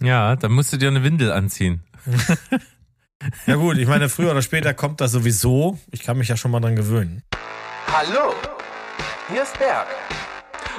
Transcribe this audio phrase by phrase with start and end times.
[0.00, 1.82] Ja, dann musst du dir eine Windel anziehen.
[3.46, 5.78] ja gut, ich meine, früher oder später kommt das sowieso.
[5.90, 7.22] Ich kann mich ja schon mal dran gewöhnen.
[7.92, 8.34] Hallo,
[9.30, 9.88] hier ist Berg.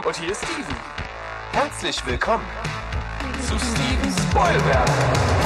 [0.05, 0.75] Und hier ist Steven.
[1.51, 2.45] Herzlich willkommen
[3.45, 5.38] zu Steven Spoilberg.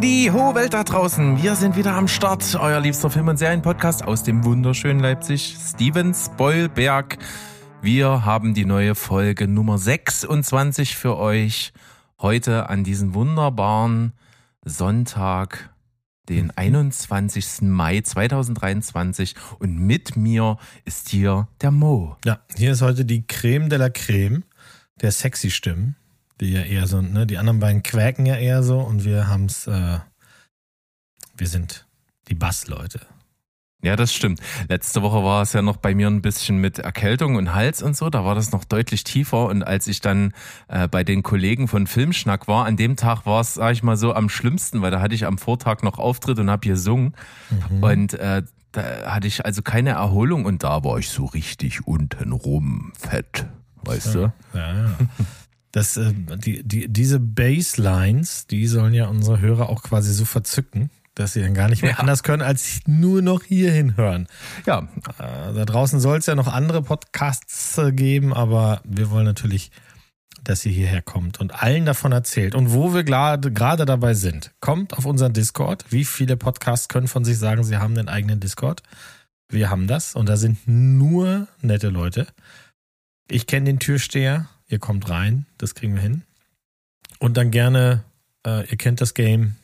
[0.00, 1.42] Die hohe Welt da draußen.
[1.42, 2.54] Wir sind wieder am Start.
[2.54, 5.56] Euer liebster Film- und Serienpodcast aus dem wunderschönen Leipzig.
[5.60, 7.18] Steven Spoilberg.
[7.82, 11.72] Wir haben die neue Folge Nummer 26 für euch.
[12.20, 14.14] Heute an diesem wunderbaren
[14.64, 15.70] Sonntag,
[16.28, 17.62] den 21.
[17.62, 19.34] Mai 2023.
[19.58, 22.16] Und mit mir ist hier der Mo.
[22.24, 24.44] Ja, hier ist heute die Creme de la Creme
[25.00, 25.96] der sexy Stimmen
[26.40, 29.66] die ja eher so, ne, die anderen beiden quäken ja eher so und wir haben's,
[29.66, 29.98] äh,
[31.36, 31.86] wir sind
[32.28, 33.00] die Bassleute.
[33.84, 34.40] Ja, das stimmt.
[34.68, 37.94] Letzte Woche war es ja noch bei mir ein bisschen mit Erkältung und Hals und
[37.94, 38.08] so.
[38.08, 39.44] Da war das noch deutlich tiefer.
[39.44, 40.32] Und als ich dann
[40.68, 43.98] äh, bei den Kollegen von Filmschnack war, an dem Tag war es, sag ich mal
[43.98, 47.14] so, am schlimmsten, weil da hatte ich am Vortag noch Auftritt und habe gesungen.
[47.50, 47.82] Mhm.
[47.82, 52.92] Und äh, da hatte ich also keine Erholung und da war ich so richtig untenrum
[52.98, 53.44] fett.
[53.84, 54.32] Weißt ja.
[54.52, 54.58] du?
[54.58, 54.96] Ja, ja.
[55.74, 60.88] Das, äh, die, die, diese Baselines, die sollen ja unsere Hörer auch quasi so verzücken,
[61.16, 61.98] dass sie dann gar nicht mehr ja.
[61.98, 64.28] anders können, als nur noch hierhin hören.
[64.66, 64.88] Ja.
[65.18, 69.72] Äh, da draußen soll es ja noch andere Podcasts äh, geben, aber wir wollen natürlich,
[70.44, 72.54] dass ihr hierher kommt und allen davon erzählt.
[72.54, 73.50] Und wo wir gerade
[73.84, 75.86] dabei sind, kommt auf unseren Discord.
[75.90, 78.84] Wie viele Podcasts können von sich sagen, sie haben den eigenen Discord?
[79.48, 82.28] Wir haben das und da sind nur nette Leute.
[83.28, 86.22] Ich kenne den Türsteher, ihr kommt rein, das kriegen wir hin.
[87.20, 88.04] Und dann gerne,
[88.46, 89.54] äh, ihr kennt das Game,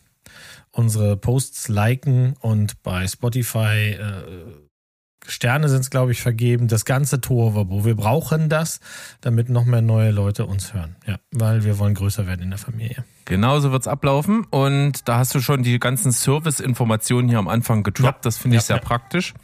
[0.71, 4.23] unsere Posts liken und bei Spotify äh,
[5.27, 6.67] Sterne sind es, glaube ich, vergeben.
[6.67, 7.85] Das ganze Torwabo.
[7.85, 8.81] Wir brauchen das,
[9.21, 10.97] damit noch mehr neue Leute uns hören.
[11.07, 13.05] Ja, weil wir wollen größer werden in der Familie.
[13.27, 14.45] Genauso wird es ablaufen.
[14.49, 18.25] Und da hast du schon die ganzen Service-Informationen hier am Anfang gedroppt.
[18.25, 18.29] Ja.
[18.29, 18.83] Das finde ich ja, sehr ja.
[18.83, 19.35] praktisch.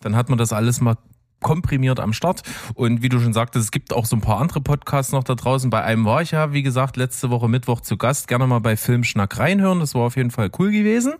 [0.00, 0.96] Dann hat man das alles mal
[1.40, 2.42] komprimiert am Start.
[2.74, 5.34] Und wie du schon sagtest, es gibt auch so ein paar andere Podcasts noch da
[5.34, 5.70] draußen.
[5.70, 8.28] Bei einem war ich ja, wie gesagt, letzte Woche Mittwoch zu Gast.
[8.28, 9.80] Gerne mal bei Filmschnack reinhören.
[9.80, 11.14] Das war auf jeden Fall cool gewesen.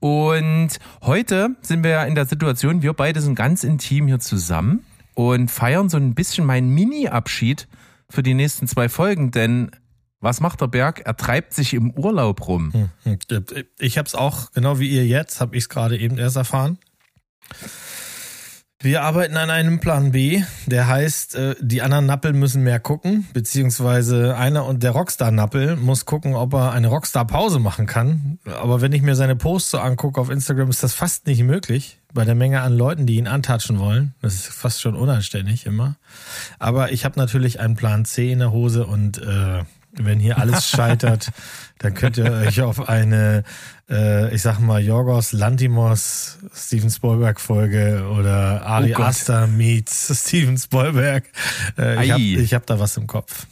[0.00, 4.84] Und heute sind wir ja in der Situation, wir beide sind ganz intim hier zusammen
[5.14, 7.66] und feiern so ein bisschen meinen Mini-Abschied
[8.08, 9.72] für die nächsten zwei Folgen, denn
[10.20, 11.02] was macht der Berg?
[11.04, 12.72] Er treibt sich im Urlaub rum.
[12.72, 13.64] Hm, hm.
[13.78, 16.78] Ich habe es auch, genau wie ihr jetzt, habe ich es gerade eben erst erfahren.
[18.80, 23.26] Wir arbeiten an einem Plan B, der heißt, äh, die anderen Nappel müssen mehr gucken,
[23.32, 28.38] beziehungsweise einer und der Rockstar-Nappel muss gucken, ob er eine Rockstar-Pause machen kann.
[28.44, 31.98] Aber wenn ich mir seine Posts so angucke auf Instagram, ist das fast nicht möglich
[32.14, 34.14] bei der Menge an Leuten, die ihn antatschen wollen.
[34.22, 35.96] Das ist fast schon unanständig immer.
[36.60, 40.68] Aber ich habe natürlich einen Plan C in der Hose und äh, wenn hier alles
[40.70, 41.30] scheitert,
[41.78, 43.44] dann könnt ihr euch auf eine,
[43.88, 50.58] äh, ich sag mal, Jorgos Lantimos Steven Spielberg Folge oder Ari oh Aster meets Steven
[50.58, 51.24] Spielberg.
[51.78, 53.46] Äh, ich habe hab da was im Kopf.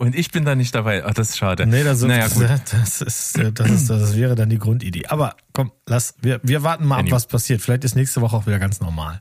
[0.00, 1.04] Und ich bin da nicht dabei.
[1.04, 1.66] Ach, das ist schade.
[1.66, 2.48] Nee, das, naja, gut.
[2.48, 5.06] das, ist, das, ist, das wäre dann die Grundidee.
[5.08, 7.60] Aber komm, lass, wir, wir warten mal ab, was passiert.
[7.60, 9.20] Vielleicht ist nächste Woche auch wieder ganz normal.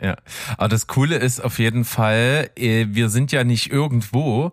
[0.00, 0.16] Ja,
[0.58, 4.52] aber das Coole ist auf jeden Fall, äh, wir sind ja nicht irgendwo,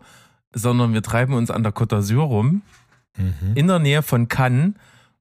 [0.53, 2.62] sondern wir treiben uns an der Côte d'Azur rum,
[3.18, 3.56] mhm.
[3.56, 4.74] in der Nähe von Cannes.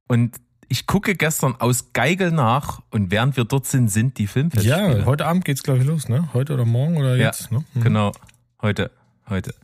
[0.09, 0.37] Und
[0.69, 5.01] ich gucke gestern aus Geigel nach und während wir dort sind, sind die Filmfestspiele.
[5.01, 6.29] Ja, heute Abend geht's glaube ich los, ne?
[6.33, 7.51] Heute oder morgen oder jetzt?
[7.51, 7.65] Ja, ne?
[7.75, 7.81] mhm.
[7.83, 8.13] genau.
[8.61, 8.91] Heute,
[9.29, 9.55] heute.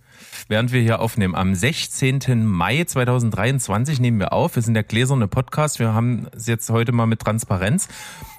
[0.49, 2.45] Während wir hier aufnehmen, am 16.
[2.45, 4.57] Mai 2023 nehmen wir auf.
[4.57, 5.79] Wir sind der gläserne Podcast.
[5.79, 7.89] Wir haben es jetzt heute mal mit Transparenz.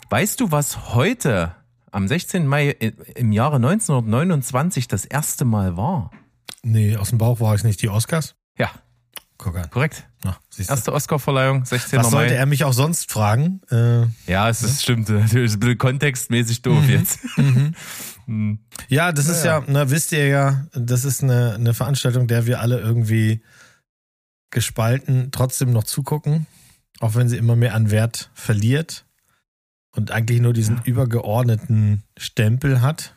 [0.10, 1.56] Weißt du, was heute
[1.92, 2.48] am 16.
[2.48, 2.72] Mai
[3.16, 6.12] im Jahre 1929 das erste Mal war?
[6.64, 7.82] Nee, aus dem Bauch war ich nicht.
[7.82, 8.36] Die Oscars?
[8.58, 8.72] Ja.
[9.38, 9.70] Guck an.
[9.70, 10.06] Korrekt.
[10.26, 10.38] Ja,
[10.68, 12.00] Erste Oscarverleihung, 16.
[12.00, 13.62] Was sollte er mich auch sonst fragen?
[13.72, 15.08] Äh, ja, es ist, stimmt.
[15.08, 16.90] Natürlich ein bisschen kontextmäßig doof mhm.
[16.90, 17.38] jetzt.
[17.38, 17.74] Mhm.
[18.26, 18.60] mhm.
[18.90, 22.48] ja, das ist ja, ja, na, wisst ihr ja, das ist eine, eine Veranstaltung, der
[22.48, 23.42] wir alle irgendwie
[24.52, 26.46] gespalten trotzdem noch zugucken,
[27.00, 29.06] auch wenn sie immer mehr an Wert verliert
[29.92, 30.84] und eigentlich nur diesen ja.
[30.84, 33.16] übergeordneten Stempel hat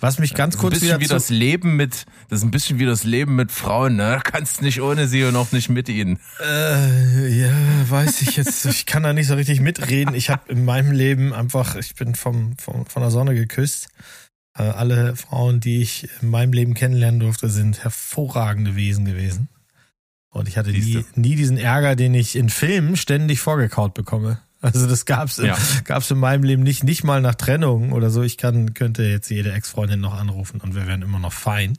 [0.00, 2.86] Was mich ganz kurz ein bisschen wie das Leben mit, das ist ein bisschen wie
[2.86, 4.20] das Leben mit Frauen, ne?
[4.24, 6.18] Du kannst nicht ohne sie und auch nicht mit ihnen.
[6.42, 7.52] Äh, ja,
[7.88, 8.64] weiß ich jetzt.
[8.64, 10.14] ich kann da nicht so richtig mitreden.
[10.14, 13.88] Ich habe in meinem Leben einfach, ich bin vom, vom von der Sonne geküsst.
[14.56, 19.48] Äh, alle Frauen, die ich in meinem Leben kennenlernen durfte, sind hervorragende Wesen gewesen.
[20.30, 24.40] Und ich hatte nie, nie diesen Ärger, den ich in Filmen ständig vorgekaut bekomme.
[24.60, 25.56] Also das gab's in, ja.
[25.84, 28.22] gab's in meinem Leben nicht, nicht mal nach Trennung oder so.
[28.22, 31.78] Ich kann, könnte jetzt jede Ex-Freundin noch anrufen und wir wären immer noch fein.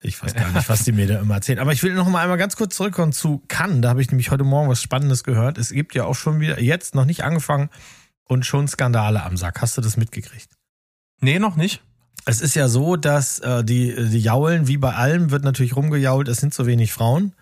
[0.00, 1.58] Ich weiß gar nicht, was die mir da immer erzählen.
[1.58, 3.80] Aber ich will noch mal einmal ganz kurz zurückkommen zu Cannes.
[3.82, 5.58] Da habe ich nämlich heute Morgen was Spannendes gehört.
[5.58, 7.68] Es gibt ja auch schon wieder, jetzt noch nicht angefangen
[8.24, 9.60] und schon Skandale am Sack.
[9.60, 10.50] Hast du das mitgekriegt?
[11.20, 11.82] Nee, noch nicht.
[12.26, 16.28] Es ist ja so, dass äh, die, die Jaulen, wie bei allem, wird natürlich rumgejault,
[16.28, 17.32] es sind zu wenig Frauen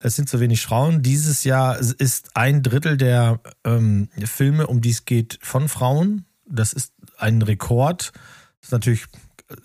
[0.00, 1.02] es sind zu wenig Frauen.
[1.02, 6.24] Dieses Jahr ist ein Drittel der ähm, Filme, um die es geht, von Frauen.
[6.46, 8.12] Das ist ein Rekord.
[8.60, 9.04] Das ist natürlich
[9.48, 9.56] äh,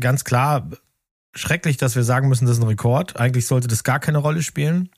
[0.00, 0.68] ganz klar
[1.34, 3.16] schrecklich, dass wir sagen müssen, das ist ein Rekord.
[3.16, 4.90] Eigentlich sollte das gar keine Rolle spielen.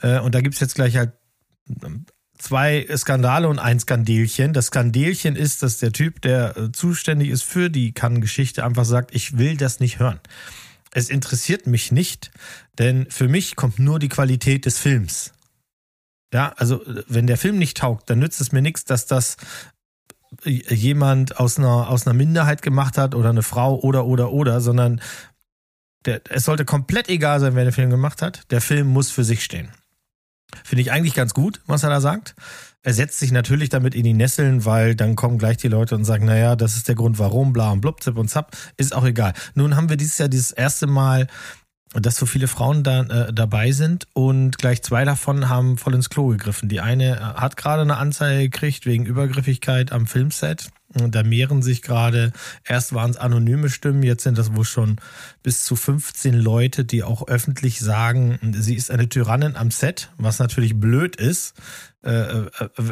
[0.00, 1.12] Äh, und da gibt's jetzt gleich halt
[1.84, 2.06] ähm,
[2.36, 4.52] zwei Skandale und ein Skandelchen.
[4.52, 9.14] Das Skandelchen ist, dass der Typ, der äh, zuständig ist für die Kann-Geschichte, einfach sagt,
[9.14, 10.18] ich will das nicht hören
[10.96, 12.30] es interessiert mich nicht,
[12.78, 15.34] denn für mich kommt nur die Qualität des Films.
[16.32, 19.36] Ja, also wenn der Film nicht taugt, dann nützt es mir nichts, dass das
[20.44, 25.02] jemand aus einer, aus einer Minderheit gemacht hat oder eine Frau oder oder oder, sondern
[26.06, 28.50] der, es sollte komplett egal sein, wer den Film gemacht hat.
[28.50, 29.68] Der Film muss für sich stehen.
[30.64, 32.34] Finde ich eigentlich ganz gut, was er da sagt.
[32.86, 36.04] Er setzt sich natürlich damit in die Nesseln, weil dann kommen gleich die Leute und
[36.04, 39.04] sagen, naja, das ist der Grund, warum, bla und blub, zip und zap, ist auch
[39.04, 39.32] egal.
[39.56, 41.26] Nun haben wir dieses Jahr dieses erste Mal
[41.94, 46.10] dass so viele Frauen da äh, dabei sind und gleich zwei davon haben voll ins
[46.10, 46.68] Klo gegriffen.
[46.68, 50.68] Die eine äh, hat gerade eine Anzeige gekriegt wegen Übergriffigkeit am Filmset.
[50.94, 52.32] Und da mehren sich gerade,
[52.64, 54.96] erst waren es anonyme Stimmen, jetzt sind das wohl schon
[55.42, 60.38] bis zu 15 Leute, die auch öffentlich sagen, sie ist eine Tyrannin am Set, was
[60.38, 61.54] natürlich blöd ist.
[62.06, 62.48] Äh, äh,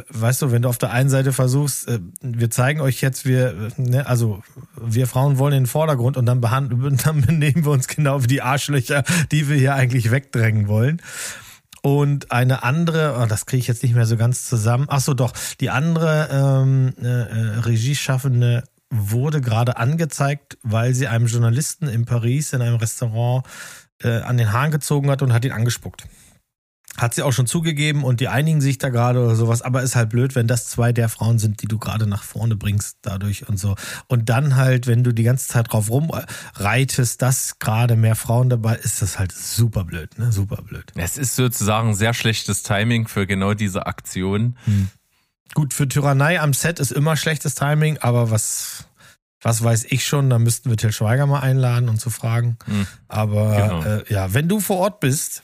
[0.08, 3.70] weißt du, wenn du auf der einen Seite versuchst, äh, wir zeigen euch jetzt, wir,
[3.76, 4.43] ne, also
[4.76, 8.26] wir Frauen wollen in den Vordergrund und dann behandeln, dann benehmen wir uns genau wie
[8.26, 11.00] die Arschlöcher, die wir hier eigentlich wegdrängen wollen.
[11.82, 14.87] Und eine andere, oh, das kriege ich jetzt nicht mehr so ganz zusammen.
[14.88, 15.32] Ach so, doch.
[15.60, 22.52] Die andere ähm, äh, äh, Regieschaffende wurde gerade angezeigt, weil sie einem Journalisten in Paris
[22.52, 23.44] in einem Restaurant
[24.02, 26.06] äh, an den Haaren gezogen hat und hat ihn angespuckt.
[26.96, 29.96] Hat sie auch schon zugegeben und die einigen sich da gerade oder sowas, aber ist
[29.96, 33.49] halt blöd, wenn das zwei der Frauen sind, die du gerade nach vorne bringst dadurch
[33.49, 33.75] und so.
[34.06, 38.76] Und dann halt, wenn du die ganze Zeit drauf rumreitest, dass gerade mehr Frauen dabei
[38.76, 40.31] ist, das halt super blöd, ne?
[40.31, 40.93] Super blöd.
[40.94, 44.56] Es ist sozusagen sehr schlechtes Timing für genau diese Aktion.
[44.64, 44.88] Hm.
[45.55, 48.85] Gut, für Tyrannei am Set ist immer schlechtes Timing, aber was,
[49.43, 52.56] was weiß ich schon, da müssten wir Till Schweiger mal einladen und zu fragen.
[52.67, 52.87] Hm.
[53.08, 53.82] Aber genau.
[53.82, 55.43] äh, ja, wenn du vor Ort bist,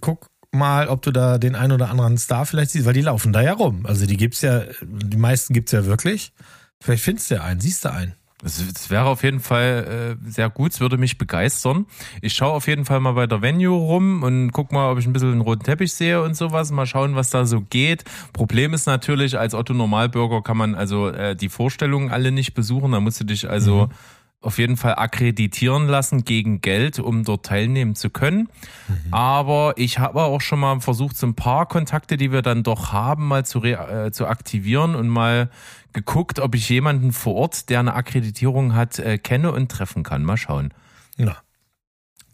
[0.00, 3.32] guck mal, ob du da den einen oder anderen Star vielleicht siehst, weil die laufen
[3.32, 3.86] da ja rum.
[3.86, 6.32] Also die gibt's ja, die meisten gibt's ja wirklich.
[6.80, 8.14] Vielleicht findest du ja einen, siehst du einen.
[8.44, 11.86] Es wäre auf jeden Fall äh, sehr gut, es würde mich begeistern.
[12.20, 15.06] Ich schaue auf jeden Fall mal bei der Venue rum und guck mal, ob ich
[15.06, 16.70] ein bisschen einen roten Teppich sehe und sowas.
[16.70, 18.04] Mal schauen, was da so geht.
[18.34, 22.92] Problem ist natürlich, als Otto Normalbürger kann man also äh, die Vorstellungen alle nicht besuchen.
[22.92, 27.46] Da musst du dich also mhm auf jeden Fall akkreditieren lassen gegen Geld, um dort
[27.46, 28.48] teilnehmen zu können.
[28.88, 29.12] Mhm.
[29.12, 32.92] Aber ich habe auch schon mal versucht, so ein paar Kontakte, die wir dann doch
[32.92, 35.50] haben, mal zu, äh, zu aktivieren und mal
[35.92, 40.22] geguckt, ob ich jemanden vor Ort, der eine Akkreditierung hat, äh, kenne und treffen kann.
[40.22, 40.72] Mal schauen.
[41.16, 41.36] Na,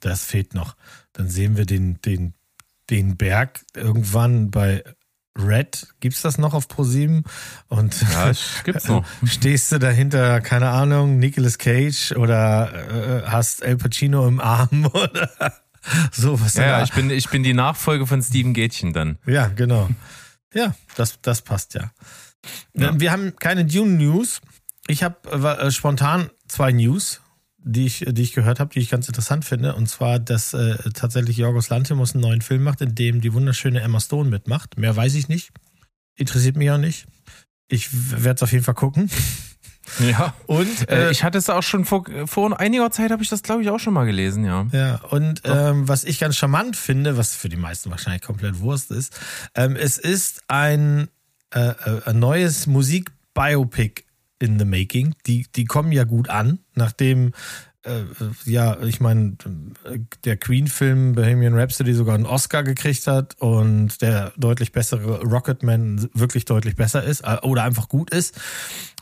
[0.00, 0.76] das fehlt noch.
[1.12, 2.34] Dann sehen wir den, den,
[2.90, 4.82] den Berg irgendwann bei
[5.38, 7.24] Red, gibt's das noch auf Pro7?
[7.68, 8.32] Und ja,
[8.64, 9.04] gibt's noch.
[9.24, 15.30] stehst du dahinter, keine Ahnung, Nicolas Cage oder äh, hast El Pacino im Arm oder
[16.12, 16.54] sowas.
[16.54, 19.18] Ja, ja ich bin ich bin die Nachfolge von Steven Gätchen dann.
[19.26, 19.88] Ja, genau.
[20.52, 21.90] Ja, das das passt ja.
[22.74, 22.98] ja.
[23.00, 24.40] Wir haben keine Dune News.
[24.86, 27.22] Ich habe äh, spontan zwei News
[27.64, 29.74] die ich, die ich gehört habe, die ich ganz interessant finde.
[29.74, 33.80] Und zwar, dass äh, tatsächlich Jorgos Lanthimos einen neuen Film macht, in dem die wunderschöne
[33.80, 34.78] Emma Stone mitmacht.
[34.78, 35.50] Mehr weiß ich nicht.
[36.16, 37.06] Interessiert mich auch nicht.
[37.68, 39.10] Ich werde es auf jeden Fall gucken.
[39.98, 40.34] Ja.
[40.46, 43.42] Und äh, äh, ich hatte es auch schon vor, vor einiger Zeit habe ich das
[43.42, 44.66] glaube ich auch schon mal gelesen, ja.
[44.72, 45.00] Ja.
[45.10, 49.18] Und ähm, was ich ganz charmant finde, was für die meisten wahrscheinlich komplett Wurst ist,
[49.54, 51.08] ähm, es ist ein,
[51.52, 54.04] äh, äh ein neues Musikbiopic
[54.42, 55.14] in the making.
[55.26, 57.32] Die, die kommen ja gut an, nachdem
[57.84, 58.04] äh,
[58.44, 59.36] ja, ich meine,
[60.24, 66.44] der Queen-Film Bohemian Rhapsody sogar einen Oscar gekriegt hat und der deutlich bessere Rocketman wirklich
[66.44, 68.40] deutlich besser ist äh, oder einfach gut ist,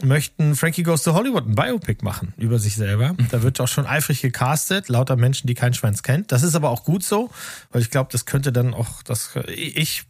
[0.02, 3.14] möchten Frankie Goes to Hollywood ein Biopic machen über sich selber.
[3.30, 6.32] Da wird auch schon eifrig gecastet, lauter Menschen, die kein Schweins kennt.
[6.32, 7.30] Das ist aber auch gut so,
[7.72, 10.04] weil ich glaube, das könnte dann auch, das, ich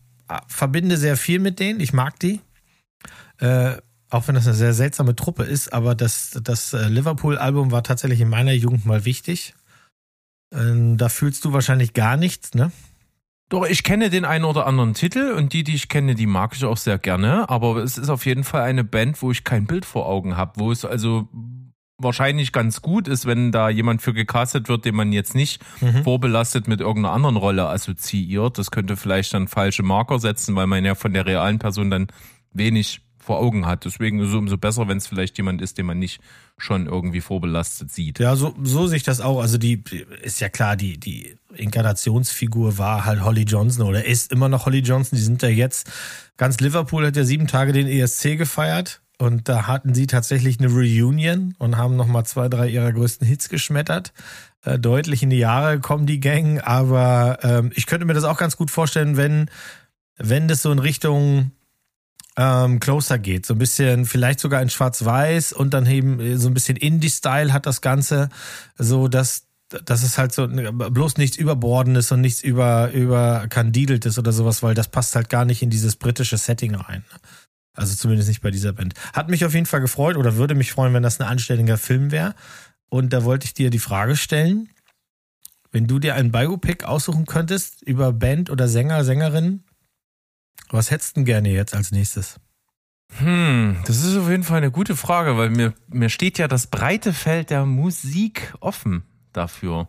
[0.47, 2.41] verbinde sehr viel mit denen, ich mag die.
[3.39, 3.79] Äh,
[4.11, 8.21] auch wenn das eine sehr seltsame Truppe ist, aber das, das äh, Liverpool-Album war tatsächlich
[8.21, 9.55] in meiner Jugend mal wichtig.
[10.53, 12.73] Ähm, da fühlst du wahrscheinlich gar nichts, ne?
[13.49, 16.55] Doch, ich kenne den einen oder anderen Titel und die, die ich kenne, die mag
[16.55, 17.49] ich auch sehr gerne.
[17.49, 20.53] Aber es ist auf jeden Fall eine Band, wo ich kein Bild vor Augen habe,
[20.61, 21.29] wo es also
[21.99, 26.05] wahrscheinlich ganz gut ist, wenn da jemand für gecastet wird, den man jetzt nicht mhm.
[26.05, 28.57] vorbelastet mit irgendeiner anderen Rolle assoziiert.
[28.57, 32.07] Das könnte vielleicht dann falsche Marker setzen, weil man ja von der realen Person dann
[32.53, 33.85] wenig vor Augen hat.
[33.85, 36.21] Deswegen ist es umso besser, wenn es vielleicht jemand ist, den man nicht
[36.59, 38.19] schon irgendwie vorbelastet sieht.
[38.19, 39.41] Ja, so, so sehe ich das auch.
[39.41, 39.83] Also die
[40.23, 44.81] ist ja klar, die, die Inkarnationsfigur war halt Holly Johnson oder ist immer noch Holly
[44.81, 45.17] Johnson.
[45.17, 45.91] Die sind ja jetzt,
[46.37, 49.03] ganz Liverpool hat ja sieben Tage den ESC gefeiert.
[49.19, 53.51] Und da hatten sie tatsächlich eine Reunion und haben nochmal zwei, drei ihrer größten Hits
[53.51, 54.15] geschmettert.
[54.65, 58.39] Äh, deutlich in die Jahre kommen die Gang, aber ähm, ich könnte mir das auch
[58.39, 59.51] ganz gut vorstellen, wenn,
[60.17, 61.51] wenn das so in Richtung
[62.41, 63.45] ähm, closer geht.
[63.45, 67.53] So ein bisschen, vielleicht sogar in Schwarz-Weiß und dann eben äh, so ein bisschen Indie-Style
[67.53, 68.31] hat das Ganze.
[68.79, 69.47] So, dass,
[69.85, 74.89] dass es halt so bloß nichts Überbordendes und nichts über, überkandideltes oder sowas, weil das
[74.89, 77.05] passt halt gar nicht in dieses britische Setting rein.
[77.75, 78.95] Also zumindest nicht bei dieser Band.
[79.13, 82.11] Hat mich auf jeden Fall gefreut oder würde mich freuen, wenn das ein anständiger Film
[82.11, 82.35] wäre.
[82.89, 84.71] Und da wollte ich dir die Frage stellen,
[85.73, 89.63] wenn du dir einen Biopic aussuchen könntest über Band oder Sänger, Sängerin,
[90.69, 92.37] was hättest du denn gerne jetzt als nächstes?
[93.19, 96.69] Hm, das ist auf jeden Fall eine gute Frage, weil mir, mir steht ja das
[96.69, 99.03] breite Feld der Musik offen
[99.33, 99.89] dafür.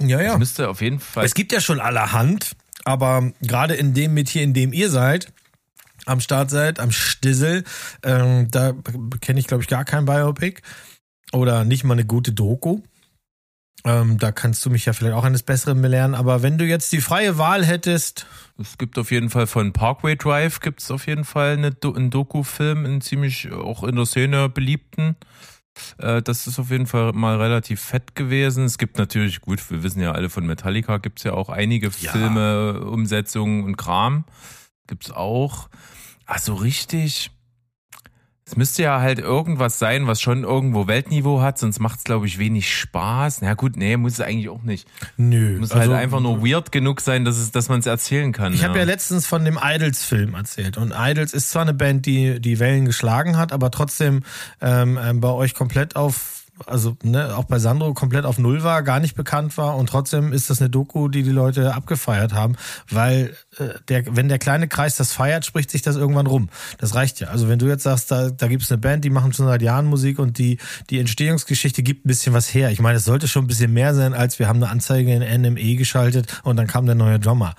[0.00, 0.30] Ja, ja.
[0.30, 1.24] Das müsste auf jeden Fall.
[1.24, 5.32] Es gibt ja schon allerhand, aber gerade in dem Metier, in dem ihr seid,
[6.06, 7.64] am Start seid, am Stissel,
[8.02, 8.72] ähm, da
[9.20, 10.62] kenne ich, glaube ich, gar kein Biopic
[11.32, 12.82] oder nicht mal eine gute Doku.
[13.84, 16.14] Ähm, da kannst du mich ja vielleicht auch eines Besseren belehren.
[16.14, 18.26] Aber wenn du jetzt die freie Wahl hättest.
[18.58, 22.10] Es gibt auf jeden Fall von Parkway Drive gibt es auf jeden Fall eine, einen
[22.10, 25.16] Doku-Film, einen ziemlich auch in der Szene beliebten.
[25.98, 28.64] Äh, das ist auf jeden Fall mal relativ fett gewesen.
[28.64, 31.90] Es gibt natürlich, gut, wir wissen ja alle von Metallica, gibt es ja auch einige
[32.00, 32.12] ja.
[32.12, 34.24] Filme, Umsetzungen und Kram.
[34.86, 35.68] Gibt es auch.
[36.24, 37.30] Also richtig
[38.48, 42.28] es müsste ja halt irgendwas sein, was schon irgendwo Weltniveau hat, sonst macht es, glaube
[42.28, 43.42] ich, wenig Spaß.
[43.42, 44.86] Na gut, nee, muss es eigentlich auch nicht.
[45.16, 45.58] Nö.
[45.58, 48.30] Muss halt also, halt einfach nur weird genug sein, dass, es, dass man es erzählen
[48.30, 48.52] kann.
[48.52, 48.68] Ich ja.
[48.68, 50.76] habe ja letztens von dem Idols-Film erzählt.
[50.76, 54.22] Und Idols ist zwar eine Band, die die Wellen geschlagen hat, aber trotzdem
[54.60, 58.82] ähm, ähm bei euch komplett auf also ne, auch bei Sandro komplett auf Null war,
[58.82, 62.56] gar nicht bekannt war und trotzdem ist das eine Doku, die die Leute abgefeiert haben,
[62.88, 63.36] weil
[63.88, 66.48] der, wenn der kleine Kreis das feiert, spricht sich das irgendwann rum.
[66.78, 67.28] Das reicht ja.
[67.28, 69.62] Also wenn du jetzt sagst, da, da gibt es eine Band, die machen schon seit
[69.62, 70.58] Jahren Musik und die,
[70.90, 72.70] die Entstehungsgeschichte gibt ein bisschen was her.
[72.70, 75.42] Ich meine, es sollte schon ein bisschen mehr sein, als wir haben eine Anzeige in
[75.42, 77.54] NME geschaltet und dann kam der neue Drummer.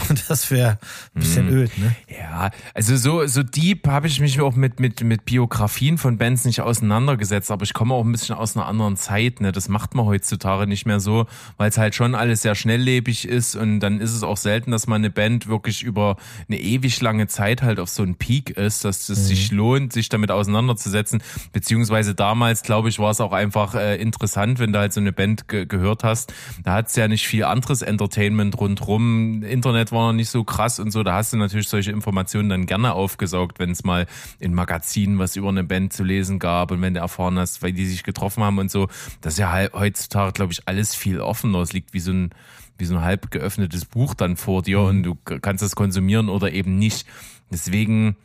[0.08, 0.78] Und das wäre
[1.14, 1.54] ein bisschen mm.
[1.54, 1.94] öd, ne?
[2.08, 6.44] Ja, also so, so deep habe ich mich auch mit, mit, mit Biografien von Bands
[6.44, 9.52] nicht auseinandergesetzt, aber ich komme auch ein bisschen aus einer anderen Zeit, ne?
[9.52, 13.54] Das macht man heutzutage nicht mehr so, weil es halt schon alles sehr schnelllebig ist
[13.54, 16.16] und dann ist es auch selten, dass man eine Band wirklich über
[16.48, 19.24] eine ewig lange Zeit halt auf so einen Peak ist, dass es mhm.
[19.24, 21.22] sich lohnt, sich damit auseinanderzusetzen.
[21.52, 25.12] Beziehungsweise damals, glaube ich, war es auch einfach äh, interessant, wenn du halt so eine
[25.12, 26.32] Band ge gehört hast.
[26.64, 29.42] Da hat es ja nicht viel anderes Entertainment rundrum.
[29.42, 32.48] Internet Internet war noch nicht so krass und so, da hast du natürlich solche Informationen
[32.48, 34.06] dann gerne aufgesaugt, wenn es mal
[34.38, 37.72] in Magazinen was über eine Band zu lesen gab und wenn du erfahren hast, weil
[37.72, 38.88] die sich getroffen haben und so.
[39.22, 41.60] Das ist ja halt heutzutage, glaube ich, alles viel offener.
[41.60, 42.30] Es liegt wie so ein
[42.82, 46.52] wie so ein halb geöffnetes Buch dann vor dir und du kannst das konsumieren oder
[46.52, 47.06] eben nicht.
[47.52, 48.16] Deswegen,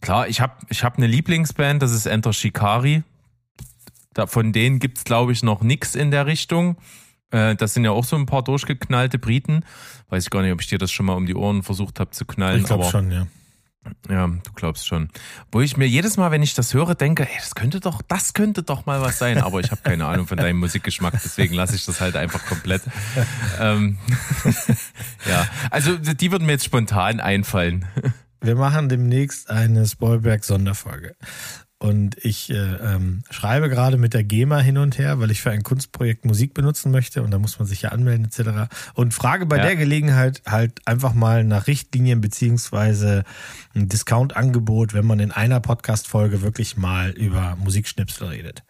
[0.00, 3.02] klar, ich habe ich hab eine Lieblingsband, das ist Enter Shikari.
[4.14, 6.76] Da, von denen gibt's glaube ich, noch nix in der Richtung.
[7.32, 9.64] Äh, das sind ja auch so ein paar durchgeknallte Briten.
[10.08, 12.10] Weiß ich gar nicht, ob ich dir das schon mal um die Ohren versucht habe
[12.12, 12.60] zu knallen.
[12.60, 13.26] Ich glaube schon, ja.
[14.08, 15.08] Ja, du glaubst schon.
[15.50, 18.34] Wo ich mir jedes Mal, wenn ich das höre, denke, ey, das könnte doch, das
[18.34, 19.38] könnte doch mal was sein.
[19.38, 22.82] Aber ich habe keine Ahnung von deinem Musikgeschmack, deswegen lasse ich das halt einfach komplett.
[23.60, 23.98] ähm,
[25.28, 27.86] ja, also die würden mir jetzt spontan einfallen.
[28.40, 31.16] Wir machen demnächst eine Spoilberg-Sonderfolge.
[31.86, 35.52] Und ich äh, ähm, schreibe gerade mit der GEMA hin und her, weil ich für
[35.52, 38.74] ein Kunstprojekt Musik benutzen möchte und da muss man sich ja anmelden etc.
[38.94, 39.62] Und frage bei ja.
[39.62, 43.22] der Gelegenheit halt einfach mal nach Richtlinien beziehungsweise
[43.76, 48.64] ein Discount-Angebot, wenn man in einer Podcast-Folge wirklich mal über Musikschnipsel redet.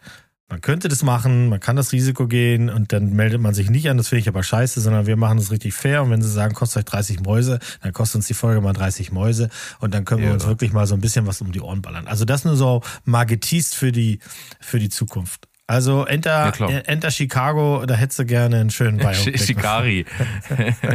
[0.48, 3.90] Man könnte das machen, man kann das Risiko gehen und dann meldet man sich nicht
[3.90, 6.30] an, das finde ich aber scheiße, sondern wir machen das richtig fair und wenn sie
[6.30, 9.48] sagen, kostet euch 30 Mäuse, dann kostet uns die Folge mal 30 Mäuse
[9.80, 10.34] und dann können wir ja.
[10.34, 12.06] uns wirklich mal so ein bisschen was um die Ohren ballern.
[12.06, 14.20] Also das nur so mal geteased für die,
[14.60, 15.48] für die Zukunft.
[15.66, 19.38] Also Enter, ja, Enter Chicago, da hättest du gerne einen schönen Biopic.
[19.38, 20.06] Shikari.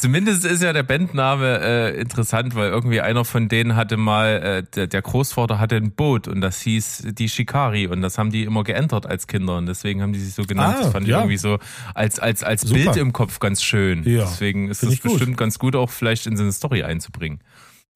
[0.00, 4.86] Zumindest ist ja der Bandname äh, interessant, weil irgendwie einer von denen hatte mal, äh,
[4.86, 8.64] der, Großvater hatte ein Boot und das hieß die Shikari und das haben die immer
[8.64, 10.76] geändert als Kinder und deswegen haben die sich so genannt.
[10.78, 11.18] Ah, das fand ja.
[11.18, 11.58] ich irgendwie so
[11.94, 14.02] als, als, als Bild im Kopf ganz schön.
[14.04, 17.40] Ja, deswegen ist es bestimmt ganz gut, auch vielleicht in so eine Story einzubringen.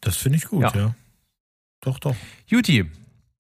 [0.03, 0.73] Das finde ich gut, ja.
[0.75, 0.95] ja.
[1.81, 2.17] Doch, doch.
[2.47, 2.85] Juti,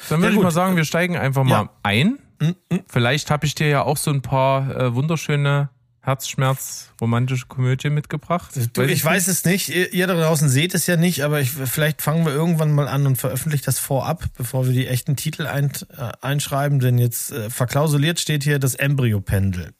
[0.09, 2.18] dann würde ich mal sagen, wir steigen einfach mal ein.
[2.40, 2.76] Mm.
[2.87, 5.68] Vielleicht habe ich dir ja auch so ein paar äh, wunderschöne
[6.04, 8.52] Herzschmerz romantische Komödie mitgebracht?
[8.75, 9.70] Du, ich, ich weiß es nicht.
[9.70, 12.88] Ihr, ihr, da draußen seht es ja nicht, aber ich, vielleicht fangen wir irgendwann mal
[12.88, 16.78] an und veröffentlichen das vorab, bevor wir die echten Titel ein, äh, einschreiben.
[16.78, 19.73] Denn jetzt äh, verklausuliert steht hier das Embryopendel.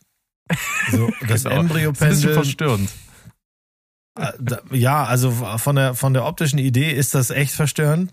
[0.91, 1.57] So, das genau.
[1.57, 2.17] Embryopendel.
[2.17, 2.91] Das ist verstörend.
[4.19, 4.33] Äh,
[4.73, 8.11] ja, also von der, von der optischen Idee ist das echt verstörend.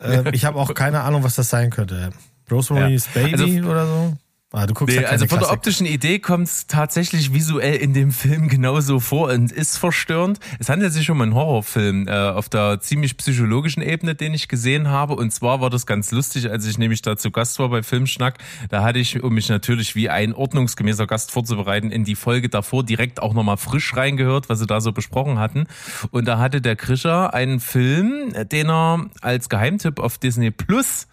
[0.00, 2.12] Äh, ich habe auch keine Ahnung, was das sein könnte.
[2.50, 3.22] Rosemary's ja.
[3.22, 4.16] Baby also, oder so?
[4.54, 8.12] Ah, du guckst nee, also von der optischen Idee kommt es tatsächlich visuell in dem
[8.12, 10.38] Film genauso vor und ist verstörend.
[10.60, 14.86] Es handelt sich um einen Horrorfilm äh, auf der ziemlich psychologischen Ebene, den ich gesehen
[14.86, 15.16] habe.
[15.16, 18.38] Und zwar war das ganz lustig, als ich nämlich da zu Gast war bei Filmschnack.
[18.68, 22.84] Da hatte ich, um mich natürlich wie ein ordnungsgemäßer Gast vorzubereiten, in die Folge davor
[22.84, 25.66] direkt auch nochmal frisch reingehört, was sie da so besprochen hatten.
[26.12, 31.08] Und da hatte der Krischer einen Film, den er als Geheimtipp auf Disney Plus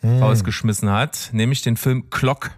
[0.00, 0.22] hm.
[0.22, 2.52] rausgeschmissen hat, nämlich den Film Clock.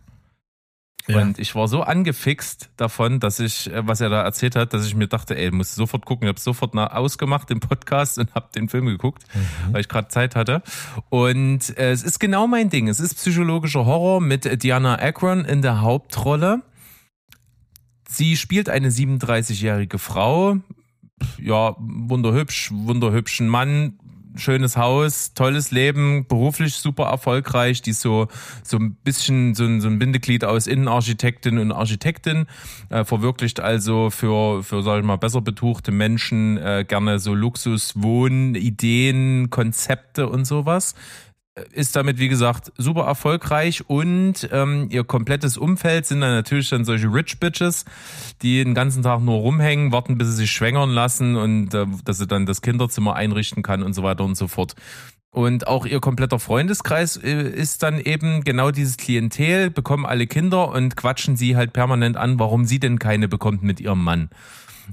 [1.08, 1.22] Ja.
[1.22, 4.86] Und ich war so angefixt davon, dass ich, äh, was er da erzählt hat, dass
[4.86, 6.26] ich mir dachte, ey, muss sofort gucken.
[6.26, 9.72] Ich habe sofort ausgemacht im Podcast und habe den Film geguckt, mhm.
[9.72, 10.62] weil ich gerade Zeit hatte.
[11.08, 12.88] Und äh, es ist genau mein Ding.
[12.88, 16.62] Es ist psychologischer Horror mit Diana Akron in der Hauptrolle.
[18.08, 20.56] Sie spielt eine 37-jährige Frau,
[21.40, 23.98] ja, wunderhübsch, wunderhübschen Mann,
[24.38, 28.28] schönes Haus, tolles Leben, beruflich super erfolgreich, die so
[28.62, 32.46] so ein bisschen so ein, so ein Bindeglied aus Innenarchitektin und Architektin
[32.90, 37.94] äh, verwirklicht also für für sag ich mal besser betuchte Menschen äh, gerne so Luxus
[37.96, 40.94] Wohn Ideen, Konzepte und sowas
[41.72, 46.84] ist damit, wie gesagt, super erfolgreich und ähm, ihr komplettes Umfeld sind dann natürlich dann
[46.84, 47.84] solche Rich Bitches,
[48.42, 52.18] die den ganzen Tag nur rumhängen, warten, bis sie sich schwängern lassen und äh, dass
[52.18, 54.74] sie dann das Kinderzimmer einrichten kann und so weiter und so fort.
[55.30, 60.70] Und auch ihr kompletter Freundeskreis äh, ist dann eben genau dieses Klientel, bekommen alle Kinder
[60.70, 64.30] und quatschen sie halt permanent an, warum sie denn keine bekommt mit ihrem Mann.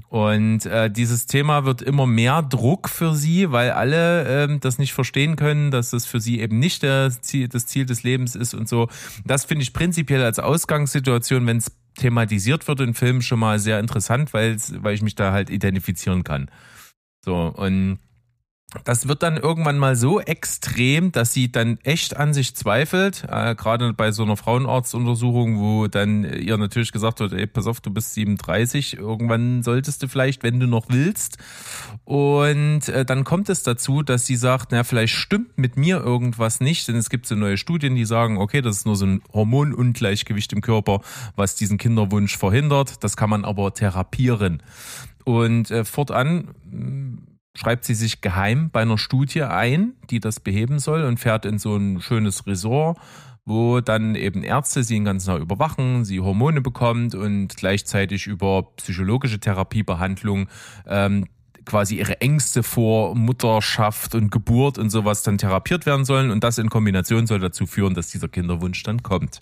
[0.08, 4.92] Und äh, dieses Thema wird immer mehr Druck für sie, weil alle ähm, das nicht
[4.92, 8.54] verstehen können, dass das für sie eben nicht das Ziel, das Ziel des Lebens ist
[8.54, 8.88] und so.
[9.24, 13.80] Das finde ich prinzipiell als Ausgangssituation, wenn es thematisiert wird in Filmen, schon mal sehr
[13.80, 16.50] interessant, weil weil ich mich da halt identifizieren kann.
[17.24, 17.98] So und
[18.84, 23.54] das wird dann irgendwann mal so extrem, dass sie dann echt an sich zweifelt, äh,
[23.54, 27.90] gerade bei so einer Frauenarztuntersuchung, wo dann ihr natürlich gesagt wird, ey, pass auf, du
[27.90, 31.38] bist 37, irgendwann solltest du vielleicht, wenn du noch willst.
[32.04, 36.60] Und äh, dann kommt es dazu, dass sie sagt, na, vielleicht stimmt mit mir irgendwas
[36.60, 39.22] nicht, denn es gibt so neue Studien, die sagen, okay, das ist nur so ein
[39.32, 41.02] Hormonungleichgewicht im Körper,
[41.36, 43.04] was diesen Kinderwunsch verhindert.
[43.04, 44.60] Das kann man aber therapieren.
[45.24, 46.48] Und äh, fortan
[47.56, 51.58] schreibt sie sich geheim bei einer Studie ein, die das beheben soll und fährt in
[51.58, 52.98] so ein schönes Resort,
[53.44, 58.64] wo dann eben Ärzte sie den ganzen Tag überwachen, sie Hormone bekommt und gleichzeitig über
[58.76, 60.48] psychologische Therapiebehandlung
[60.86, 61.26] ähm,
[61.64, 66.58] quasi ihre Ängste vor Mutterschaft und Geburt und sowas dann therapiert werden sollen und das
[66.58, 69.40] in Kombination soll dazu führen, dass dieser Kinderwunsch dann kommt.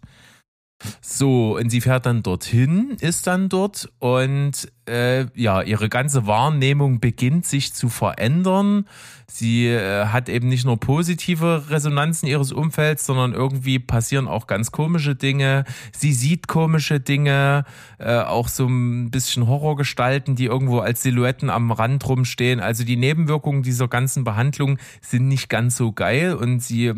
[1.00, 7.00] So, und sie fährt dann dorthin, ist dann dort und äh, ja, ihre ganze Wahrnehmung
[7.00, 8.86] beginnt sich zu verändern.
[9.26, 14.72] Sie äh, hat eben nicht nur positive Resonanzen ihres Umfelds, sondern irgendwie passieren auch ganz
[14.72, 15.64] komische Dinge.
[15.96, 17.64] Sie sieht komische Dinge,
[17.98, 22.60] äh, auch so ein bisschen Horrorgestalten, die irgendwo als Silhouetten am Rand rumstehen.
[22.60, 26.92] Also die Nebenwirkungen dieser ganzen Behandlung sind nicht ganz so geil und sie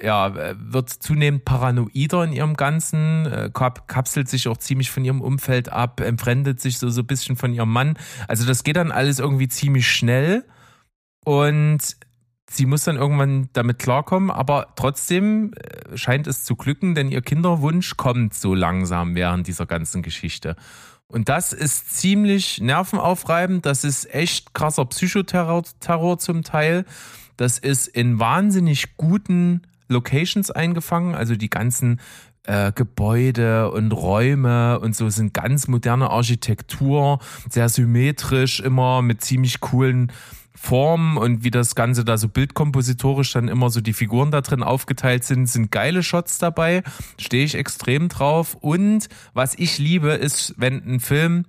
[0.00, 5.70] ja, wird zunehmend paranoider in ihrem Ganzen, äh, kapselt sich auch ziemlich von ihrem Umfeld
[5.70, 7.98] ab, entfremdet sich so, so ein bisschen von ihrem Mann.
[8.28, 10.44] Also das geht dann alles irgendwie ziemlich schnell
[11.24, 11.96] und
[12.48, 17.22] sie muss dann irgendwann damit klarkommen, aber trotzdem äh, scheint es zu glücken, denn ihr
[17.22, 20.54] Kinderwunsch kommt so langsam während dieser ganzen Geschichte.
[21.08, 26.84] Und das ist ziemlich nervenaufreibend, das ist echt krasser Psychoterror Terror zum Teil.
[27.36, 32.00] Das ist in wahnsinnig guten Locations eingefangen, also die ganzen
[32.44, 39.60] äh, Gebäude und Räume und so sind ganz moderne Architektur, sehr symmetrisch, immer mit ziemlich
[39.60, 40.12] coolen
[40.54, 44.64] Formen und wie das Ganze da so bildkompositorisch dann immer so die Figuren da drin
[44.64, 46.82] aufgeteilt sind, sind geile Shots dabei,
[47.18, 48.56] stehe ich extrem drauf.
[48.60, 51.44] Und was ich liebe, ist, wenn ein Film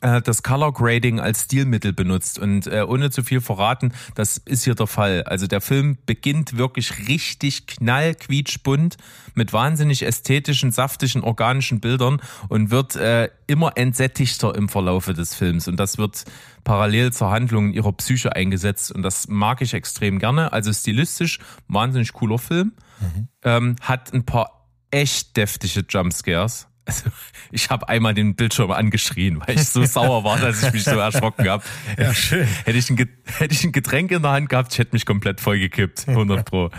[0.00, 2.38] das Color Grading als Stilmittel benutzt.
[2.38, 5.24] Und äh, ohne zu viel verraten, das ist hier der Fall.
[5.24, 8.96] Also der Film beginnt wirklich richtig knallquietschbunt
[9.34, 15.68] mit wahnsinnig ästhetischen, saftigen, organischen Bildern und wird äh, immer entsättigter im Verlaufe des Films.
[15.68, 16.24] Und das wird
[16.64, 18.92] parallel zur Handlung ihrer Psyche eingesetzt.
[18.92, 20.52] Und das mag ich extrem gerne.
[20.52, 22.72] Also stilistisch wahnsinnig cooler Film.
[23.00, 23.28] Mhm.
[23.42, 27.10] Ähm, hat ein paar echt deftige Jumpscares also
[27.50, 30.98] ich habe einmal den Bildschirm angeschrien, weil ich so sauer war, dass ich mich so
[30.98, 31.64] erschrocken habe.
[31.98, 32.46] Ja, schön.
[32.64, 35.40] Hätte ich, ein, hätte ich ein Getränk in der Hand gehabt, ich hätte mich komplett
[35.40, 36.70] vollgekippt, 100 pro.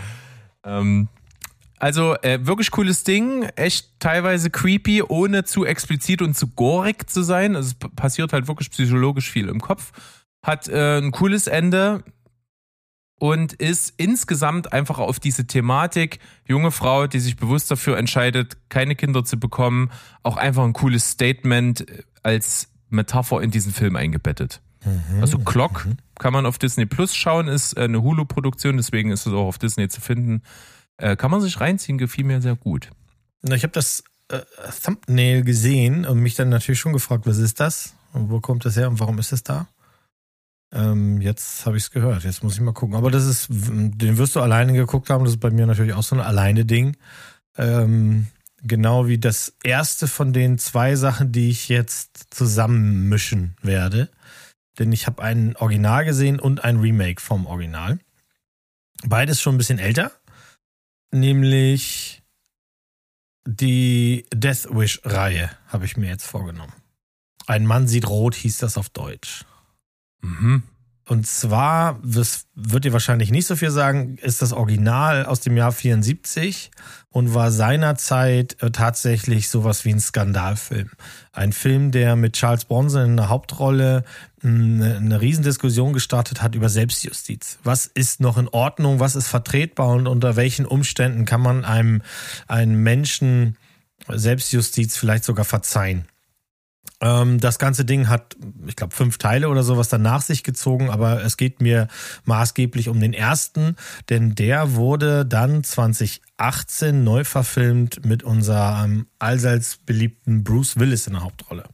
[0.64, 1.08] ähm,
[1.78, 7.22] also äh, wirklich cooles Ding, echt teilweise creepy, ohne zu explizit und zu gorig zu
[7.22, 7.54] sein.
[7.54, 9.92] Also es passiert halt wirklich psychologisch viel im Kopf.
[10.42, 12.02] Hat äh, ein cooles Ende,
[13.18, 18.94] und ist insgesamt einfach auf diese Thematik, junge Frau, die sich bewusst dafür entscheidet, keine
[18.94, 19.90] Kinder zu bekommen,
[20.22, 21.86] auch einfach ein cooles Statement
[22.22, 24.60] als Metapher in diesen Film eingebettet.
[24.84, 25.20] Mhm.
[25.20, 25.96] Also Clock mhm.
[26.18, 29.88] kann man auf Disney Plus schauen, ist eine Hulu-Produktion, deswegen ist es auch auf Disney
[29.88, 30.42] zu finden.
[30.98, 32.90] Äh, kann man sich reinziehen, gefiel mir sehr gut.
[33.42, 34.40] Ich habe das äh,
[34.84, 37.94] Thumbnail gesehen und mich dann natürlich schon gefragt, was ist das?
[38.12, 39.68] Und wo kommt das her und warum ist es da?
[40.76, 42.24] Ähm, jetzt habe ich es gehört.
[42.24, 42.96] Jetzt muss ich mal gucken.
[42.96, 45.24] Aber das ist, den wirst du alleine geguckt haben.
[45.24, 46.96] Das ist bei mir natürlich auch so ein alleine Ding.
[47.56, 48.26] Ähm,
[48.62, 54.10] genau wie das erste von den zwei Sachen, die ich jetzt zusammenmischen werde.
[54.78, 57.98] Denn ich habe ein Original gesehen und ein Remake vom Original.
[59.06, 60.12] Beides schon ein bisschen älter.
[61.10, 62.22] Nämlich
[63.46, 66.74] die Death Wish-Reihe habe ich mir jetzt vorgenommen.
[67.46, 69.46] Ein Mann sieht rot hieß das auf Deutsch.
[70.22, 70.62] Mhm.
[71.08, 75.56] Und zwar, das wird ihr wahrscheinlich nicht so viel sagen, ist das Original aus dem
[75.56, 76.72] Jahr 74
[77.10, 80.90] und war seinerzeit äh, tatsächlich sowas wie ein Skandalfilm.
[81.30, 84.02] Ein Film, der mit Charles Bronson in der Hauptrolle
[84.42, 87.58] eine, eine Riesendiskussion gestartet hat über Selbstjustiz.
[87.62, 88.98] Was ist noch in Ordnung?
[88.98, 92.02] Was ist vertretbar und unter welchen Umständen kann man einem,
[92.48, 93.56] einem Menschen
[94.08, 96.04] Selbstjustiz vielleicht sogar verzeihen?
[97.00, 100.88] Ähm, das ganze Ding hat, ich glaube, fünf Teile oder sowas dann nach sich gezogen,
[100.88, 101.88] aber es geht mir
[102.24, 103.76] maßgeblich um den ersten,
[104.08, 111.22] denn der wurde dann 2018 neu verfilmt mit unserem allseits beliebten Bruce Willis in der
[111.22, 111.64] Hauptrolle.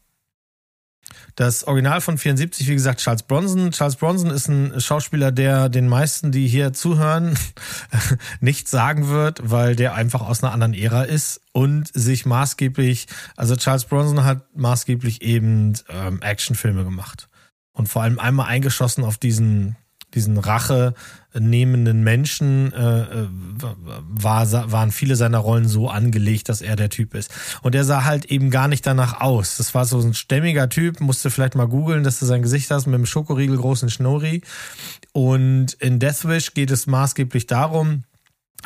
[1.34, 3.70] Das Original von 74, wie gesagt, Charles Bronson.
[3.72, 7.38] Charles Bronson ist ein Schauspieler, der den meisten, die hier zuhören,
[8.40, 13.56] nichts sagen wird, weil der einfach aus einer anderen Ära ist und sich maßgeblich, also
[13.56, 17.28] Charles Bronson hat maßgeblich eben ähm, Actionfilme gemacht.
[17.72, 19.76] Und vor allem einmal eingeschossen auf diesen
[20.14, 20.94] diesen Rache
[21.38, 23.28] nehmenden Menschen äh, äh
[24.14, 27.30] war, waren viele seiner Rollen so angelegt, dass er der Typ ist.
[27.62, 29.56] Und er sah halt eben gar nicht danach aus.
[29.56, 32.86] Das war so ein stämmiger Typ, musste vielleicht mal googeln, dass du sein Gesicht hast
[32.86, 34.42] mit einem Schokoriegel großen Schnurri.
[35.12, 38.04] Und in Deathwish geht es maßgeblich darum,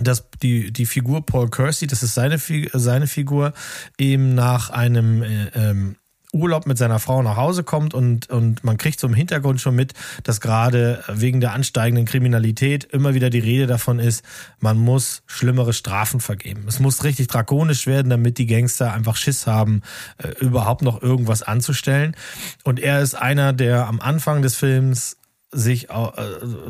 [0.00, 2.38] dass die, die Figur Paul Kersey, das ist seine,
[2.72, 3.52] seine Figur,
[3.98, 5.96] eben nach einem äh, ähm,
[6.36, 9.74] Urlaub mit seiner Frau nach Hause kommt und, und man kriegt so im Hintergrund schon
[9.74, 14.24] mit, dass gerade wegen der ansteigenden Kriminalität immer wieder die Rede davon ist,
[14.60, 16.64] man muss schlimmere Strafen vergeben.
[16.68, 19.82] Es muss richtig drakonisch werden, damit die Gangster einfach Schiss haben,
[20.18, 22.14] äh, überhaupt noch irgendwas anzustellen.
[22.64, 25.16] Und er ist einer, der am Anfang des Films
[25.52, 26.12] sich äh,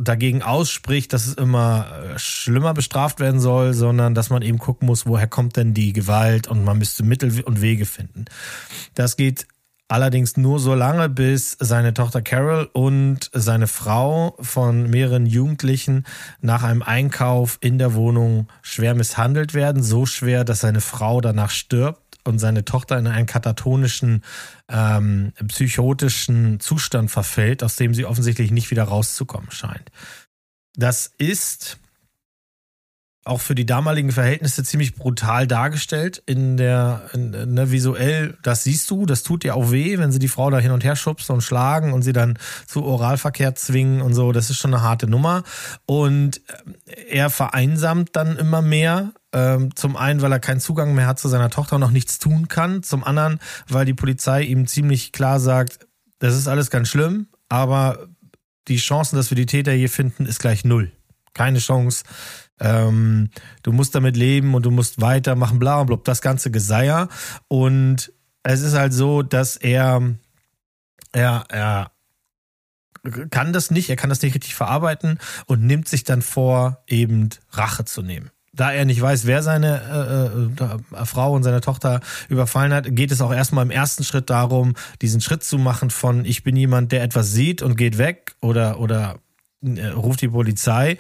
[0.01, 4.87] dagegen ausspricht, dass es immer äh, schlimmer bestraft werden soll, sondern dass man eben gucken
[4.87, 8.27] muss, woher kommt denn die Gewalt und man müsste Mittel und Wege finden.
[8.95, 9.47] Das geht
[9.89, 16.05] Allerdings nur so lange, bis seine Tochter Carol und seine Frau von mehreren Jugendlichen
[16.41, 19.85] nach einem Einkauf in der Wohnung schwer misshandelt werden.
[19.85, 24.25] So schwer, dass seine Frau danach stirbt und seine Tochter in einen katatonischen,
[24.69, 29.93] ähm, psychotischen Zustand verfällt, aus dem sie offensichtlich nicht wieder rauszukommen scheint.
[30.75, 31.79] Das ist
[33.27, 38.39] auch für die damaligen Verhältnisse ziemlich brutal dargestellt in der in, ne, visuell.
[38.43, 40.85] Das siehst du das tut dir auch weh wenn sie die Frau da hin und
[40.85, 44.33] her schubsen und schlagen und sie dann zu Oralverkehr zwingen und so.
[44.33, 45.43] Das ist schon eine harte Nummer.
[45.87, 46.41] Und
[46.87, 51.19] äh, er vereinsamt dann immer mehr ähm, zum einen weil er keinen Zugang mehr hat
[51.19, 52.83] zu seiner Tochter und noch nichts tun kann.
[52.83, 55.81] Zum anderen weil die Polizei ihm ziemlich klar sagt
[56.19, 58.09] das ist alles ganz schlimm aber
[58.69, 60.93] die Chancen dass wir die Täter hier finden ist gleich null.
[61.35, 62.05] Keine Chance
[62.61, 63.31] Ähm,
[63.63, 67.09] du musst damit leben und du musst weitermachen, bla bla, das ganze Geseier.
[67.49, 70.15] Und es ist halt so, dass er,
[71.13, 71.91] er, er
[73.31, 77.31] kann das nicht, er kann das nicht richtig verarbeiten und nimmt sich dann vor, eben
[77.51, 82.01] Rache zu nehmen da er nicht weiß, wer seine äh, äh, Frau und seine Tochter
[82.29, 86.25] überfallen hat, geht es auch erstmal im ersten Schritt darum, diesen Schritt zu machen von
[86.25, 89.19] ich bin jemand, der etwas sieht und geht weg oder oder
[89.63, 90.97] äh, ruft die Polizei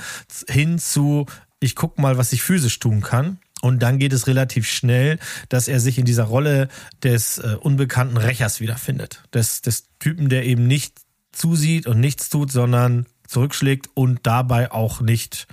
[0.48, 1.26] hin zu
[1.66, 3.38] ich guck mal, was ich physisch tun kann.
[3.62, 6.68] Und dann geht es relativ schnell, dass er sich in dieser Rolle
[7.02, 9.22] des äh, unbekannten Rächers wiederfindet.
[9.34, 11.00] Des, des Typen, der eben nicht
[11.32, 15.46] zusieht und nichts tut, sondern zurückschlägt und dabei auch nicht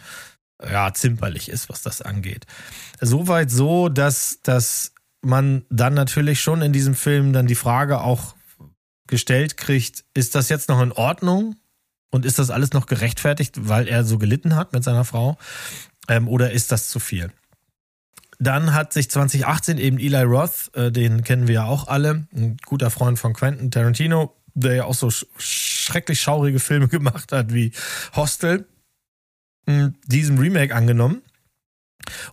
[0.62, 2.46] ja, zimperlich ist, was das angeht.
[3.02, 8.36] Soweit so, dass, dass man dann natürlich schon in diesem Film dann die Frage auch
[9.08, 11.56] gestellt kriegt, ist das jetzt noch in Ordnung?
[12.12, 15.36] Und ist das alles noch gerechtfertigt, weil er so gelitten hat mit seiner Frau?
[16.08, 17.32] Ähm, oder ist das zu viel?
[18.40, 22.58] Dann hat sich 2018 eben Eli Roth, äh, den kennen wir ja auch alle, ein
[22.66, 27.72] guter Freund von Quentin Tarantino, der ja auch so schrecklich schaurige Filme gemacht hat wie
[28.16, 28.68] Hostel,
[30.08, 31.22] diesem Remake angenommen.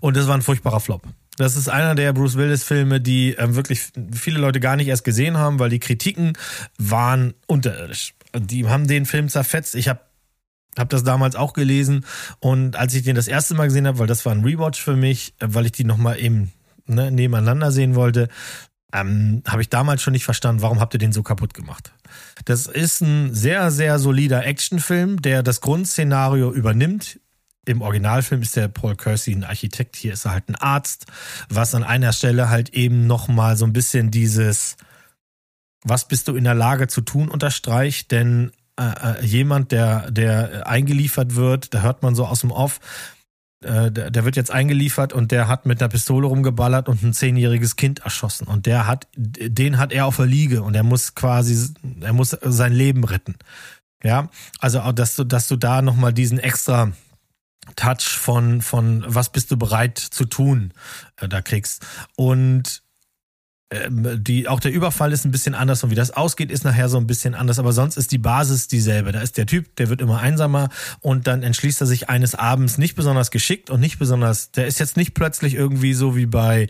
[0.00, 1.02] Und das war ein furchtbarer Flop.
[1.36, 5.04] Das ist einer der Bruce Willis Filme, die äh, wirklich viele Leute gar nicht erst
[5.04, 6.36] gesehen haben, weil die Kritiken
[6.76, 8.14] waren unterirdisch.
[8.36, 9.74] Die haben den Film zerfetzt.
[9.74, 10.00] Ich habe
[10.78, 12.04] hab das damals auch gelesen
[12.38, 14.96] und als ich den das erste Mal gesehen habe, weil das war ein Rewatch für
[14.96, 16.52] mich, äh, weil ich die nochmal eben
[16.86, 18.28] ne, nebeneinander sehen wollte,
[18.92, 21.92] ähm, habe ich damals schon nicht verstanden, warum habt ihr den so kaputt gemacht.
[22.44, 27.20] Das ist ein sehr, sehr solider Actionfilm, der das Grundszenario übernimmt.
[27.66, 31.06] Im Originalfilm ist der Paul Kersey ein Architekt, hier ist er halt ein Arzt,
[31.48, 34.76] was an einer Stelle halt eben nochmal so ein bisschen dieses,
[35.82, 38.50] was bist du in der Lage zu tun, unterstreicht, denn
[38.80, 42.80] äh, äh jemand, der, der eingeliefert wird, da hört man so aus dem Off,
[43.62, 47.12] äh, der, der, wird jetzt eingeliefert und der hat mit einer Pistole rumgeballert und ein
[47.12, 48.46] zehnjähriges Kind erschossen.
[48.46, 52.30] Und der hat, den hat er auf der Liege und er muss quasi, er muss
[52.40, 53.36] sein Leben retten.
[54.02, 56.92] Ja, also auch, dass du, dass du da nochmal diesen extra
[57.76, 60.72] Touch von, von was bist du bereit zu tun,
[61.16, 61.86] äh, da kriegst.
[62.16, 62.82] Und
[63.72, 66.96] die, auch der Überfall ist ein bisschen anders und wie das ausgeht, ist nachher so
[66.96, 69.12] ein bisschen anders, aber sonst ist die Basis dieselbe.
[69.12, 72.78] Da ist der Typ, der wird immer einsamer und dann entschließt er sich eines Abends
[72.78, 76.68] nicht besonders geschickt und nicht besonders, der ist jetzt nicht plötzlich irgendwie so wie bei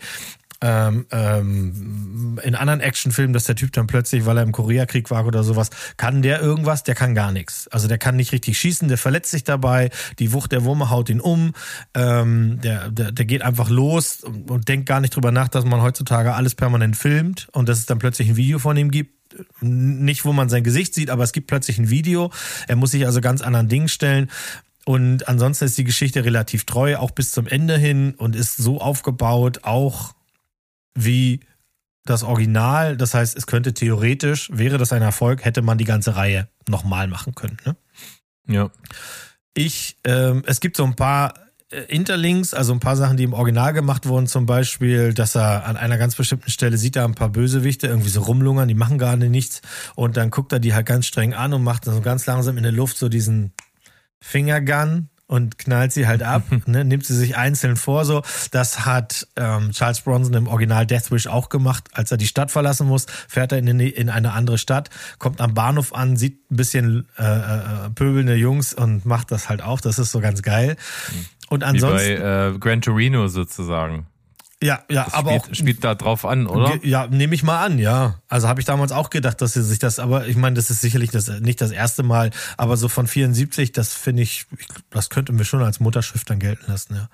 [0.61, 5.27] ähm, ähm, in anderen Actionfilmen, dass der Typ dann plötzlich, weil er im Koreakrieg war
[5.27, 6.85] oder sowas, kann der irgendwas?
[6.85, 7.69] Der kann gar nichts.
[7.69, 11.09] Also der kann nicht richtig schießen, der verletzt sich dabei, die Wucht der Wumme haut
[11.09, 11.53] ihn um,
[11.95, 15.65] ähm, der, der, der geht einfach los und, und denkt gar nicht drüber nach, dass
[15.65, 19.21] man heutzutage alles permanent filmt und dass es dann plötzlich ein Video von ihm gibt
[19.61, 22.33] nicht, wo man sein Gesicht sieht, aber es gibt plötzlich ein Video.
[22.67, 24.29] Er muss sich also ganz anderen Dingen stellen.
[24.85, 28.81] Und ansonsten ist die Geschichte relativ treu, auch bis zum Ende hin und ist so
[28.81, 30.15] aufgebaut, auch
[30.95, 31.41] wie
[32.05, 32.97] das Original.
[32.97, 37.09] Das heißt, es könnte theoretisch, wäre das ein Erfolg, hätte man die ganze Reihe nochmal
[37.09, 37.59] machen können.
[37.65, 37.77] Ne?
[38.47, 38.71] Ja.
[39.55, 41.35] Ich, ähm, es gibt so ein paar
[41.71, 45.67] äh, Interlinks, also ein paar Sachen, die im Original gemacht wurden, zum Beispiel, dass er
[45.67, 48.99] an einer ganz bestimmten Stelle sieht er ein paar Bösewichte irgendwie so rumlungern, die machen
[48.99, 49.63] gar nichts
[49.95, 52.57] und dann guckt er die halt ganz streng an und macht dann so ganz langsam
[52.57, 53.53] in der Luft so diesen
[54.21, 58.23] Fingergun, und knallt sie halt ab, ne, nimmt sie sich einzeln vor so.
[58.51, 61.85] Das hat ähm, Charles Bronson im Original Death Wish auch gemacht.
[61.93, 65.55] Als er die Stadt verlassen muss, fährt er in, in eine andere Stadt, kommt am
[65.55, 69.81] Bahnhof an, sieht ein bisschen äh, äh, pöbelnde Jungs und macht das halt auch.
[69.81, 70.77] Das ist so ganz geil.
[71.49, 72.09] Und ansonsten.
[72.09, 74.07] Wie bei äh, Gran Torino sozusagen.
[74.63, 76.85] Ja, ja, das aber spielt, auch spielt da drauf an, oder?
[76.85, 78.21] Ja, nehme ich mal an, ja.
[78.29, 80.83] Also habe ich damals auch gedacht, dass sie sich das, aber ich meine, das ist
[80.83, 85.09] sicherlich das nicht das erste Mal, aber so von 74, das finde ich, ich, das
[85.09, 87.09] könnte mir schon als Mutterschrift dann gelten lassen, ja.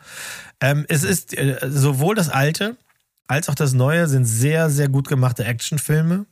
[0.60, 2.76] Ähm, es ist äh, sowohl das alte
[3.28, 6.26] als auch das neue sind sehr, sehr gut gemachte Actionfilme.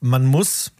[0.00, 0.72] Man muss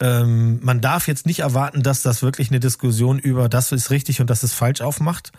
[0.00, 4.20] ähm, man darf jetzt nicht erwarten, dass das wirklich eine Diskussion über das ist richtig
[4.20, 5.32] und das ist falsch aufmacht.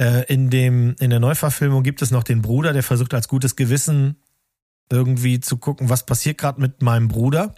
[0.00, 3.54] Äh, in, dem, in der Neuverfilmung gibt es noch den Bruder, der versucht als gutes
[3.54, 4.16] Gewissen
[4.90, 7.54] irgendwie zu gucken, was passiert gerade mit meinem Bruder.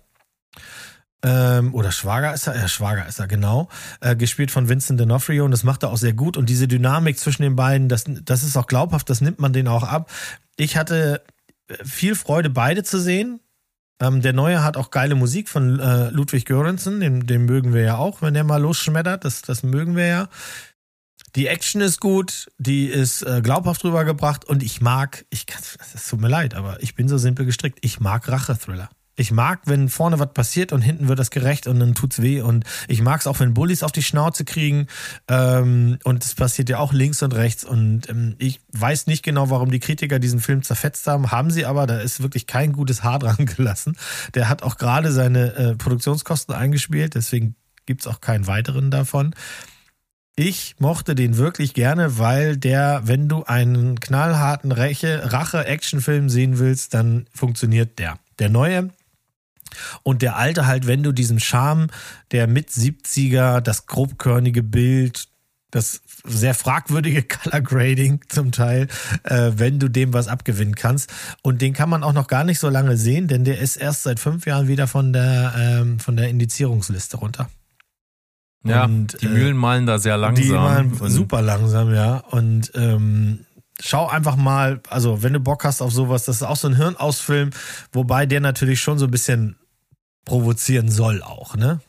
[1.22, 3.68] Ähm, oder Schwager ist er, ja, Schwager ist er, genau.
[4.00, 6.36] Äh, gespielt von Vincent D'Onofrio und das macht er auch sehr gut.
[6.36, 9.68] Und diese Dynamik zwischen den beiden, das, das ist auch glaubhaft, das nimmt man denen
[9.68, 10.10] auch ab.
[10.56, 11.22] Ich hatte
[11.84, 13.40] viel Freude, beide zu sehen.
[14.00, 17.82] Ähm, der neue hat auch geile Musik von äh, Ludwig Göransson, den, den mögen wir
[17.82, 20.28] ja auch, wenn der mal losschmettert, das, das mögen wir ja.
[21.36, 25.62] Die Action ist gut, die ist äh, glaubhaft rübergebracht und ich mag, ich kann,
[25.94, 28.90] es tut mir leid, aber ich bin so simpel gestrickt, ich mag Rachethriller.
[29.20, 32.40] Ich mag, wenn vorne was passiert und hinten wird das gerecht und dann tut's weh.
[32.40, 34.87] Und ich mag es auch, wenn Bullies auf die Schnauze kriegen.
[35.28, 37.62] Ähm, und es passiert ja auch links und rechts.
[37.62, 41.30] Und ähm, ich weiß nicht genau, warum die Kritiker diesen Film zerfetzt haben.
[41.30, 43.98] Haben sie aber, da ist wirklich kein gutes Haar dran gelassen.
[44.33, 49.35] Der hat auch gerade seine äh, Produktionskosten eingespielt, deswegen gibt's auch keinen weiteren davon.
[50.35, 57.26] Ich mochte den wirklich gerne, weil der, wenn du einen knallharten Rache-Actionfilm sehen willst, dann
[57.35, 58.18] funktioniert der.
[58.38, 58.88] Der neue
[60.02, 61.88] und der alte halt, wenn du diesem Charme
[62.33, 65.28] der mit 70er, das grobkörnige Bild,
[65.70, 68.88] das sehr fragwürdige Color Grading zum Teil,
[69.24, 71.12] äh, wenn du dem was abgewinnen kannst.
[71.42, 74.02] Und den kann man auch noch gar nicht so lange sehen, denn der ist erst
[74.02, 77.48] seit fünf Jahren wieder von der, ähm, von der Indizierungsliste runter.
[78.64, 80.44] Ja, und, die Mühlen äh, malen da sehr langsam.
[80.44, 82.16] Die malen super langsam, ja.
[82.16, 83.46] Und ähm,
[83.80, 86.76] schau einfach mal, also wenn du Bock hast auf sowas, das ist auch so ein
[86.76, 87.50] Hirnausfilm,
[87.92, 89.56] wobei der natürlich schon so ein bisschen
[90.24, 91.80] provozieren soll auch, ne?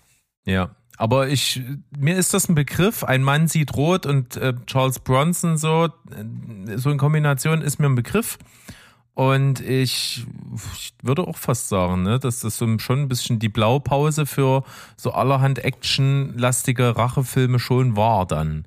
[0.46, 0.72] Ja.
[0.98, 1.62] Aber ich,
[1.98, 3.04] mir ist das ein Begriff.
[3.04, 7.88] Ein Mann sieht rot und äh, Charles Bronson so, äh, so in Kombination ist mir
[7.88, 8.38] ein Begriff.
[9.14, 10.26] Und ich,
[10.74, 14.64] ich würde auch fast sagen, ne, dass das so schon ein bisschen die Blaupause für
[14.96, 18.66] so allerhand actionlastige Rachefilme schon war dann.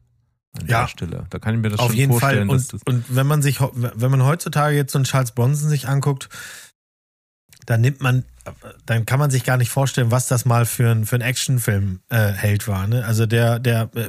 [0.61, 1.27] An ja, der Stelle.
[1.31, 2.48] Da kann ich mir das auf schon jeden vorstellen.
[2.48, 2.59] Fall.
[2.59, 6.29] Und, und wenn man sich, wenn man heutzutage jetzt so einen Charles Bronson sich anguckt,
[7.66, 8.24] dann nimmt man,
[8.87, 12.00] dann kann man sich gar nicht vorstellen, was das mal für ein, für ein Actionfilm
[12.11, 12.87] äh, Held war.
[12.87, 13.05] Ne?
[13.05, 14.09] Also der, der, äh,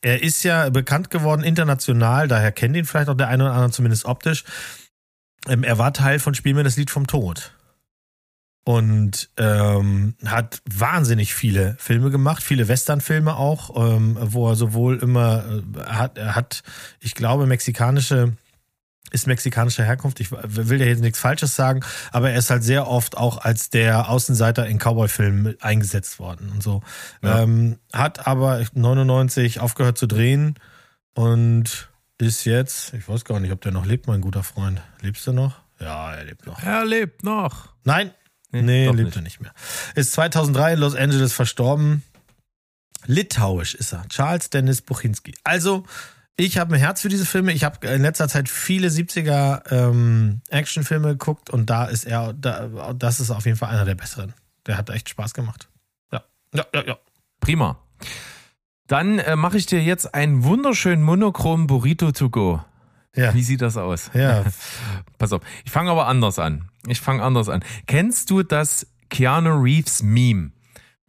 [0.00, 3.70] er ist ja bekannt geworden international, daher kennt ihn vielleicht auch der eine oder andere
[3.70, 4.44] zumindest optisch
[5.48, 7.52] ähm, er war Teil von Spiel mir das Lied vom Tod.
[8.64, 15.44] Und ähm, hat wahnsinnig viele Filme gemacht, viele Westernfilme auch, ähm, wo er sowohl immer
[15.44, 16.62] äh, hat, er hat,
[17.00, 18.36] ich glaube, mexikanische
[19.12, 20.20] ist mexikanischer Herkunft.
[20.20, 23.70] Ich will ja jetzt nichts Falsches sagen, aber er ist halt sehr oft auch als
[23.70, 26.82] der Außenseiter in Cowboy-Filmen eingesetzt worden und so.
[27.22, 27.42] Ja.
[27.42, 30.56] Ähm, hat aber 99 aufgehört zu drehen
[31.14, 34.80] und ist jetzt, ich weiß gar nicht, ob der noch lebt, mein guter Freund.
[35.00, 35.60] Lebst du noch?
[35.80, 36.62] Ja, er lebt noch.
[36.62, 37.74] Er lebt noch.
[37.84, 38.12] Nein,
[38.50, 39.16] nee, nee lebt nicht.
[39.16, 39.52] er nicht mehr.
[39.94, 42.02] Ist 2003 in Los Angeles verstorben.
[43.06, 44.06] Litauisch ist er.
[44.08, 45.34] Charles Dennis Buchinski.
[45.42, 45.84] Also,
[46.36, 47.52] ich habe ein Herz für diese Filme.
[47.52, 52.92] Ich habe in letzter Zeit viele 70er ähm, Actionfilme geguckt und da ist er, da,
[52.94, 54.32] das ist auf jeden Fall einer der besseren.
[54.66, 55.68] Der hat echt Spaß gemacht.
[56.10, 56.22] Ja,
[56.54, 56.98] ja, ja, ja.
[57.40, 57.78] Prima.
[58.86, 62.62] Dann äh, mache ich dir jetzt einen wunderschönen monochromen Burrito to go.
[63.14, 63.34] Ja.
[63.34, 64.10] Wie sieht das aus?
[64.14, 64.44] Ja.
[65.18, 65.42] Pass auf.
[65.64, 66.68] Ich fange aber anders an.
[66.86, 67.62] Ich fange anders an.
[67.86, 70.52] Kennst du das Keanu Reeves Meme?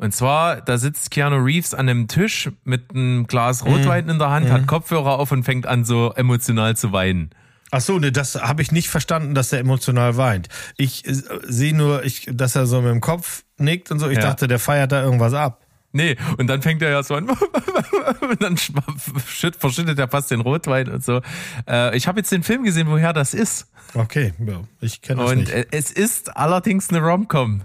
[0.03, 4.09] Und zwar, da sitzt Keanu Reeves an einem Tisch mit einem Glas Rotwein mhm.
[4.11, 4.51] in der Hand, mhm.
[4.51, 7.29] hat Kopfhörer auf und fängt an, so emotional zu weinen.
[7.71, 10.49] Ach so, ne, das habe ich nicht verstanden, dass er emotional weint.
[10.75, 11.13] Ich äh,
[11.43, 14.09] sehe nur, ich, dass er so mit dem Kopf nickt und so.
[14.09, 14.23] Ich ja.
[14.23, 15.65] dachte, der feiert da irgendwas ab.
[15.93, 17.29] Nee, und dann fängt er ja so an,
[18.29, 21.21] und dann verschüttet er fast den Rotwein und so.
[21.65, 23.71] Äh, ich habe jetzt den Film gesehen, woher das ist.
[23.93, 25.53] Okay, ja, ich kenne das und nicht.
[25.53, 27.61] Und es ist allerdings eine Romcom.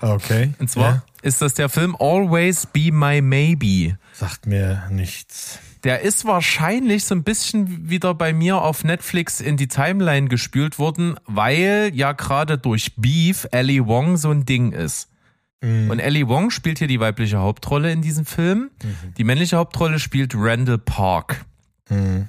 [0.00, 0.54] Okay.
[0.58, 1.02] Und zwar ja.
[1.24, 3.96] Ist das der Film Always Be My Maybe.
[4.12, 5.58] Sagt mir nichts.
[5.82, 10.78] Der ist wahrscheinlich so ein bisschen wieder bei mir auf Netflix in die Timeline gespült
[10.78, 15.08] worden, weil ja gerade durch Beef Ellie Wong so ein Ding ist.
[15.62, 15.90] Mhm.
[15.90, 18.70] Und Ellie Wong spielt hier die weibliche Hauptrolle in diesem Film.
[18.82, 19.14] Mhm.
[19.16, 21.44] Die männliche Hauptrolle spielt Randall Park.
[21.88, 22.28] Mhm.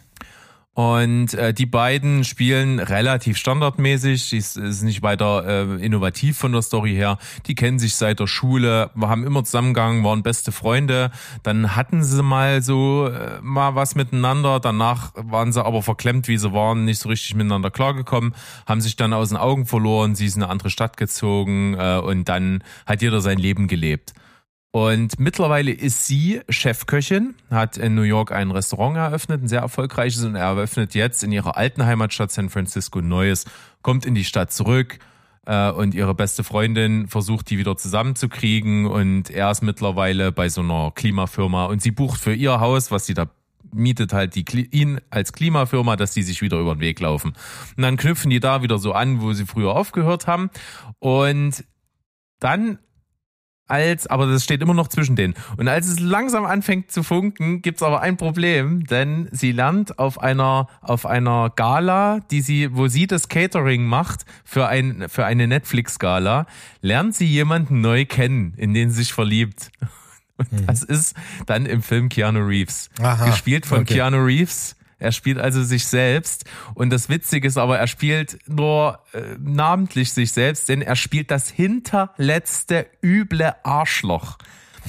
[0.76, 6.52] Und äh, die beiden spielen relativ standardmäßig, die ist, ist nicht weiter äh, innovativ von
[6.52, 7.18] der Story her.
[7.46, 11.12] Die kennen sich seit der Schule, haben immer zusammengegangen, waren beste Freunde.
[11.44, 14.60] Dann hatten sie mal so äh, mal was miteinander.
[14.60, 18.36] Danach waren sie aber verklemmt, wie sie waren, nicht so richtig miteinander klargekommen,
[18.66, 20.14] haben sich dann aus den Augen verloren.
[20.16, 24.14] Sie ist in eine andere Stadt gezogen äh, und dann hat jeder sein Leben gelebt.
[24.76, 30.26] Und mittlerweile ist sie Chefköchin, hat in New York ein Restaurant eröffnet, ein sehr erfolgreiches,
[30.26, 33.46] und er eröffnet jetzt in ihrer alten Heimatstadt San Francisco ein neues,
[33.82, 35.00] kommt in die Stadt zurück
[35.46, 38.86] äh, und ihre beste Freundin versucht, die wieder zusammenzukriegen.
[38.86, 43.06] Und er ist mittlerweile bei so einer Klimafirma und sie bucht für ihr Haus, was
[43.06, 43.30] sie da
[43.72, 47.32] mietet halt die, ihn als Klimafirma, dass die sich wieder über den Weg laufen.
[47.78, 50.50] Und dann knüpfen die da wieder so an, wo sie früher aufgehört haben.
[51.00, 51.64] Und
[52.42, 52.80] dann
[53.68, 55.34] als, aber das steht immer noch zwischen denen.
[55.58, 60.20] Und als es langsam anfängt zu funken, gibt's aber ein Problem, denn sie lernt auf
[60.20, 65.48] einer, auf einer Gala, die sie, wo sie das Catering macht für ein, für eine
[65.48, 66.46] Netflix-Gala,
[66.82, 69.72] lernt sie jemanden neu kennen, in den sie sich verliebt.
[70.38, 70.68] Und mhm.
[70.68, 71.16] das ist
[71.46, 72.90] dann im Film Keanu Reeves.
[73.00, 73.96] Aha, gespielt von okay.
[73.96, 76.46] Keanu Reeves, Er spielt also sich selbst.
[76.74, 81.32] Und das Witzige ist aber, er spielt nur äh, namentlich sich selbst, denn er spielt
[81.32, 84.38] das hinterletzte üble Arschloch.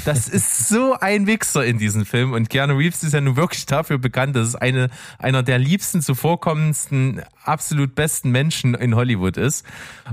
[0.05, 3.67] Das ist so ein Wichser in diesem Film und Keanu Reeves ist ja nun wirklich
[3.67, 9.65] dafür bekannt, dass es eine, einer der liebsten, zuvorkommendsten, absolut besten Menschen in Hollywood ist.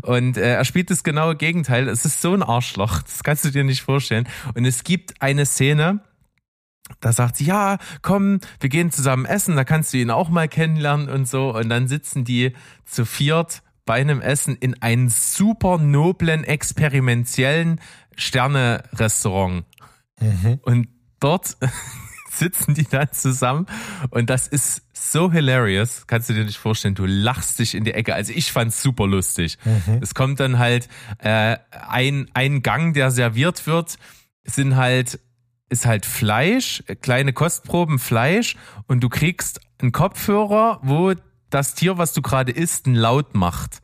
[0.02, 1.88] Und äh, er spielt das genaue Gegenteil.
[1.88, 4.28] Es ist so ein Arschloch, das kannst du dir nicht vorstellen.
[4.54, 6.02] Und es gibt eine Szene,
[7.00, 10.48] da sagt sie, ja, komm, wir gehen zusammen essen, da kannst du ihn auch mal
[10.48, 11.56] kennenlernen und so.
[11.56, 12.54] Und dann sitzen die
[12.86, 17.80] zu viert bei einem Essen in einem super noblen, experimentellen
[18.16, 19.66] Sterne-Restaurant.
[20.20, 20.60] Mhm.
[20.62, 20.88] Und
[21.20, 21.58] dort
[22.32, 23.68] sitzen die dann zusammen
[24.10, 27.94] und das ist so hilarious, kannst du dir nicht vorstellen, du lachst dich in die
[27.94, 28.16] Ecke.
[28.16, 29.58] Also ich fand's super lustig.
[29.64, 30.00] Mhm.
[30.02, 30.88] Es kommt dann halt
[31.20, 33.98] äh, ein, ein Gang, der serviert wird,
[34.44, 35.20] sind halt
[35.70, 38.55] ist halt Fleisch, kleine Kostproben Fleisch
[38.88, 41.14] und du kriegst einen Kopfhörer, wo
[41.49, 43.82] das Tier, was du gerade isst, einen Laut macht.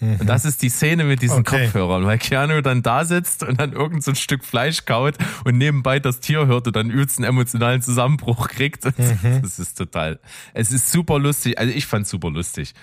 [0.00, 0.16] Mhm.
[0.20, 1.64] Und das ist die Szene mit diesen okay.
[1.64, 5.56] Kopfhörern, weil Keanu dann da sitzt und dann irgend so ein Stück Fleisch kaut und
[5.56, 8.84] nebenbei das Tier hört und dann übelst einen emotionalen Zusammenbruch kriegt.
[8.96, 9.42] Mhm.
[9.42, 10.18] Das ist total,
[10.52, 11.58] es ist super lustig.
[11.58, 12.74] Also ich fand's super lustig.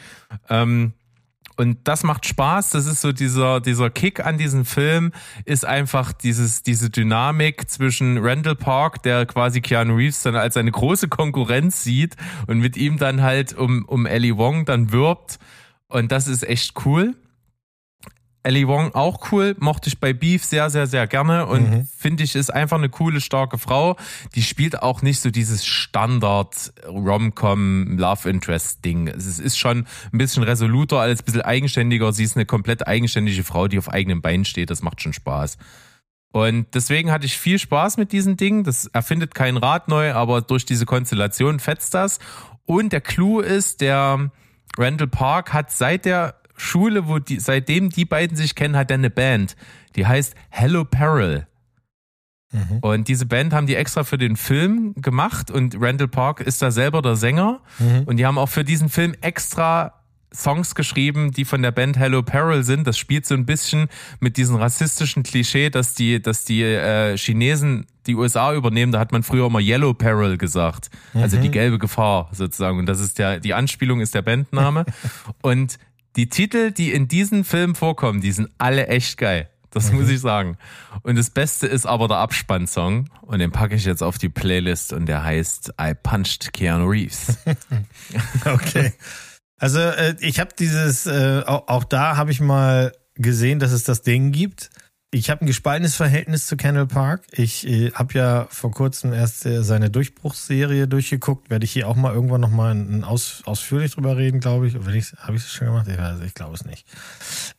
[0.49, 0.93] Ähm,
[1.57, 2.71] und das macht Spaß.
[2.71, 5.11] Das ist so dieser, dieser Kick an diesem Film
[5.45, 10.71] ist einfach dieses, diese Dynamik zwischen Randall Park, der quasi Keanu Reeves dann als eine
[10.71, 12.15] große Konkurrenz sieht
[12.47, 15.39] und mit ihm dann halt um, um Ellie Wong dann wirbt
[15.93, 17.15] und das ist echt cool.
[18.43, 21.87] Ellie Wong auch cool, mochte ich bei Beef sehr, sehr, sehr gerne und mhm.
[21.97, 23.95] finde ich ist einfach eine coole, starke Frau.
[24.35, 29.07] Die spielt auch nicht so dieses Standard Rom-Com Love Interest Ding.
[29.07, 32.11] Es ist schon ein bisschen resoluter, alles ein bisschen eigenständiger.
[32.11, 34.69] Sie ist eine komplett eigenständige Frau, die auf eigenen Beinen steht.
[34.69, 35.57] Das macht schon Spaß.
[36.33, 38.63] Und deswegen hatte ich viel Spaß mit diesen Dingen.
[38.63, 42.19] Das erfindet kein Rad neu, aber durch diese Konstellation fetzt das.
[42.65, 44.31] Und der Clou ist, der,
[44.77, 48.95] Randall Park hat seit der Schule, wo die, seitdem die beiden sich kennen, hat er
[48.95, 49.55] eine Band.
[49.95, 51.47] Die heißt Hello Peril.
[52.51, 52.79] Mhm.
[52.81, 56.71] Und diese Band haben die extra für den Film gemacht und Randall Park ist da
[56.71, 57.61] selber der Sänger.
[57.79, 58.03] Mhm.
[58.05, 59.93] Und die haben auch für diesen Film extra
[60.33, 62.87] Songs geschrieben, die von der Band Hello Peril sind.
[62.87, 63.87] Das spielt so ein bisschen
[64.19, 68.91] mit diesem rassistischen Klischee, dass die, dass die äh, Chinesen die USA übernehmen.
[68.91, 71.53] Da hat man früher immer Yellow Peril gesagt, also die mhm.
[71.53, 72.79] gelbe Gefahr sozusagen.
[72.79, 74.85] Und das ist der, die Anspielung ist der Bandname.
[75.41, 75.77] Und
[76.15, 79.49] die Titel, die in diesem Film vorkommen, die sind alle echt geil.
[79.71, 80.01] Das mhm.
[80.01, 80.57] muss ich sagen.
[81.01, 83.09] Und das Beste ist aber der Abspannsong.
[83.21, 87.37] Und den packe ich jetzt auf die Playlist und der heißt I Punched Keanu Reeves.
[88.45, 88.93] okay.
[89.57, 93.83] Also äh, ich habe dieses, äh, auch, auch da habe ich mal gesehen, dass es
[93.83, 94.69] das Ding gibt.
[95.13, 97.21] Ich habe ein gespaltenes Verhältnis zu Kendall Park.
[97.31, 101.51] Ich äh, habe ja vor kurzem erst äh, seine Durchbruchsserie durchgeguckt.
[101.51, 104.73] Werde ich hier auch mal irgendwann nochmal aus, ausführlich drüber reden, glaube ich.
[104.73, 105.87] Habe ich es schon gemacht?
[105.87, 106.87] Ich, weiß, ich glaube es nicht.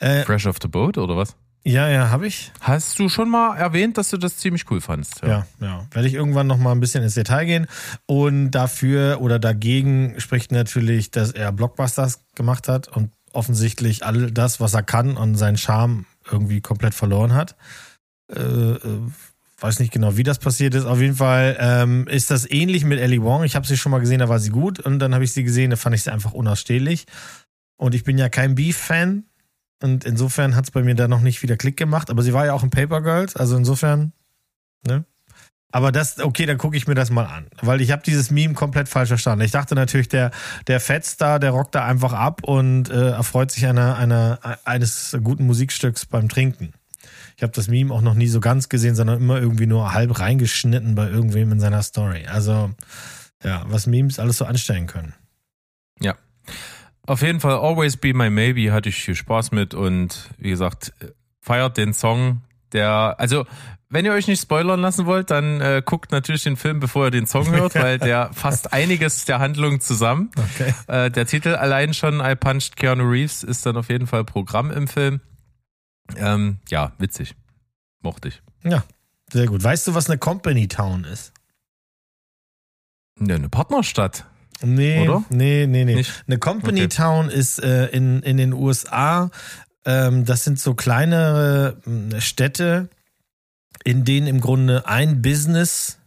[0.01, 1.37] Äh, Fresh off the Boat oder was?
[1.63, 2.51] Ja, ja, habe ich.
[2.61, 5.23] Hast du schon mal erwähnt, dass du das ziemlich cool fandst?
[5.23, 5.47] Ja, ja.
[5.61, 5.87] ja.
[5.93, 7.67] Werde ich irgendwann noch mal ein bisschen ins Detail gehen.
[8.07, 14.59] Und dafür oder dagegen spricht natürlich, dass er Blockbusters gemacht hat und offensichtlich all das,
[14.59, 17.57] was er kann und seinen Charme irgendwie komplett verloren hat.
[18.31, 19.01] Äh, äh,
[19.61, 20.85] weiß nicht genau, wie das passiert ist.
[20.85, 23.45] Auf jeden Fall ähm, ist das ähnlich mit Ellie Wong.
[23.45, 24.81] Ich habe sie schon mal gesehen, da war sie gut.
[24.81, 27.07] Und dann habe ich sie gesehen, da fand ich sie einfach unausstehlich.
[27.77, 29.25] Und ich bin ja kein Beef-Fan
[29.83, 32.11] und insofern hat es bei mir da noch nicht wieder Klick gemacht.
[32.11, 34.13] Aber sie war ja auch in Paper Girls, also insofern,
[34.87, 35.05] ne?
[35.75, 37.49] Aber das, okay, dann gucke ich mir das mal an.
[37.61, 39.45] Weil ich habe dieses Meme komplett falsch verstanden.
[39.45, 40.31] Ich dachte natürlich, der,
[40.69, 45.47] der Fettstar, der rockt da einfach ab und äh, erfreut sich einer, einer, eines guten
[45.47, 46.75] Musikstücks beim Trinken.
[47.37, 50.21] Ich habe das Meme auch noch nie so ganz gesehen, sondern immer irgendwie nur halb
[50.21, 52.25] reingeschnitten bei irgendwem in seiner Story.
[52.29, 52.71] Also,
[53.43, 55.13] ja, was Memes alles so anstellen können.
[56.01, 56.15] Ja.
[57.05, 60.93] Auf jeden Fall Always Be My Maybe hatte ich viel Spaß mit und wie gesagt,
[61.41, 63.45] feiert den Song, der, also
[63.95, 67.11] wenn ihr euch nicht spoilern lassen wollt, dann äh, guckt natürlich den Film, bevor ihr
[67.11, 70.31] den Song hört, weil der fasst einiges der Handlung zusammen.
[70.37, 70.75] Okay.
[70.89, 74.71] Äh, der Titel allein schon I Punched Keanu Reeves ist dann auf jeden Fall Programm
[74.71, 75.21] im Film.
[76.17, 77.37] Ähm, ja, witzig.
[78.03, 78.43] Mochte ich.
[78.65, 78.85] Ja,
[79.33, 79.63] sehr gut.
[79.63, 81.33] Weißt du, was eine Company Town ist?
[83.21, 84.27] Ja, eine Partnerstadt.
[84.63, 85.25] Nee, Oder?
[85.31, 85.95] nee, nee, nee.
[85.95, 86.25] Nicht?
[86.27, 86.89] Eine Company okay.
[86.89, 89.31] Town ist äh, in, in den USA,
[89.85, 92.89] ähm, das sind so kleinere äh, Städte,
[93.85, 95.99] in denen im Grunde ein Business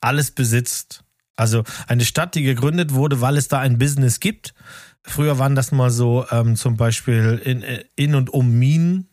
[0.00, 1.04] alles besitzt.
[1.36, 4.54] Also eine Stadt, die gegründet wurde, weil es da ein Business gibt.
[5.02, 7.64] Früher waren das mal so ähm, zum Beispiel in,
[7.96, 9.08] in und um Minen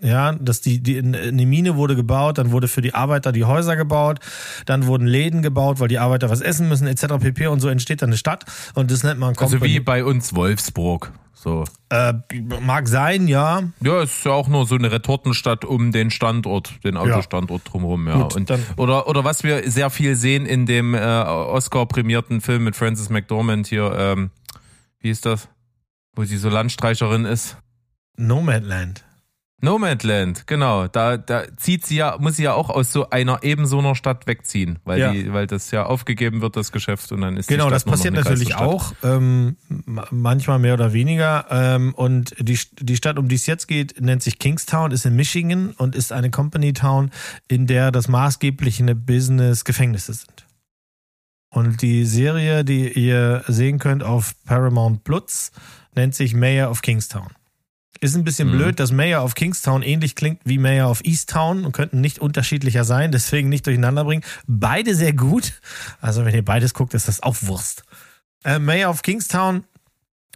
[0.00, 3.76] Ja, dass die, die eine Mine wurde gebaut, dann wurde für die Arbeiter die Häuser
[3.76, 4.18] gebaut,
[4.66, 7.18] dann wurden Läden gebaut, weil die Arbeiter was essen müssen, etc.
[7.20, 7.46] pp.
[7.46, 9.62] Und so entsteht dann eine Stadt und das nennt man Company.
[9.62, 11.12] Also wie bei uns Wolfsburg.
[11.44, 11.64] So.
[11.90, 12.14] Äh,
[12.62, 13.64] mag sein, ja.
[13.80, 18.22] Ja, ist ja auch nur so eine Retortenstadt um den Standort, den Autostandort drumherum, ja.
[18.22, 22.76] Gut, und, oder, oder was wir sehr viel sehen in dem äh, Oscar-prämierten Film mit
[22.76, 24.30] Frances McDormand hier, ähm,
[25.00, 25.48] wie ist das?
[26.16, 27.58] Wo sie so Landstreicherin ist.
[28.16, 29.04] Nomadland.
[29.60, 30.88] Nomadland, genau.
[30.88, 33.94] Da, da zieht sie ja, muss sie ja auch aus so einer eben so einer
[33.94, 35.12] Stadt wegziehen, weil ja.
[35.12, 38.56] die, weil das ja aufgegeben wird, das Geschäft, und dann ist Genau, das passiert natürlich
[38.56, 39.56] auch, ähm,
[40.10, 41.46] manchmal mehr oder weniger.
[41.50, 45.16] Ähm, und die, die Stadt, um die es jetzt geht, nennt sich Kingstown, ist in
[45.16, 47.10] Michigan und ist eine Company Town,
[47.48, 50.46] in der das maßgebliche Business Gefängnisse sind.
[51.50, 55.52] Und die Serie, die ihr sehen könnt auf Paramount Plus,
[55.94, 57.28] nennt sich Mayor of Kingstown.
[58.04, 58.58] Ist ein bisschen mhm.
[58.58, 62.84] blöd, dass Mayor of Kingstown ähnlich klingt wie Mayor of Easttown und könnten nicht unterschiedlicher
[62.84, 64.22] sein, deswegen nicht durcheinander bringen.
[64.46, 65.54] Beide sehr gut.
[66.02, 67.82] Also wenn ihr beides guckt, ist das auch Wurst.
[68.44, 69.64] Äh, Mayor of Kingstown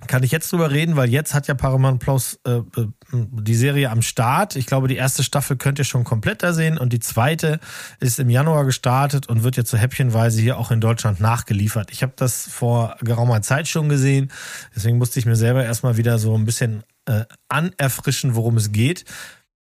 [0.07, 2.64] kann ich jetzt drüber reden, weil jetzt hat ja Paramount Plus äh, äh,
[3.12, 4.57] die Serie am Start.
[4.57, 7.61] Ich glaube, die erste Staffel könnt ihr schon komplett da sehen und die zweite
[8.01, 11.91] ist im Januar gestartet und wird jetzt so häppchenweise hier auch in Deutschland nachgeliefert.
[11.91, 14.33] Ich habe das vor geraumer Zeit schon gesehen,
[14.75, 19.04] deswegen musste ich mir selber erstmal wieder so ein bisschen äh, anerfrischen, worum es geht.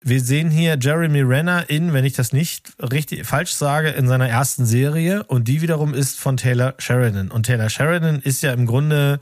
[0.00, 4.28] Wir sehen hier Jeremy Renner in, wenn ich das nicht richtig falsch sage, in seiner
[4.28, 7.30] ersten Serie und die wiederum ist von Taylor Sheridan.
[7.30, 9.18] Und Taylor Sheridan ist ja im Grunde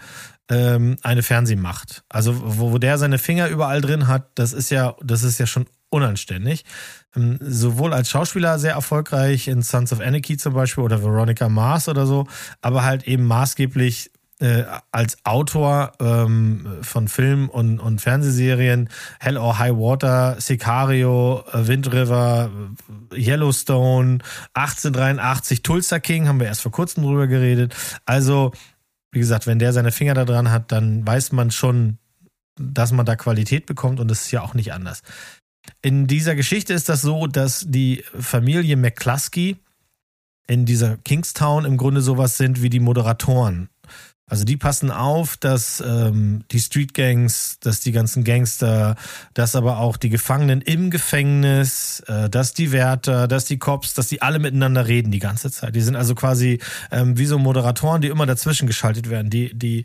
[0.50, 2.04] ähm, eine Fernsehmacht.
[2.08, 5.46] Also wo, wo der seine Finger überall drin hat, das ist ja, das ist ja
[5.46, 6.64] schon unanständig.
[7.14, 11.88] Ähm, sowohl als Schauspieler sehr erfolgreich in Sons of Anarchy zum Beispiel oder Veronica Mars
[11.88, 12.26] oder so,
[12.60, 19.58] aber halt eben maßgeblich äh, als Autor ähm, von Film- und, und Fernsehserien Hell or
[19.58, 22.50] High Water, Sicario, äh, Wind River,
[23.14, 24.18] Yellowstone,
[24.54, 27.74] 1883, Tulsa King, haben wir erst vor kurzem drüber geredet.
[28.04, 28.52] Also
[29.10, 31.96] wie gesagt, wenn der seine Finger da dran hat, dann weiß man schon,
[32.60, 35.02] dass man da Qualität bekommt und das ist ja auch nicht anders.
[35.80, 39.56] In dieser Geschichte ist das so, dass die Familie McCluskey
[40.46, 43.70] in dieser Kingstown im Grunde sowas sind wie die Moderatoren
[44.28, 48.96] also die passen auf, dass ähm, die Street Gangs, dass die ganzen Gangster,
[49.34, 54.08] dass aber auch die Gefangenen im Gefängnis, äh, dass die Wärter, dass die Cops, dass
[54.08, 55.76] die alle miteinander reden die ganze Zeit.
[55.76, 56.58] Die sind also quasi
[56.90, 59.30] ähm, wie so Moderatoren, die immer dazwischen geschaltet werden.
[59.30, 59.84] Die, die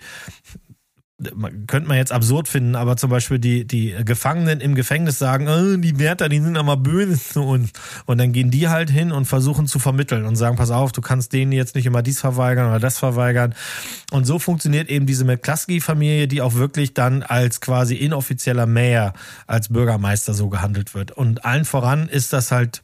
[1.68, 5.78] könnte man jetzt absurd finden, aber zum Beispiel die, die Gefangenen im Gefängnis sagen, oh,
[5.78, 7.72] die Wärter, die sind aber böse zu uns.
[8.06, 11.02] Und dann gehen die halt hin und versuchen zu vermitteln und sagen, pass auf, du
[11.02, 13.54] kannst denen jetzt nicht immer dies verweigern oder das verweigern.
[14.12, 19.14] Und so funktioniert eben diese McCluskey-Familie, die auch wirklich dann als quasi inoffizieller Mayor,
[19.48, 21.12] als Bürgermeister so gehandelt wird.
[21.12, 22.84] Und allen voran ist das halt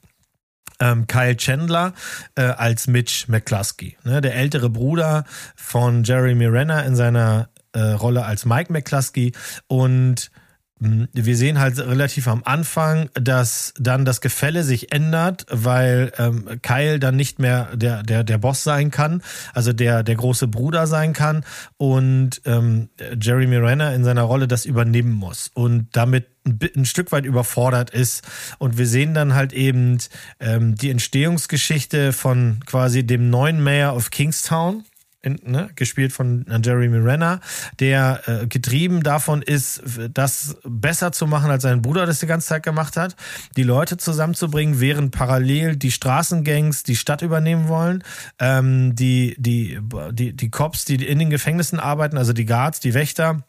[0.79, 1.93] ähm, Kyle Chandler
[2.35, 5.25] äh, als Mitch McCluskey, ne, der ältere Bruder
[5.55, 9.33] von Jeremy Renner in seiner äh, Rolle als Mike McCluskey
[9.67, 10.31] und
[10.79, 16.59] hm, wir sehen halt relativ am Anfang, dass dann das Gefälle sich ändert, weil ähm,
[16.61, 20.85] Kyle dann nicht mehr der, der, der Boss sein kann, also der, der große Bruder
[20.85, 21.43] sein kann
[21.77, 22.89] und ähm,
[23.19, 27.89] Jeremy Renner in seiner Rolle das übernehmen muss und damit ein, ein Stück weit überfordert
[27.89, 28.23] ist.
[28.59, 29.97] Und wir sehen dann halt eben
[30.39, 34.83] ähm, die Entstehungsgeschichte von quasi dem neuen Mayor of Kingstown
[35.27, 37.39] in, ne, gespielt von Jeremy Renner,
[37.79, 39.81] der äh, getrieben davon ist,
[40.13, 43.15] das besser zu machen, als sein Bruder das die ganze Zeit gemacht hat,
[43.55, 48.03] die Leute zusammenzubringen, während parallel die Straßengangs die Stadt übernehmen wollen,
[48.39, 49.79] ähm, die, die,
[50.11, 53.43] die, die Cops, die in den Gefängnissen arbeiten, also die Guards, die Wächter,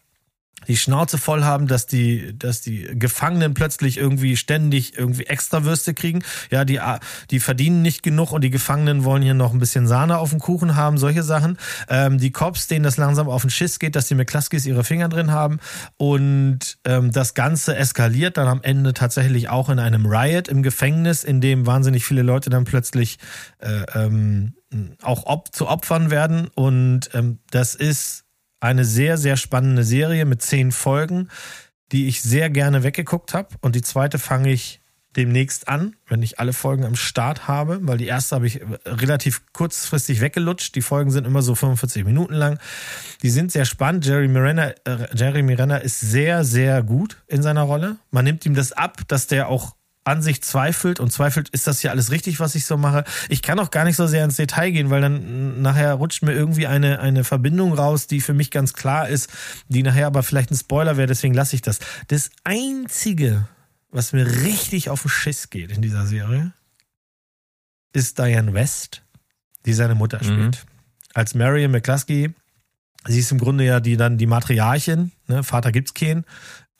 [0.67, 5.95] die Schnauze voll haben, dass die, dass die Gefangenen plötzlich irgendwie ständig irgendwie extra Würste
[5.95, 6.23] kriegen.
[6.51, 6.81] Ja, die,
[7.31, 10.41] die verdienen nicht genug und die Gefangenen wollen hier noch ein bisschen Sahne auf dem
[10.41, 11.59] Kuchen haben, solche Sachen.
[11.89, 15.09] Ähm, die Cops, denen das langsam auf den Schiss geht, dass die McCluskys ihre Finger
[15.09, 15.61] drin haben
[15.97, 21.25] und ähm, das Ganze eskaliert dann am Ende tatsächlich auch in einem Riot im Gefängnis,
[21.25, 23.19] in dem wahnsinnig viele Leute dann plötzlich
[23.59, 24.55] äh, ähm,
[25.03, 28.25] auch op zu Opfern werden und ähm, das ist
[28.61, 31.29] eine sehr, sehr spannende Serie mit zehn Folgen,
[31.93, 33.55] die ich sehr gerne weggeguckt habe.
[33.61, 34.81] Und die zweite fange ich
[35.17, 39.43] demnächst an, wenn ich alle Folgen am Start habe, weil die erste habe ich relativ
[39.53, 40.75] kurzfristig weggelutscht.
[40.75, 42.59] Die Folgen sind immer so 45 Minuten lang.
[43.23, 44.07] Die sind sehr spannend.
[44.07, 47.97] Jeremy Renner, äh, Jeremy Renner ist sehr, sehr gut in seiner Rolle.
[48.11, 49.75] Man nimmt ihm das ab, dass der auch
[50.09, 53.05] an sich zweifelt und zweifelt, ist das hier alles richtig, was ich so mache.
[53.29, 56.33] Ich kann auch gar nicht so sehr ins Detail gehen, weil dann nachher rutscht mir
[56.33, 59.31] irgendwie eine, eine Verbindung raus, die für mich ganz klar ist,
[59.69, 61.79] die nachher aber vielleicht ein Spoiler wäre, deswegen lasse ich das.
[62.09, 63.49] Das Einzige,
[63.91, 66.53] was mir richtig auf den Schiss geht in dieser Serie,
[67.93, 69.03] ist Diane West,
[69.67, 70.25] die seine Mutter mhm.
[70.25, 70.65] spielt.
[70.65, 70.71] Mhm.
[71.15, 72.35] Als Marion McCluskey,
[73.07, 75.43] sie ist im Grunde ja die dann die Matriarchin, ne?
[75.43, 76.25] Vater gibt's keinen.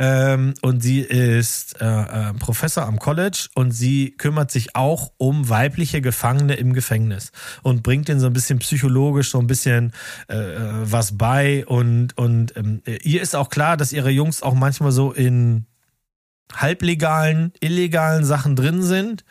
[0.01, 5.49] Ähm, und sie ist äh, äh, Professor am College und sie kümmert sich auch um
[5.49, 7.33] weibliche Gefangene im Gefängnis
[7.63, 9.93] und bringt ihnen so ein bisschen psychologisch so ein bisschen
[10.29, 14.55] äh, äh was bei und und ähm, ihr ist auch klar, dass ihre Jungs auch
[14.55, 15.67] manchmal so in
[16.53, 19.25] halblegalen, illegalen Sachen drin sind.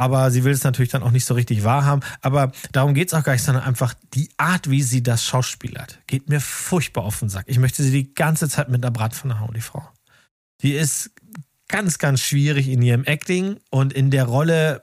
[0.00, 2.02] Aber sie will es natürlich dann auch nicht so richtig wahrhaben.
[2.22, 5.98] Aber darum geht es auch gar nicht, sondern einfach die Art, wie sie das schauspielert,
[6.06, 7.46] geht mir furchtbar auf den Sack.
[7.48, 9.88] Ich möchte sie die ganze Zeit mit einer Bratpfanne hauen, die Frau.
[10.62, 11.10] Die ist
[11.68, 14.82] ganz, ganz schwierig in ihrem Acting und in der Rolle.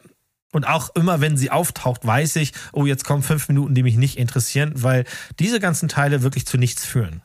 [0.52, 3.98] Und auch immer, wenn sie auftaucht, weiß ich, oh, jetzt kommen fünf Minuten, die mich
[3.98, 5.04] nicht interessieren, weil
[5.40, 7.22] diese ganzen Teile wirklich zu nichts führen.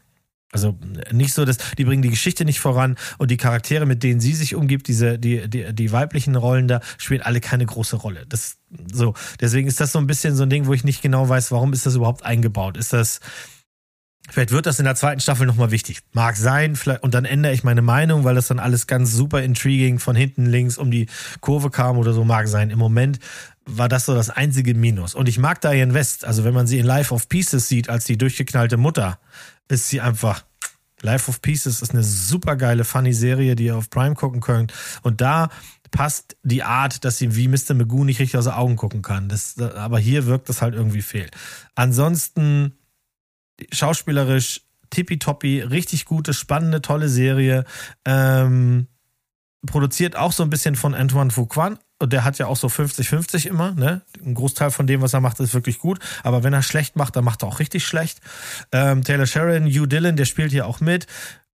[0.53, 0.76] Also
[1.12, 4.34] nicht so, dass die bringen die Geschichte nicht voran und die Charaktere, mit denen sie
[4.34, 8.26] sich umgibt, diese die die die weiblichen Rollen da spielen alle keine große Rolle.
[8.28, 8.57] Das
[8.92, 11.53] so deswegen ist das so ein bisschen so ein Ding, wo ich nicht genau weiß,
[11.53, 12.76] warum ist das überhaupt eingebaut?
[12.76, 13.20] Ist das
[14.31, 16.01] Vielleicht wird das in der zweiten Staffel nochmal wichtig.
[16.12, 19.43] Mag sein, vielleicht, und dann ändere ich meine Meinung, weil das dann alles ganz super
[19.43, 21.07] intriguing von hinten links um die
[21.41, 22.70] Kurve kam oder so, mag sein.
[22.70, 23.18] Im Moment
[23.66, 25.14] war das so das einzige Minus.
[25.14, 28.05] Und ich mag Diane West, also wenn man sie in Life of Pieces sieht, als
[28.05, 29.18] die durchgeknallte Mutter,
[29.68, 30.45] ist sie einfach.
[31.03, 34.72] Life of Pieces ist eine super geile, funny Serie, die ihr auf Prime gucken könnt.
[35.03, 35.49] Und da
[35.91, 37.74] passt die Art, dass sie wie Mr.
[37.74, 39.28] Magoo nicht richtig aus den Augen gucken kann.
[39.28, 41.28] Das, aber hier wirkt das halt irgendwie fehl.
[41.74, 42.74] Ansonsten
[43.72, 47.64] schauspielerisch tippitoppi, richtig gute, spannende, tolle Serie.
[48.04, 48.86] Ähm,
[49.66, 53.46] produziert auch so ein bisschen von Antoine Fouquin, und der hat ja auch so 50-50
[53.46, 54.00] immer, ne?
[54.24, 55.98] Ein Großteil von dem, was er macht, ist wirklich gut.
[56.22, 58.20] Aber wenn er schlecht macht, dann macht er auch richtig schlecht.
[58.72, 61.06] Ähm, Taylor Sharon, Hugh Dillon, der spielt hier auch mit.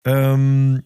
[0.04, 0.84] Ähm,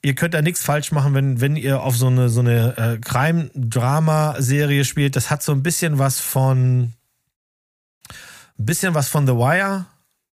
[0.00, 2.98] ihr könnt da nichts falsch machen, wenn, wenn ihr auf so eine, so eine äh,
[2.98, 5.16] Crime-Drama-Serie spielt.
[5.16, 6.92] Das hat so ein bisschen was von,
[8.12, 9.86] ein bisschen was von The Wire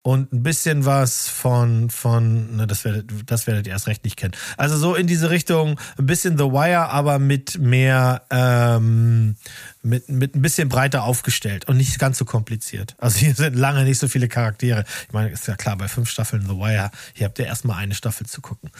[0.06, 4.16] und ein bisschen was von, von, ne, das werdet, das werdet ihr erst recht nicht
[4.16, 4.34] kennen.
[4.56, 9.34] Also so in diese Richtung, ein bisschen The Wire, aber mit mehr, ähm,
[9.82, 12.94] mit, mit ein bisschen breiter aufgestellt und nicht ganz so kompliziert.
[12.98, 14.84] Also hier sind lange nicht so viele Charaktere.
[15.08, 17.96] Ich meine, ist ja klar, bei fünf Staffeln The Wire, hier habt ihr erstmal eine
[17.96, 18.70] Staffel zu gucken.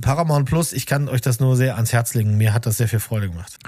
[0.00, 2.36] Paramount Plus, ich kann euch das nur sehr ans Herz legen.
[2.36, 3.58] Mir hat das sehr viel Freude gemacht.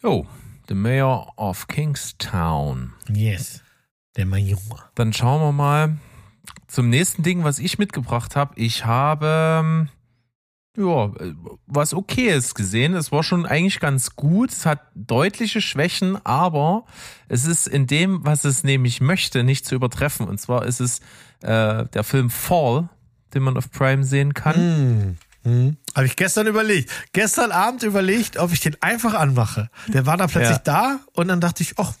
[0.00, 0.28] Jo,
[0.68, 2.92] The Mayor of Kingstown.
[3.12, 3.62] Yes,
[4.14, 4.60] der Major.
[4.94, 5.96] Dann schauen wir mal,
[6.72, 8.54] zum nächsten Ding, was ich mitgebracht habe.
[8.56, 9.88] Ich habe ähm,
[10.76, 11.12] ja,
[11.66, 12.94] was okayes gesehen.
[12.94, 14.50] Es war schon eigentlich ganz gut.
[14.50, 16.86] Es hat deutliche Schwächen, aber
[17.28, 20.26] es ist in dem, was es nämlich möchte, nicht zu übertreffen.
[20.26, 21.00] Und zwar ist es
[21.42, 22.88] äh, der Film Fall,
[23.34, 24.56] den man auf Prime sehen kann.
[25.10, 25.18] Mm.
[25.44, 25.76] Hm.
[25.94, 26.90] Habe ich gestern überlegt.
[27.12, 29.68] Gestern Abend überlegt, ob ich den einfach anmache.
[29.88, 30.62] Der war da plötzlich ja.
[30.64, 31.94] da und dann dachte ich, ach,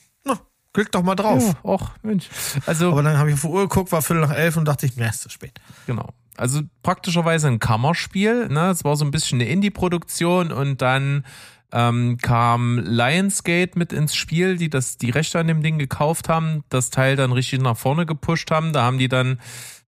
[0.72, 1.42] Klick doch mal drauf.
[1.42, 2.28] Ja, och, Mensch.
[2.66, 4.86] Also, Aber dann habe ich auf die Uhr geguckt, war Viertel nach elf und dachte
[4.86, 5.60] ich, mir ist zu spät.
[5.86, 6.08] Genau.
[6.36, 8.48] Also praktischerweise ein Kammerspiel.
[8.48, 8.70] Ne?
[8.70, 11.26] Es war so ein bisschen eine Indie-Produktion und dann
[11.72, 16.64] ähm, kam Lionsgate mit ins Spiel, die das die Rechte an dem Ding gekauft haben,
[16.68, 18.72] das Teil dann richtig nach vorne gepusht haben.
[18.72, 19.40] Da haben die dann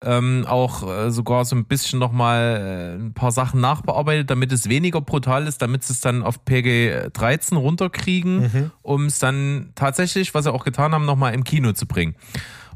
[0.05, 4.69] ähm, auch äh, sogar so ein bisschen nochmal äh, ein paar Sachen nachbearbeitet, damit es
[4.69, 8.71] weniger brutal ist, damit sie es dann auf PG 13 runterkriegen, mhm.
[8.83, 12.15] um es dann tatsächlich, was sie auch getan haben, nochmal im Kino zu bringen.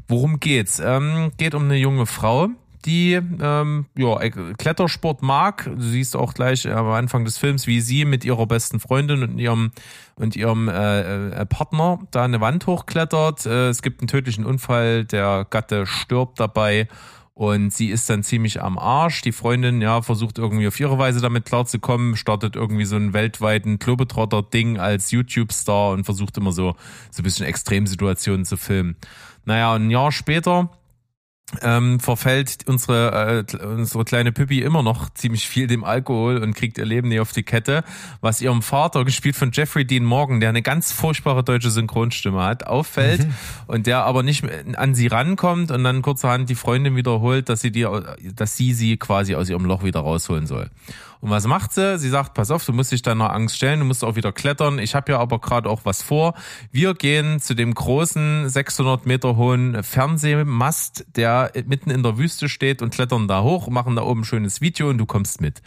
[0.07, 0.81] Worum geht's?
[0.83, 2.49] Ähm, geht um eine junge Frau,
[2.85, 5.65] die ähm, ja, Klettersport mag.
[5.65, 9.39] Du siehst auch gleich am Anfang des Films, wie sie mit ihrer besten Freundin und
[9.39, 9.71] ihrem
[10.15, 13.45] und ihrem äh, äh, Partner da eine Wand hochklettert.
[13.45, 16.87] Äh, es gibt einen tödlichen Unfall, der Gatte stirbt dabei
[17.35, 19.21] und sie ist dann ziemlich am Arsch.
[19.21, 23.79] Die Freundin, ja, versucht irgendwie auf ihre Weise damit klarzukommen, startet irgendwie so einen weltweiten
[23.79, 26.75] Globetrotter-Ding als YouTube-Star und versucht immer so,
[27.09, 28.95] so ein bisschen Extremsituationen zu filmen.
[29.45, 30.69] Naja, ein Jahr später
[31.61, 36.77] ähm, verfällt unsere, äh, unsere kleine Pippi immer noch ziemlich viel dem Alkohol und kriegt
[36.77, 37.83] ihr Leben nicht auf die Kette,
[38.21, 42.65] was ihrem Vater, gespielt von Jeffrey Dean Morgan, der eine ganz furchtbare deutsche Synchronstimme hat,
[42.65, 43.33] auffällt mhm.
[43.67, 44.43] und der aber nicht
[44.75, 47.87] an sie rankommt und dann kurzerhand die Freundin wiederholt, dass sie die,
[48.35, 50.69] dass sie sie quasi aus ihrem Loch wieder rausholen soll.
[51.23, 51.97] Und was macht sie?
[51.99, 54.77] Sie sagt, pass auf, du musst dich deiner Angst stellen, du musst auch wieder klettern.
[54.77, 56.33] Ich habe ja aber gerade auch was vor.
[56.69, 62.81] Wir gehen zu dem großen 600 Meter hohen Fernsehmast, der mitten in der Wüste steht
[62.81, 65.61] und klettern da hoch, machen da oben ein schönes Video und du kommst mit.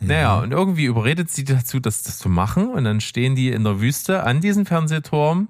[0.00, 2.70] Naja, und irgendwie überredet sie dazu, das, das zu machen.
[2.70, 5.48] Und dann stehen die in der Wüste an diesem Fernsehturm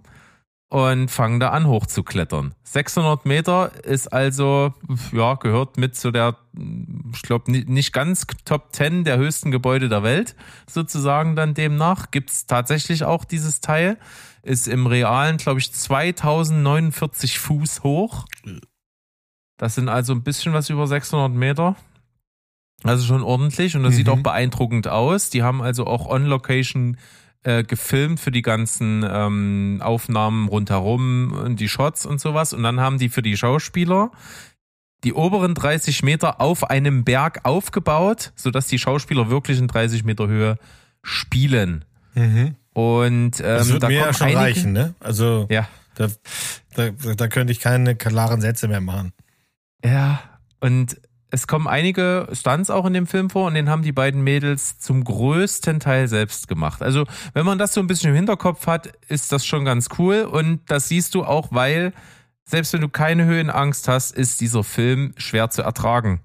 [0.71, 2.55] und fangen da an hochzuklettern.
[2.65, 4.75] 600 Meter ist also,
[5.13, 6.37] ja, gehört mit zu der,
[7.15, 10.37] ich glaube, nicht ganz Top 10 der höchsten Gebäude der Welt,
[10.69, 12.11] sozusagen dann demnach.
[12.11, 13.99] Gibt's tatsächlich auch dieses Teil.
[14.43, 18.27] Ist im Realen, glaube ich, 2049 Fuß hoch.
[19.57, 21.77] Das sind also ein bisschen was über 600 Meter.
[22.85, 23.97] Also schon ordentlich und das mhm.
[23.97, 25.31] sieht auch beeindruckend aus.
[25.31, 26.97] Die haben also auch on-location
[27.45, 32.53] äh, gefilmt für die ganzen ähm, Aufnahmen rundherum und die Shots und sowas.
[32.53, 34.11] Und dann haben die für die Schauspieler
[35.05, 40.27] die oberen 30 Meter auf einem Berg aufgebaut, sodass die Schauspieler wirklich in 30 Meter
[40.27, 40.59] Höhe
[41.03, 41.85] spielen.
[42.15, 42.57] Mhm.
[42.73, 44.95] Und ähm, das wird da mir ja schon einige, reichen, ne?
[45.01, 45.69] Also ja.
[45.95, 46.09] da,
[46.75, 49.13] da, da könnte ich keine klaren Sätze mehr machen.
[49.85, 50.21] Ja,
[50.61, 54.23] und es kommen einige Stunts auch in dem Film vor und den haben die beiden
[54.23, 56.83] Mädels zum größten Teil selbst gemacht.
[56.83, 57.05] Also,
[57.35, 60.61] wenn man das so ein bisschen im Hinterkopf hat, ist das schon ganz cool und
[60.69, 61.93] das siehst du auch, weil
[62.45, 66.21] selbst wenn du keine Höhenangst hast, ist dieser Film schwer zu ertragen.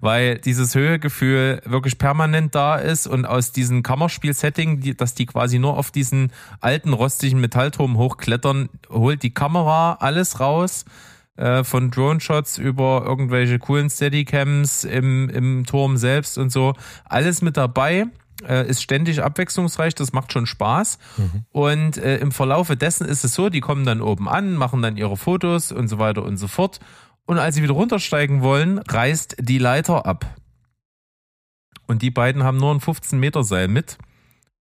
[0.00, 5.76] Weil dieses Höhegefühl wirklich permanent da ist und aus diesem Kammerspiel-Setting, dass die quasi nur
[5.78, 10.84] auf diesen alten rostigen Metallturm hochklettern, holt die Kamera alles raus
[11.36, 16.74] äh, von Drone-Shots über irgendwelche coolen Steadycams im, im Turm selbst und so.
[17.04, 18.06] Alles mit dabei
[18.46, 20.98] äh, ist ständig abwechslungsreich, das macht schon Spaß.
[21.16, 21.44] Mhm.
[21.50, 24.96] Und äh, im Verlaufe dessen ist es so, die kommen dann oben an, machen dann
[24.96, 26.80] ihre Fotos und so weiter und so fort.
[27.26, 30.26] Und als sie wieder runtersteigen wollen, reißt die Leiter ab.
[31.86, 33.98] Und die beiden haben nur ein 15 Meter Seil mit.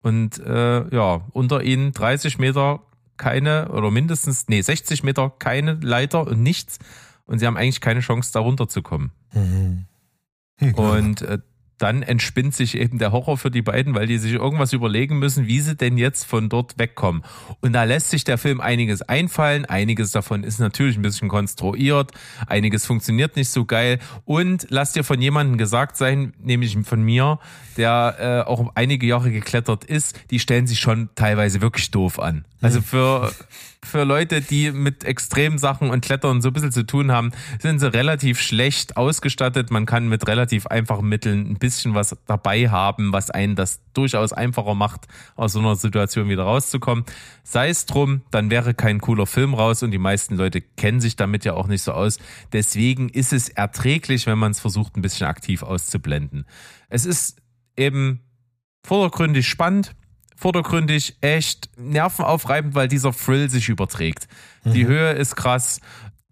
[0.01, 2.81] Und äh, ja, unter ihnen 30 Meter
[3.17, 6.79] keine oder mindestens, nee, 60 Meter keine Leiter und nichts.
[7.25, 9.11] Und sie haben eigentlich keine Chance, da runterzukommen.
[9.33, 9.85] Mhm.
[10.75, 11.39] Und äh,
[11.77, 15.47] dann entspinnt sich eben der Horror für die beiden, weil die sich irgendwas überlegen müssen,
[15.47, 17.23] wie sie denn jetzt von dort wegkommen.
[17.61, 19.65] Und da lässt sich der Film einiges einfallen.
[19.65, 22.11] Einiges davon ist natürlich ein bisschen konstruiert.
[22.47, 23.99] Einiges funktioniert nicht so geil.
[24.23, 27.39] Und lass dir von jemandem gesagt sein, nämlich von mir,
[27.77, 28.15] der
[28.45, 32.45] äh, auch einige Jahre geklettert ist, die stellen sich schon teilweise wirklich doof an.
[32.61, 33.31] Also für
[33.85, 37.79] für Leute, die mit extremen Sachen und Klettern so ein bisschen zu tun haben, sind
[37.79, 39.71] sie relativ schlecht ausgestattet.
[39.71, 44.33] Man kann mit relativ einfachen Mitteln ein bisschen was dabei haben, was einen das durchaus
[44.33, 47.05] einfacher macht, aus so einer Situation wieder rauszukommen.
[47.43, 51.15] Sei es drum, dann wäre kein cooler Film raus und die meisten Leute kennen sich
[51.15, 52.19] damit ja auch nicht so aus.
[52.51, 56.45] Deswegen ist es erträglich, wenn man es versucht, ein bisschen aktiv auszublenden.
[56.89, 57.41] Es ist
[57.77, 58.21] eben
[58.83, 59.95] vordergründig spannend
[60.35, 64.27] vordergründig echt nervenaufreibend, weil dieser Thrill sich überträgt.
[64.63, 64.73] Mhm.
[64.73, 65.79] Die Höhe ist krass,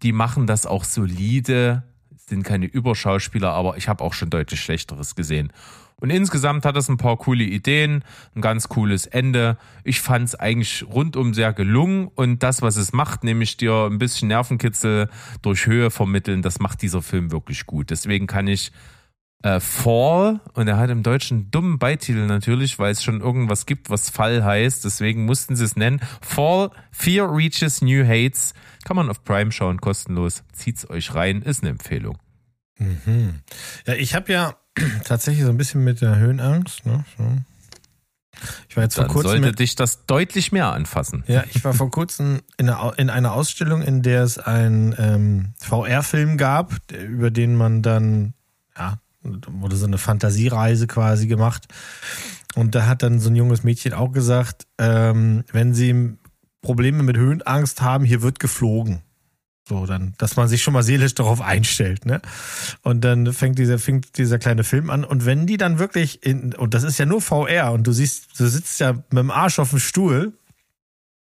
[0.02, 1.84] die machen das auch solide,
[2.28, 5.52] sind keine Überschauspieler, aber ich habe auch schon deutlich Schlechteres gesehen.
[5.96, 9.56] Und insgesamt hat es ein paar coole Ideen, ein ganz cooles Ende.
[9.84, 13.98] Ich fand es eigentlich rundum sehr gelungen und das, was es macht, nämlich dir ein
[13.98, 15.08] bisschen Nervenkitzel
[15.40, 17.90] durch Höhe vermitteln, das macht dieser Film wirklich gut.
[17.90, 18.72] Deswegen kann ich
[19.44, 23.66] äh, Fall und er hat im Deutschen einen dummen Beititel natürlich, weil es schon irgendwas
[23.66, 24.84] gibt, was Fall heißt.
[24.86, 26.00] Deswegen mussten sie es nennen.
[26.22, 28.54] Fall, Fear Reaches New Hates.
[28.84, 30.44] Kann man auf Prime schauen, kostenlos.
[30.52, 32.16] Zieht's euch rein, ist eine Empfehlung.
[32.78, 33.40] Mhm.
[33.86, 34.56] Ja, ich habe ja
[35.04, 36.86] tatsächlich so ein bisschen mit der Höhenangst.
[36.86, 37.04] Ne?
[37.18, 37.24] So.
[38.70, 41.22] Ich war jetzt Dann vor kurzem sollte mit, dich das deutlich mehr anfassen.
[41.26, 45.52] Ja, ich war vor kurzem in einer, in einer Ausstellung, in der es einen ähm,
[45.60, 48.32] VR-Film gab, über den man dann
[48.76, 51.66] ja, wurde so eine Fantasiereise quasi gemacht.
[52.54, 56.16] Und da hat dann so ein junges Mädchen auch gesagt, ähm, wenn sie
[56.62, 59.02] Probleme mit Höhenangst haben, hier wird geflogen.
[59.66, 62.20] So, dann, dass man sich schon mal seelisch darauf einstellt, ne?
[62.82, 65.04] Und dann fängt dieser, fängt dieser kleine Film an.
[65.04, 68.38] Und wenn die dann wirklich in, und das ist ja nur VR und du siehst,
[68.38, 70.34] du sitzt ja mit dem Arsch auf dem Stuhl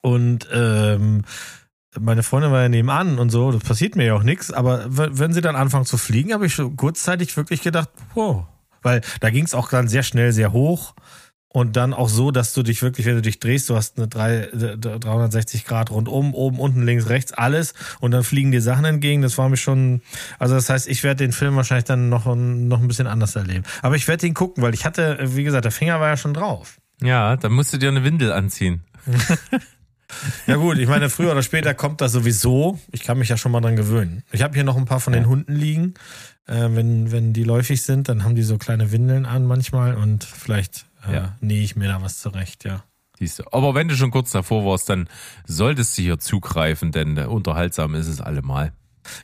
[0.01, 1.23] und ähm,
[1.99, 5.33] meine Freundin war ja nebenan und so, das passiert mir ja auch nichts, aber wenn
[5.33, 8.45] sie dann anfangen zu fliegen, habe ich schon kurzzeitig wirklich gedacht, wow.
[8.81, 10.95] Weil da ging es auch dann sehr schnell sehr hoch
[11.53, 14.07] und dann auch so, dass du dich wirklich, wenn du dich drehst, du hast eine
[14.07, 19.21] 360 Grad rundum, oben, unten, links, rechts, alles und dann fliegen dir Sachen entgegen.
[19.21, 20.01] Das war mir schon,
[20.39, 23.65] also das heißt, ich werde den Film wahrscheinlich dann noch, noch ein bisschen anders erleben.
[23.81, 26.33] Aber ich werde ihn gucken, weil ich hatte, wie gesagt, der Finger war ja schon
[26.33, 26.79] drauf.
[27.01, 28.83] Ja, dann musst du dir eine Windel anziehen.
[30.47, 32.79] Ja gut, ich meine, früher oder später kommt das sowieso.
[32.91, 34.23] Ich kann mich ja schon mal dran gewöhnen.
[34.31, 35.93] Ich habe hier noch ein paar von den Hunden liegen.
[36.47, 40.23] Äh, wenn, wenn die läufig sind, dann haben die so kleine Windeln an manchmal und
[40.23, 41.37] vielleicht äh, ja.
[41.39, 42.83] nähe ich mir da was zurecht, ja.
[43.19, 43.43] Siehst du.
[43.51, 45.07] Aber wenn du schon kurz davor warst, dann
[45.45, 48.73] solltest du hier zugreifen, denn unterhaltsam ist es allemal.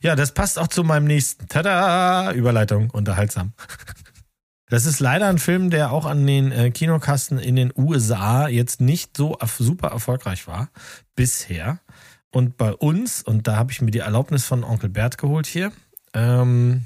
[0.01, 1.47] Ja, das passt auch zu meinem nächsten.
[1.47, 2.31] Tada!
[2.31, 3.53] Überleitung, unterhaltsam.
[4.69, 8.81] Das ist leider ein Film, der auch an den äh, Kinokasten in den USA jetzt
[8.81, 10.69] nicht so super erfolgreich war
[11.15, 11.79] bisher.
[12.31, 15.71] Und bei uns, und da habe ich mir die Erlaubnis von Onkel Bert geholt hier,
[16.13, 16.85] ähm,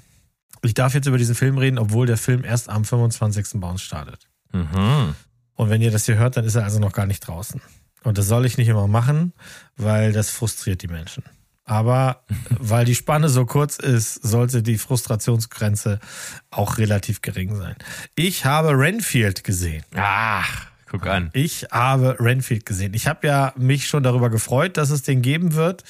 [0.62, 3.60] ich darf jetzt über diesen Film reden, obwohl der Film erst am 25.
[3.60, 4.30] bei uns startet.
[4.54, 5.16] Mhm.
[5.56, 7.62] Und wenn ihr das hier hört, dann ist er also noch gar nicht draußen.
[8.04, 9.34] Und das soll ich nicht immer machen,
[9.76, 11.24] weil das frustriert die Menschen.
[11.72, 16.02] Aber weil die Spanne so kurz ist, sollte die Frustrationsgrenze
[16.50, 17.78] auch relativ gering sein.
[18.14, 19.82] Ich habe Renfield gesehen.
[19.96, 21.30] Ach, guck an.
[21.32, 22.94] Ich habe Renfield gesehen.
[22.94, 25.86] Ich habe ja mich schon darüber gefreut, dass es den geben wird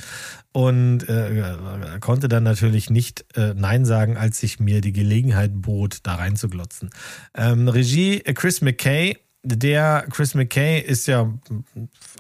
[0.52, 1.56] und äh,
[2.00, 6.92] konnte dann natürlich nicht äh, Nein sagen, als sich mir die Gelegenheit bot, da reinzuglotzen.
[7.34, 11.32] Ähm, Regie Chris McKay der Chris McKay ist ja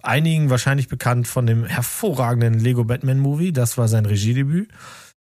[0.01, 3.53] einigen wahrscheinlich bekannt von dem hervorragenden Lego Batman Movie.
[3.53, 4.69] Das war sein Regiedebüt.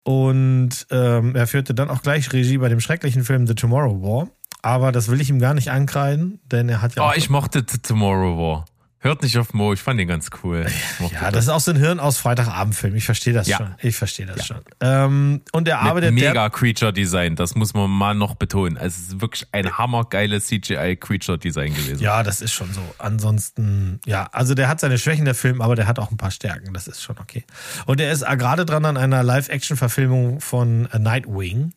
[0.03, 4.29] Und ähm, er führte dann auch gleich Regie bei dem schrecklichen Film The Tomorrow War.
[4.63, 7.09] Aber das will ich ihm gar nicht ankreiden, denn er hat ja.
[7.09, 8.65] Oh, ich mochte The Tomorrow War.
[9.03, 10.67] Hört nicht auf Mo, ich fand den ganz cool.
[11.11, 12.93] Ja, das, ist auch so ein Hirn aus Freitagabendfilm.
[12.95, 13.57] Ich verstehe das ja.
[13.57, 13.75] schon.
[13.81, 14.43] Ich verstehe das ja.
[14.43, 14.61] schon.
[14.79, 16.13] Ähm, und er arbeitet.
[16.13, 18.77] Mega Creature Design, das muss man mal noch betonen.
[18.77, 21.99] Also es ist wirklich ein hammergeiles CGI Creature Design gewesen.
[21.99, 22.81] Ja, das ist schon so.
[22.99, 26.31] Ansonsten, ja, also der hat seine Schwächen, der Film, aber der hat auch ein paar
[26.31, 26.71] Stärken.
[26.71, 27.43] Das ist schon okay.
[27.87, 31.73] Und er ist gerade dran an einer Live-Action-Verfilmung von Nightwing.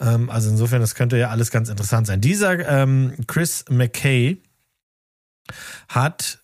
[0.00, 2.22] Ähm, also insofern, das könnte ja alles ganz interessant sein.
[2.22, 4.40] Dieser ähm, Chris McKay
[5.88, 6.41] hat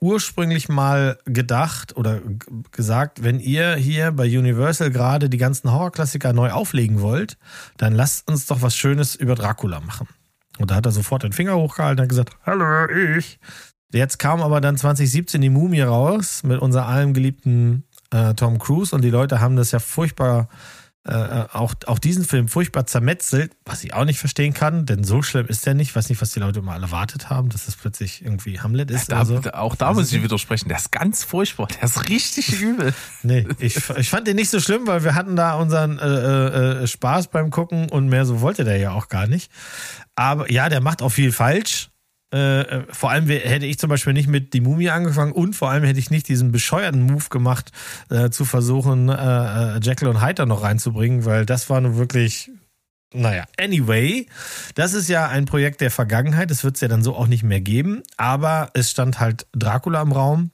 [0.00, 2.20] ursprünglich mal gedacht oder
[2.70, 7.38] gesagt, wenn ihr hier bei Universal gerade die ganzen Horrorklassiker neu auflegen wollt,
[7.76, 10.08] dann lasst uns doch was Schönes über Dracula machen.
[10.58, 13.38] Und da hat er sofort den Finger hochgehalten und gesagt, hallo, ich.
[13.92, 18.94] Jetzt kam aber dann 2017 die Mumie raus mit unser allem geliebten äh, Tom Cruise
[18.94, 23.84] und die Leute haben das ja furchtbar äh, auch, auch diesen Film furchtbar zermetzelt, was
[23.84, 25.90] ich auch nicht verstehen kann, denn so schlimm ist der nicht.
[25.90, 29.08] Ich weiß nicht, was die Leute mal erwartet haben, dass es plötzlich irgendwie Hamlet ist.
[29.08, 29.40] Ja, da, so.
[29.52, 30.68] Auch da muss ich widersprechen.
[30.68, 31.68] Der ist ganz furchtbar.
[31.68, 32.92] Der ist richtig übel.
[33.22, 36.82] Nee, ich, ich fand den nicht so schlimm, weil wir hatten da unseren äh, äh,
[36.82, 39.50] äh, Spaß beim Gucken und mehr so wollte der ja auch gar nicht.
[40.14, 41.90] Aber ja, der macht auch viel falsch.
[42.34, 45.70] Äh, äh, vor allem hätte ich zum Beispiel nicht mit die Mumie angefangen und vor
[45.70, 47.70] allem hätte ich nicht diesen bescheuerten Move gemacht,
[48.10, 49.14] äh, zu versuchen, äh,
[49.76, 52.50] äh Jekyll und Hyde noch reinzubringen, weil das war nur wirklich
[53.14, 54.26] naja, anyway,
[54.74, 56.50] das ist ja ein Projekt der Vergangenheit.
[56.50, 58.02] Das wird es ja dann so auch nicht mehr geben.
[58.16, 60.50] Aber es stand halt Dracula im Raum.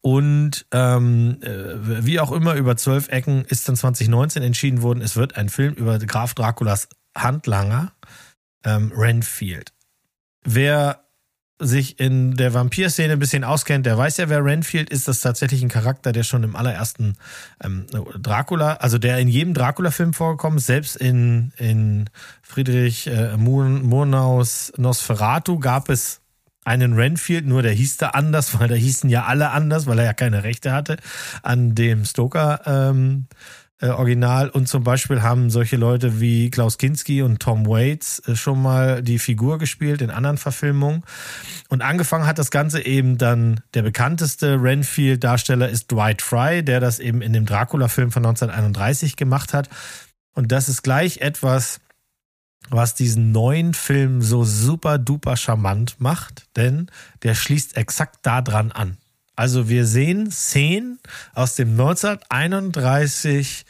[0.00, 5.36] Und ähm, wie auch immer, über zwölf Ecken ist dann 2019 entschieden worden, es wird
[5.36, 7.92] ein Film über Graf Draculas Handlanger,
[8.64, 9.72] ähm, Renfield.
[10.50, 11.04] Wer
[11.60, 15.08] sich in der Vampir-Szene ein bisschen auskennt, der weiß ja, wer Renfield ist.
[15.08, 17.16] Das ist tatsächlich ein Charakter, der schon im allerersten
[17.62, 17.86] ähm,
[18.18, 22.08] Dracula, also der in jedem Dracula-Film vorgekommen ist, selbst in, in
[22.42, 26.20] Friedrich äh, Murnaus Nosferatu gab es
[26.64, 30.04] einen Renfield, nur der hieß da anders, weil da hießen ja alle anders, weil er
[30.04, 30.96] ja keine Rechte hatte
[31.42, 32.60] an dem Stoker.
[32.66, 33.26] Ähm,
[33.80, 38.34] äh, Original und zum Beispiel haben solche Leute wie Klaus Kinski und Tom Waits äh,
[38.34, 41.04] schon mal die Figur gespielt in anderen Verfilmungen.
[41.68, 46.98] Und angefangen hat das Ganze eben dann, der bekannteste Renfield-Darsteller ist Dwight Fry, der das
[46.98, 49.68] eben in dem Dracula-Film von 1931 gemacht hat.
[50.34, 51.80] Und das ist gleich etwas,
[52.70, 56.90] was diesen neuen Film so super duper charmant macht, denn
[57.22, 58.98] der schließt exakt da dran an.
[59.38, 60.98] Also wir sehen Szenen
[61.32, 63.64] aus dem 1931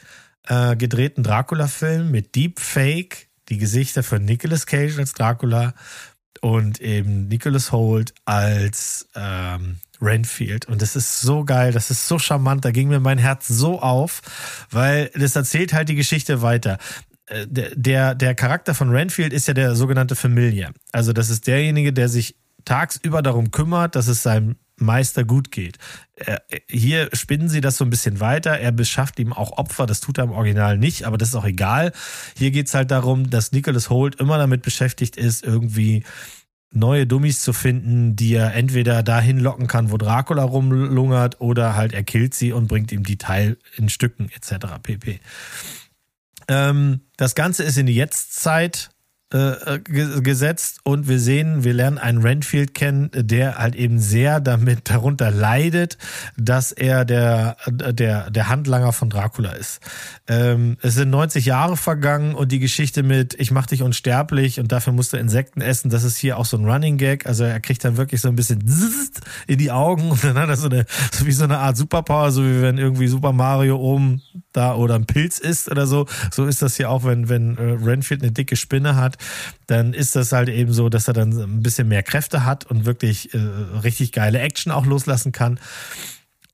[0.47, 5.75] äh, gedrehten Dracula-Film mit Deepfake, die Gesichter von Nicolas Cage als Dracula
[6.41, 10.65] und eben Nicholas Holt als ähm, Renfield.
[10.65, 13.79] Und das ist so geil, das ist so charmant, da ging mir mein Herz so
[13.79, 14.21] auf,
[14.71, 16.79] weil das erzählt halt die Geschichte weiter.
[17.27, 20.71] Äh, der, der Charakter von Renfield ist ja der sogenannte Familiar.
[20.91, 25.77] Also das ist derjenige, der sich tagsüber darum kümmert, dass es seinem Meister gut geht.
[26.69, 28.59] Hier spinnen sie das so ein bisschen weiter.
[28.59, 29.85] Er beschafft ihm auch Opfer.
[29.85, 31.91] Das tut er im Original nicht, aber das ist auch egal.
[32.37, 36.03] Hier geht es halt darum, dass Nicholas Holt immer damit beschäftigt ist, irgendwie
[36.71, 41.93] neue Dummies zu finden, die er entweder dahin locken kann, wo Dracula rumlungert, oder halt
[41.93, 44.67] er killt sie und bringt ihm die Teil in Stücken etc.
[44.81, 45.19] pp.
[46.47, 48.91] Ähm, das Ganze ist in die Jetztzeit
[49.33, 49.79] äh, äh
[50.21, 55.31] gesetzt und wir sehen, wir lernen einen Renfield kennen, der halt eben sehr damit darunter
[55.31, 55.97] leidet,
[56.37, 59.79] dass er der, der, der Handlanger von Dracula ist.
[60.27, 64.71] Ähm, es sind 90 Jahre vergangen und die Geschichte mit ich mach dich unsterblich und
[64.71, 67.25] dafür musst du Insekten essen, das ist hier auch so ein Running Gag.
[67.25, 68.63] Also er kriegt dann wirklich so ein bisschen
[69.47, 72.31] in die Augen und dann hat er so eine, so wie so eine Art Superpower,
[72.31, 74.21] so wie wenn irgendwie Super Mario oben
[74.53, 76.07] da oder ein Pilz ist oder so.
[76.31, 79.17] So ist das hier auch, wenn, wenn äh, Renfield eine dicke Spinne hat.
[79.67, 82.85] Dann ist das halt eben so, dass er dann ein bisschen mehr Kräfte hat und
[82.85, 85.59] wirklich äh, richtig geile Action auch loslassen kann.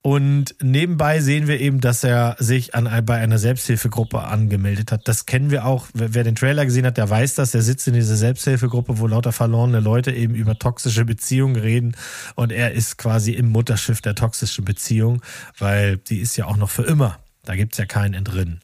[0.06, 5.08] Und nebenbei sehen wir eben, dass er sich an, bei einer Selbsthilfegruppe angemeldet hat.
[5.08, 5.88] Das kennen wir auch.
[5.96, 7.56] Wer den Trailer gesehen hat, der weiß das.
[7.56, 11.98] Er sitzt in dieser Selbsthilfegruppe, wo lauter verlorene Leute eben über toxische Beziehungen reden.
[12.36, 15.24] Und er ist quasi im Mutterschiff der toxischen Beziehung,
[15.58, 17.18] weil die ist ja auch noch für immer.
[17.44, 18.62] Da gibt's ja keinen Entrinnen.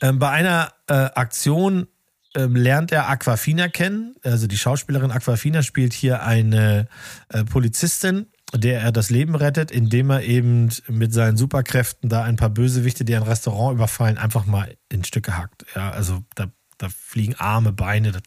[0.00, 1.88] Ähm, bei einer äh, Aktion
[2.34, 4.14] ähm, lernt er Aquafina kennen.
[4.22, 6.88] Also die Schauspielerin Aquafina spielt hier eine
[7.28, 12.36] äh, Polizistin, der er das Leben rettet, indem er eben mit seinen Superkräften da ein
[12.36, 15.64] paar Bösewichte, die ein Restaurant überfallen, einfach mal in Stücke hackt.
[15.74, 16.46] Ja, also da,
[16.78, 18.22] da fliegen Arme, Beine, das,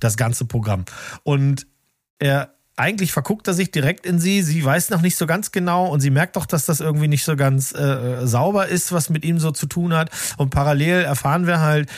[0.00, 0.84] das ganze Programm.
[1.22, 1.66] Und
[2.18, 4.42] er eigentlich verguckt er sich direkt in sie.
[4.42, 7.24] Sie weiß noch nicht so ganz genau und sie merkt doch, dass das irgendwie nicht
[7.24, 10.10] so ganz äh, sauber ist, was mit ihm so zu tun hat.
[10.36, 11.90] Und parallel erfahren wir halt,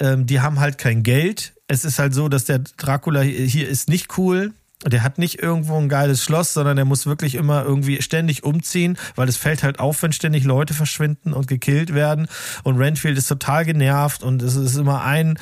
[0.00, 1.54] ähm, die haben halt kein Geld.
[1.66, 4.52] Es ist halt so, dass der Dracula hier ist nicht cool.
[4.86, 8.96] Der hat nicht irgendwo ein geiles Schloss, sondern der muss wirklich immer irgendwie ständig umziehen,
[9.16, 12.28] weil es fällt halt auf, wenn ständig Leute verschwinden und gekillt werden.
[12.62, 15.36] Und Renfield ist total genervt und es ist immer ein,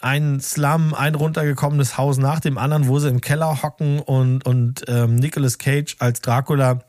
[0.00, 4.84] ein Slum, ein runtergekommenes Haus nach dem anderen, wo sie im Keller hocken und, und
[4.86, 6.84] ähm, Nicolas Cage als Dracula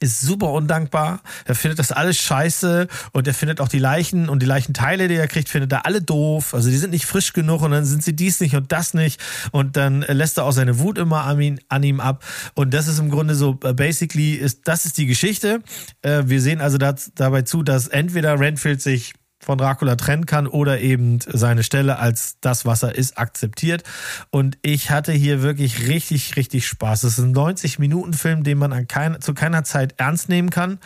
[0.00, 1.20] ist super undankbar.
[1.44, 5.14] Er findet das alles scheiße und er findet auch die Leichen und die Leichenteile, die
[5.14, 6.54] er kriegt, findet er alle doof.
[6.54, 9.20] Also die sind nicht frisch genug und dann sind sie dies nicht und das nicht
[9.52, 12.24] und dann lässt er auch seine Wut immer an, ihn, an ihm ab
[12.54, 15.62] und das ist im Grunde so äh, basically ist das ist die Geschichte.
[16.02, 19.14] Äh, wir sehen also dabei zu, dass entweder Renfield sich
[19.44, 23.82] von Dracula trennen kann oder eben seine Stelle als das, was er ist, akzeptiert.
[24.30, 27.04] Und ich hatte hier wirklich richtig, richtig Spaß.
[27.04, 30.78] Es ist ein 90-Minuten-Film, den man an kein, zu keiner Zeit ernst nehmen kann.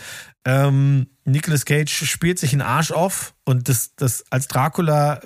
[0.45, 5.21] Ähm, Nicolas Cage spielt sich einen Arsch auf und das, das als Dracula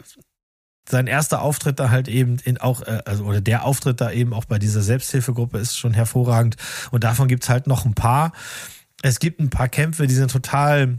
[0.89, 4.35] sein erster Auftritt da halt eben in auch, äh, also oder der Auftritt da eben
[4.35, 6.57] auch bei dieser Selbsthilfegruppe ist schon hervorragend.
[6.91, 8.33] Und davon gibt's halt noch ein paar.
[9.03, 10.99] Es gibt ein paar Kämpfe, die sind total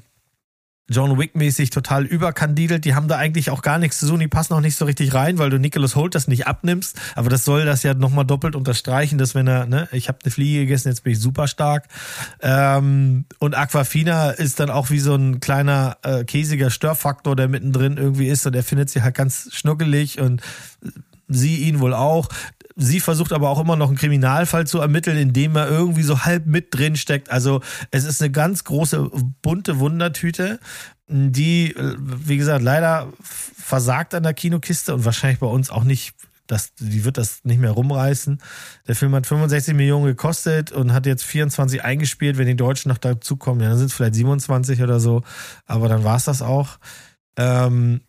[0.89, 2.83] John Wick-mäßig total überkandidelt.
[2.83, 4.19] Die haben da eigentlich auch gar nichts zu tun.
[4.19, 6.99] Die passen auch nicht so richtig rein, weil du Nicholas Holt das nicht abnimmst.
[7.15, 10.31] Aber das soll das ja nochmal doppelt unterstreichen, dass wenn er, ne, ich habe eine
[10.31, 11.87] Fliege gegessen, jetzt bin ich super stark.
[12.41, 17.97] Ähm, und Aquafina ist dann auch wie so ein kleiner äh, käsiger Störfaktor, der mittendrin
[17.97, 20.41] irgendwie ist und er findet sie halt ganz schnuckelig und
[21.27, 22.27] sie ihn wohl auch.
[22.75, 26.45] Sie versucht aber auch immer noch einen Kriminalfall zu ermitteln, indem er irgendwie so halb
[26.45, 27.29] mit drin steckt.
[27.31, 27.61] Also
[27.91, 29.09] es ist eine ganz große
[29.41, 30.59] bunte Wundertüte,
[31.07, 36.13] die, wie gesagt, leider versagt an der Kinokiste und wahrscheinlich bei uns auch nicht
[36.47, 38.41] das, die wird das nicht mehr rumreißen.
[38.87, 42.37] Der Film hat 65 Millionen gekostet und hat jetzt 24 eingespielt.
[42.37, 45.23] Wenn die Deutschen noch dazukommen, ja, dann sind es vielleicht 27 oder so.
[45.65, 46.77] Aber dann war es das auch.
[47.37, 48.01] Ähm,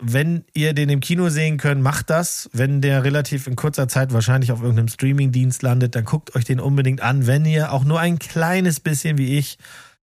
[0.00, 2.50] wenn ihr den im Kino sehen könnt, macht das.
[2.52, 6.60] Wenn der relativ in kurzer Zeit wahrscheinlich auf irgendeinem Streamingdienst landet, dann guckt euch den
[6.60, 7.26] unbedingt an.
[7.26, 9.58] Wenn ihr auch nur ein kleines bisschen wie ich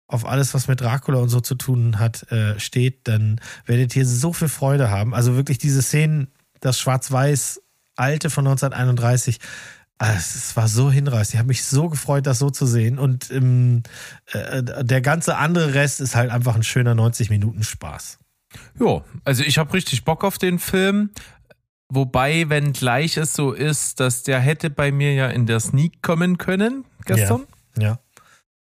[0.06, 4.06] auf alles, was mit Dracula und so zu tun hat, äh, steht, dann werdet ihr
[4.06, 5.14] so viel Freude haben.
[5.14, 6.28] Also wirklich diese Szenen,
[6.60, 7.60] das Schwarz-Weiß
[7.94, 9.38] alte von 1931,
[9.98, 11.34] ah, es war so hinreißend.
[11.34, 12.98] Ich habe mich so gefreut, das so zu sehen.
[12.98, 13.82] Und ähm,
[14.32, 18.18] äh, der ganze andere Rest ist halt einfach ein schöner 90 Minuten Spaß.
[18.80, 21.10] Ja, also ich habe richtig Bock auf den Film.
[21.90, 26.02] Wobei, wenn gleich es so ist, dass der hätte bei mir ja in der Sneak
[26.02, 27.46] kommen können gestern.
[27.78, 27.82] Ja.
[27.82, 27.98] ja.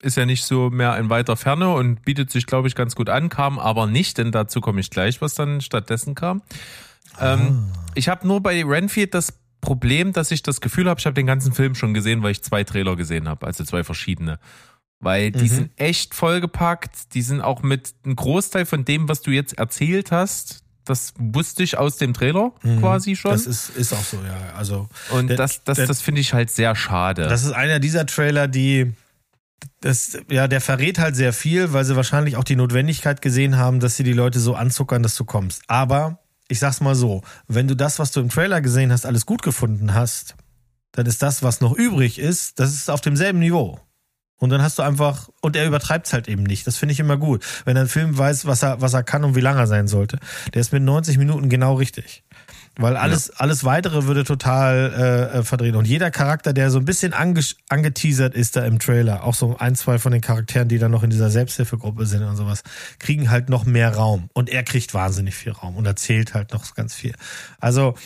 [0.00, 3.08] Ist ja nicht so mehr in weiter Ferne und bietet sich, glaube ich, ganz gut
[3.08, 6.42] an, kam aber nicht, denn dazu komme ich gleich, was dann stattdessen kam.
[7.16, 7.34] Ah.
[7.34, 11.14] Ähm, ich habe nur bei Renfield das Problem, dass ich das Gefühl habe, ich habe
[11.14, 14.38] den ganzen Film schon gesehen, weil ich zwei Trailer gesehen habe, also zwei verschiedene.
[15.00, 15.48] Weil die mhm.
[15.48, 17.14] sind echt vollgepackt.
[17.14, 21.62] Die sind auch mit einem Großteil von dem, was du jetzt erzählt hast, das wusste
[21.62, 22.80] ich aus dem Trailer mhm.
[22.80, 23.32] quasi schon.
[23.32, 24.54] Das ist, ist auch so, ja.
[24.56, 27.28] Also, und der, das, das, der, das finde ich halt sehr schade.
[27.28, 28.92] Das ist einer dieser Trailer, die,
[29.80, 33.80] das, ja, der verrät halt sehr viel, weil sie wahrscheinlich auch die Notwendigkeit gesehen haben,
[33.80, 35.62] dass sie die Leute so anzuckern, dass du kommst.
[35.68, 39.26] Aber ich sag's mal so, wenn du das, was du im Trailer gesehen hast, alles
[39.26, 40.36] gut gefunden hast,
[40.92, 43.78] dann ist das, was noch übrig ist, das ist auf demselben Niveau.
[44.38, 46.66] Und dann hast du einfach, und er übertreibt es halt eben nicht.
[46.66, 47.44] Das finde ich immer gut.
[47.64, 50.18] Wenn ein Film weiß, was er, was er kann und wie lang er sein sollte.
[50.54, 52.22] Der ist mit 90 Minuten genau richtig.
[52.80, 53.34] Weil alles, ja.
[53.38, 55.74] alles weitere würde total äh, äh, verdrehen.
[55.74, 59.56] Und jeder Charakter, der so ein bisschen ange angeteasert ist da im Trailer, auch so
[59.58, 62.62] ein, zwei von den Charakteren, die da noch in dieser Selbsthilfegruppe sind und sowas,
[63.00, 64.30] kriegen halt noch mehr Raum.
[64.32, 67.14] Und er kriegt wahnsinnig viel Raum und erzählt halt noch ganz viel.
[67.58, 67.96] Also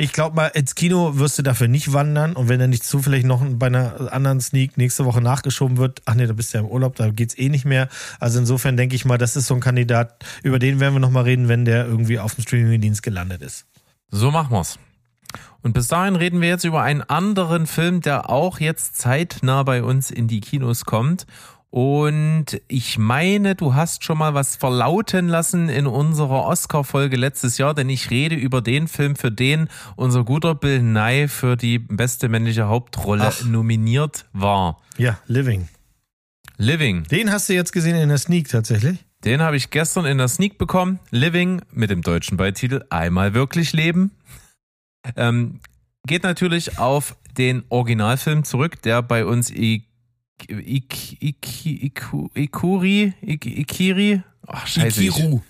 [0.00, 3.24] ich glaube mal, ins Kino wirst du dafür nicht wandern und wenn er nicht zufällig
[3.24, 6.64] noch bei einer anderen Sneak nächste Woche nachgeschoben wird, ach nee, da bist du ja
[6.64, 7.88] im Urlaub, da geht's eh nicht mehr.
[8.20, 11.24] Also insofern denke ich mal, das ist so ein Kandidat, über den werden wir nochmal
[11.24, 13.66] reden, wenn der irgendwie auf dem Streamingdienst gelandet ist.
[14.10, 14.78] So machen wir's.
[15.62, 19.82] Und bis dahin reden wir jetzt über einen anderen Film, der auch jetzt zeitnah bei
[19.82, 21.26] uns in die Kinos kommt.
[21.70, 27.74] Und ich meine, du hast schon mal was verlauten lassen in unserer Oscar-Folge letztes Jahr,
[27.74, 32.30] denn ich rede über den Film, für den unser guter Bill Nye für die beste
[32.30, 33.44] männliche Hauptrolle Ach.
[33.44, 34.80] nominiert war.
[34.96, 35.68] Ja, Living.
[36.56, 37.04] Living.
[37.04, 39.04] Den hast du jetzt gesehen in der Sneak tatsächlich?
[39.24, 41.00] Den habe ich gestern in der Sneak bekommen.
[41.10, 44.12] Living mit dem deutschen Beititel Einmal wirklich leben.
[45.16, 45.60] Ähm,
[46.06, 49.50] geht natürlich auf den Originalfilm zurück, der bei uns
[50.46, 55.02] Ik, Ik, Iku, Ikuri, Ik, Ikiri, ach scheiße.
[55.02, 55.40] Ikiru.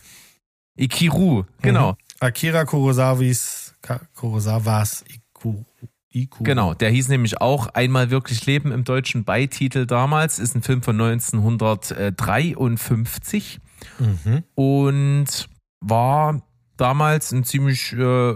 [0.77, 1.93] Ikiru, genau.
[1.93, 1.97] Mhm.
[2.21, 3.75] Akira Kurosawas,
[4.15, 5.65] Kurosawas Iku,
[6.11, 6.43] Iku.
[6.43, 10.83] Genau, der hieß nämlich auch Einmal wirklich Leben im deutschen Beititel damals, ist ein Film
[10.83, 13.61] von 1953
[13.99, 14.45] mhm.
[14.55, 15.49] und
[15.81, 16.43] war
[16.77, 18.35] damals ein ziemlich äh,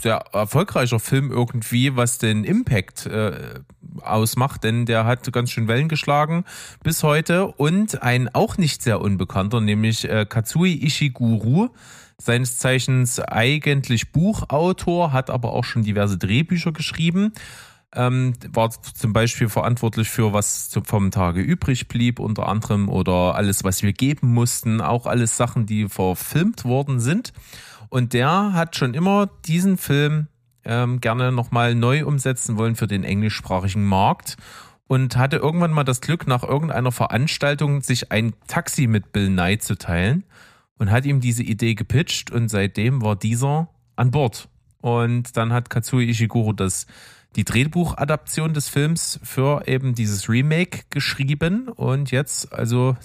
[0.00, 3.60] sehr erfolgreicher Film irgendwie, was den Impact äh,
[4.00, 6.44] ausmacht, denn der hat ganz schön Wellen geschlagen
[6.82, 11.70] bis heute und ein auch nicht sehr unbekannter, nämlich äh, Katsui Ishiguro,
[12.18, 17.32] seines Zeichens eigentlich Buchautor, hat aber auch schon diverse Drehbücher geschrieben.
[17.94, 23.64] Ähm, war zum Beispiel verantwortlich für was vom Tage übrig blieb, unter anderem, oder alles,
[23.64, 27.34] was wir geben mussten, auch alles Sachen, die verfilmt worden sind.
[27.90, 30.28] Und der hat schon immer diesen Film
[30.64, 34.36] ähm, gerne nochmal neu umsetzen wollen für den englischsprachigen Markt
[34.86, 39.58] und hatte irgendwann mal das Glück, nach irgendeiner Veranstaltung sich ein Taxi mit Bill Nye
[39.58, 40.24] zu teilen
[40.78, 44.48] und hat ihm diese Idee gepitcht und seitdem war dieser an Bord.
[44.80, 46.86] Und dann hat Katsui Ishiguro das
[47.36, 52.96] die Drehbuchadaption des Films für eben dieses Remake geschrieben und jetzt, also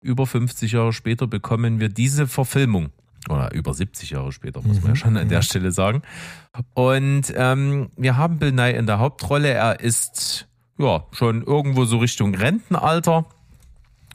[0.00, 2.90] über 50 Jahre später, bekommen wir diese Verfilmung.
[3.28, 4.96] Oder über 70 Jahre später, muss man ja mhm.
[4.96, 6.02] schon an der Stelle sagen.
[6.74, 9.48] Und ähm, wir haben Bill Nye in der Hauptrolle.
[9.48, 10.48] Er ist
[10.78, 13.26] ja schon irgendwo so Richtung Rentenalter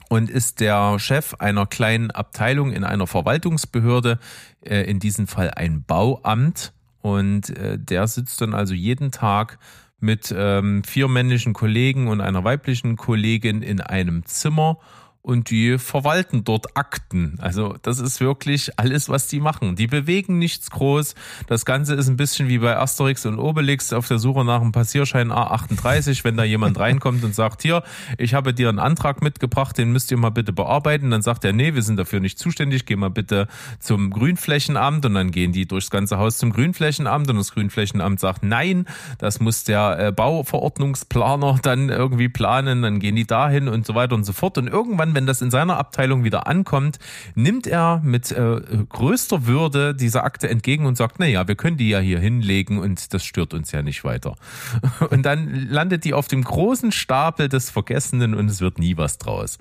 [0.08, 4.18] und ist der Chef einer kleinen Abteilung in einer Verwaltungsbehörde,
[4.62, 6.72] äh, in diesem Fall ein Bauamt.
[7.00, 9.58] Und äh, der sitzt dann also jeden Tag
[10.00, 14.78] mit ähm, vier männlichen Kollegen und einer weiblichen Kollegin in einem Zimmer
[15.24, 17.38] und die verwalten dort Akten.
[17.40, 19.74] Also das ist wirklich alles, was die machen.
[19.74, 21.14] Die bewegen nichts groß.
[21.46, 24.72] Das Ganze ist ein bisschen wie bei Asterix und Obelix auf der Suche nach einem
[24.72, 26.24] Passierschein A38.
[26.24, 27.82] Wenn da jemand reinkommt und sagt, hier,
[28.18, 31.54] ich habe dir einen Antrag mitgebracht, den müsst ihr mal bitte bearbeiten, dann sagt er,
[31.54, 33.48] nee, wir sind dafür nicht zuständig, geh mal bitte
[33.80, 38.42] zum Grünflächenamt und dann gehen die durchs ganze Haus zum Grünflächenamt und das Grünflächenamt sagt,
[38.42, 38.84] nein,
[39.16, 44.14] das muss der äh, Bauverordnungsplaner dann irgendwie planen, dann gehen die dahin und so weiter
[44.14, 46.98] und so fort und irgendwann wenn das in seiner Abteilung wieder ankommt,
[47.34, 51.88] nimmt er mit äh, größter Würde diese Akte entgegen und sagt, naja, wir können die
[51.88, 54.36] ja hier hinlegen und das stört uns ja nicht weiter.
[55.10, 59.18] Und dann landet die auf dem großen Stapel des Vergessenen und es wird nie was
[59.18, 59.58] draus.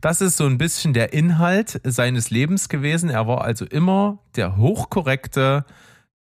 [0.00, 3.10] Das ist so ein bisschen der Inhalt seines Lebens gewesen.
[3.10, 5.64] Er war also immer der hochkorrekte,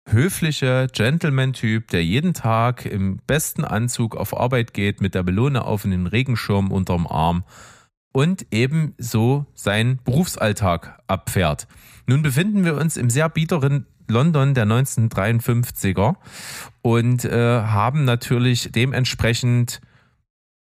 [0.07, 5.85] höfliche Gentleman-Typ, der jeden Tag im besten Anzug auf Arbeit geht, mit der Melone auf
[5.85, 7.45] und den Regenschirm unterm Arm
[8.13, 11.67] und eben so seinen Berufsalltag abfährt.
[12.07, 16.17] Nun befinden wir uns im sehr biederen London der 1953er
[16.83, 19.81] und äh, haben natürlich dementsprechend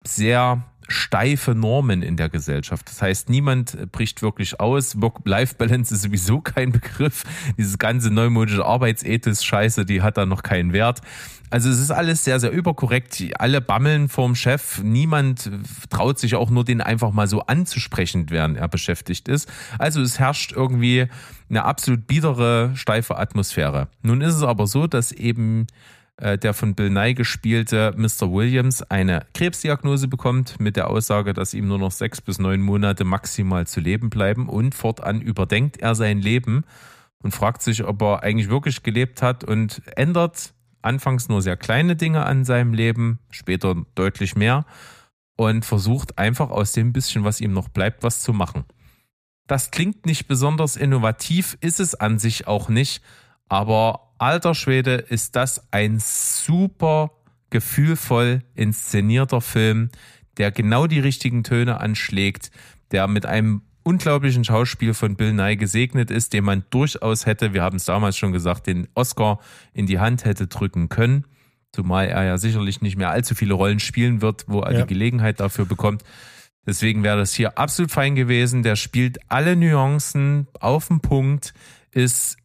[0.05, 2.89] sehr steife Normen in der Gesellschaft.
[2.89, 5.01] Das heißt, niemand bricht wirklich aus.
[5.01, 7.24] Work-Life-Balance ist sowieso kein Begriff.
[7.59, 11.01] Dieses ganze neumodische Arbeitsethos, Scheiße, die hat da noch keinen Wert.
[11.49, 13.22] Also es ist alles sehr, sehr überkorrekt.
[13.39, 14.82] Alle bammeln vorm Chef.
[14.82, 15.51] Niemand
[15.91, 19.51] traut sich auch nur den einfach mal so anzusprechen, während er beschäftigt ist.
[19.78, 21.07] Also es herrscht irgendwie
[21.49, 23.89] eine absolut biedere, steife Atmosphäre.
[24.03, 25.68] Nun ist es aber so, dass eben
[26.19, 28.33] äh, der von Bill Nye gespielte Mr.
[28.33, 33.05] Williams eine Krebsdiagnose bekommt mit der Aussage, dass ihm nur noch sechs bis neun Monate
[33.05, 36.64] maximal zu leben bleiben und fortan überdenkt er sein Leben
[37.23, 41.97] und fragt sich, ob er eigentlich wirklich gelebt hat und ändert anfangs nur sehr kleine
[41.97, 44.64] Dinge an seinem Leben, später deutlich mehr
[45.37, 48.64] und versucht einfach aus dem bisschen, was ihm noch bleibt, was zu machen.
[49.47, 53.03] Das klingt nicht besonders innovativ, ist es an sich auch nicht,
[53.49, 57.11] aber alter Schwede ist das ein super
[57.51, 59.91] gefühlvoll inszenierter Film,
[60.37, 62.51] der genau die richtigen Töne anschlägt,
[62.91, 67.63] der mit einem unglaublichen Schauspiel von Bill Nye gesegnet ist, den man durchaus hätte, wir
[67.63, 69.38] haben es damals schon gesagt, den Oscar
[69.72, 71.25] in die Hand hätte drücken können.
[71.72, 74.80] Zumal er ja sicherlich nicht mehr allzu viele Rollen spielen wird, wo er ja.
[74.83, 76.03] die Gelegenheit dafür bekommt.
[76.67, 78.64] Deswegen wäre das hier absolut fein gewesen.
[78.64, 81.55] Der spielt alle Nuancen auf den Punkt,
[81.93, 82.38] ist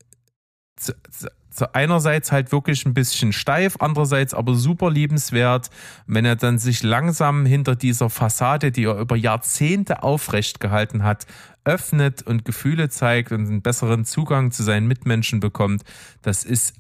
[1.73, 5.69] einerseits halt wirklich ein bisschen steif, andererseits aber super liebenswert,
[6.07, 11.25] wenn er dann sich langsam hinter dieser Fassade, die er über Jahrzehnte aufrecht gehalten hat,
[11.63, 15.83] öffnet und Gefühle zeigt und einen besseren Zugang zu seinen Mitmenschen bekommt.
[16.21, 16.73] Das ist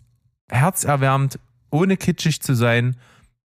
[0.49, 1.39] herzerwärmend,
[1.69, 2.95] ohne kitschig zu sein.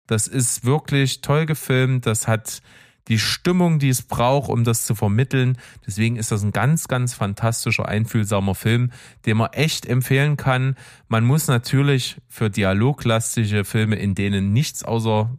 [0.07, 2.07] Das ist wirklich toll gefilmt.
[2.07, 2.63] Das hat
[3.09, 5.59] die Stimmung, die es braucht, um das zu vermitteln.
[5.87, 8.91] Deswegen ist das ein ganz, ganz fantastischer, einfühlsamer Film,
[9.27, 10.77] den man echt empfehlen kann.
[11.09, 15.31] Man muss natürlich für dialoglastige Filme, in denen nichts außer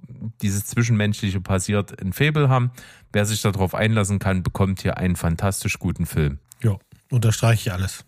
[0.41, 2.71] dieses Zwischenmenschliche passiert, ein Faible haben.
[3.11, 6.39] Wer sich darauf einlassen kann, bekommt hier einen fantastisch guten Film.
[6.61, 6.77] Ja,
[7.09, 8.05] unterstreiche ich alles.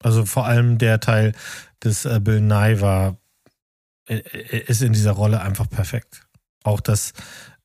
[0.00, 1.34] Also vor allem der Teil
[1.82, 3.18] des äh, Bill Nye war,
[4.06, 6.22] äh, äh, ist in dieser Rolle einfach perfekt.
[6.62, 7.12] Auch das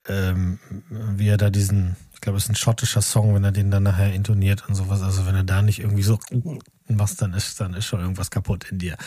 [0.08, 0.60] ähm,
[0.90, 3.84] wie er da diesen, ich glaube, es ist ein schottischer Song, wenn er den dann
[3.84, 5.02] nachher intoniert und sowas.
[5.02, 6.20] Also wenn er da nicht irgendwie so
[6.88, 8.98] machst, dann ist, dann ist schon irgendwas kaputt in dir.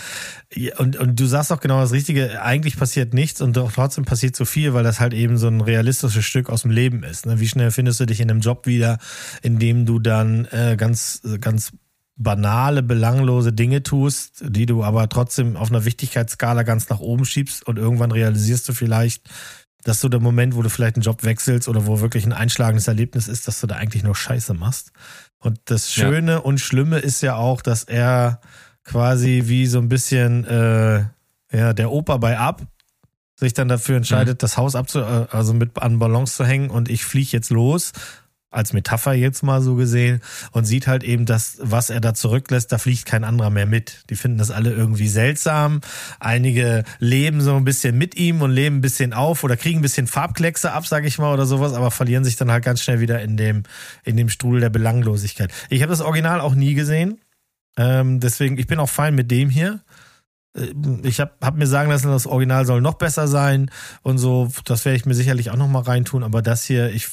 [0.78, 4.36] Und, und du sagst auch genau das Richtige, eigentlich passiert nichts und doch trotzdem passiert
[4.36, 7.26] so viel, weil das halt eben so ein realistisches Stück aus dem Leben ist.
[7.26, 7.40] Ne?
[7.40, 8.98] Wie schnell findest du dich in einem Job wieder,
[9.42, 11.72] in dem du dann äh, ganz, ganz
[12.16, 17.66] banale, belanglose Dinge tust, die du aber trotzdem auf einer Wichtigkeitsskala ganz nach oben schiebst
[17.66, 19.28] und irgendwann realisierst du vielleicht,
[19.86, 22.88] dass du der Moment, wo du vielleicht einen Job wechselst oder wo wirklich ein einschlagendes
[22.88, 24.90] Erlebnis ist, dass du da eigentlich nur Scheiße machst.
[25.38, 26.38] Und das Schöne ja.
[26.38, 28.40] und Schlimme ist ja auch, dass er
[28.82, 31.04] quasi wie so ein bisschen äh,
[31.52, 32.62] ja, der Opa bei Ab
[33.36, 34.40] sich dann dafür entscheidet, mhm.
[34.40, 37.92] das Haus abzu äh, also mit an Ballons zu hängen und ich fliege jetzt los
[38.56, 40.20] als Metapher jetzt mal so gesehen
[40.50, 44.04] und sieht halt eben, dass was er da zurücklässt, da fliegt kein anderer mehr mit.
[44.10, 45.80] Die finden das alle irgendwie seltsam.
[46.18, 49.82] Einige leben so ein bisschen mit ihm und leben ein bisschen auf oder kriegen ein
[49.82, 53.00] bisschen Farbkleckse ab, sag ich mal, oder sowas, aber verlieren sich dann halt ganz schnell
[53.00, 53.64] wieder in dem,
[54.04, 55.52] in dem Strudel der Belanglosigkeit.
[55.68, 57.18] Ich habe das Original auch nie gesehen.
[57.78, 59.80] Ähm, deswegen, ich bin auch fein mit dem hier.
[60.56, 60.72] Äh,
[61.02, 63.70] ich habe hab mir sagen lassen, das Original soll noch besser sein
[64.02, 64.50] und so.
[64.64, 66.22] Das werde ich mir sicherlich auch noch mal reintun.
[66.22, 67.08] Aber das hier, ich,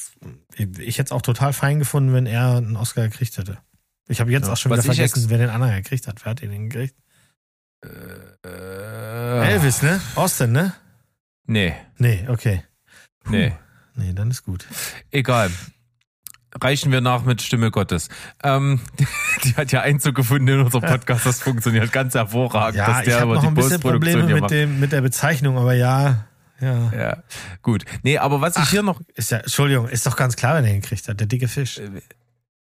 [0.56, 3.58] ich hätte es auch total fein gefunden, wenn er einen Oscar gekriegt hätte.
[4.08, 6.24] Ich habe jetzt ja, auch schon wieder vergessen, wer den anderen gekriegt hat.
[6.24, 6.94] Wer hat den gekriegt?
[7.84, 10.00] Äh, äh, Elvis, ne?
[10.14, 10.74] Austin, ne?
[11.46, 11.74] Nee.
[11.98, 12.64] Nee, okay.
[13.24, 13.32] Puh.
[13.32, 13.52] Nee.
[13.96, 14.66] Nee, dann ist gut.
[15.10, 15.50] Egal
[16.60, 18.08] reichen wir nach mit Stimme Gottes.
[18.42, 18.80] Ähm,
[19.44, 21.26] die hat ja Einzug gefunden in unserem Podcast.
[21.26, 22.76] Das funktioniert ganz hervorragend.
[22.76, 25.74] Ja, dass der ich habe noch ein bisschen Probleme mit, dem, mit der Bezeichnung, aber
[25.74, 26.26] ja.
[26.60, 26.92] Ja.
[26.96, 27.22] ja,
[27.62, 27.84] gut.
[28.04, 29.00] Nee, aber was ich hier noch.
[29.14, 31.18] Ist ja, Entschuldigung, ist doch ganz klar, wer den gekriegt hat.
[31.18, 31.78] Der dicke Fisch.
[31.78, 31.90] Äh,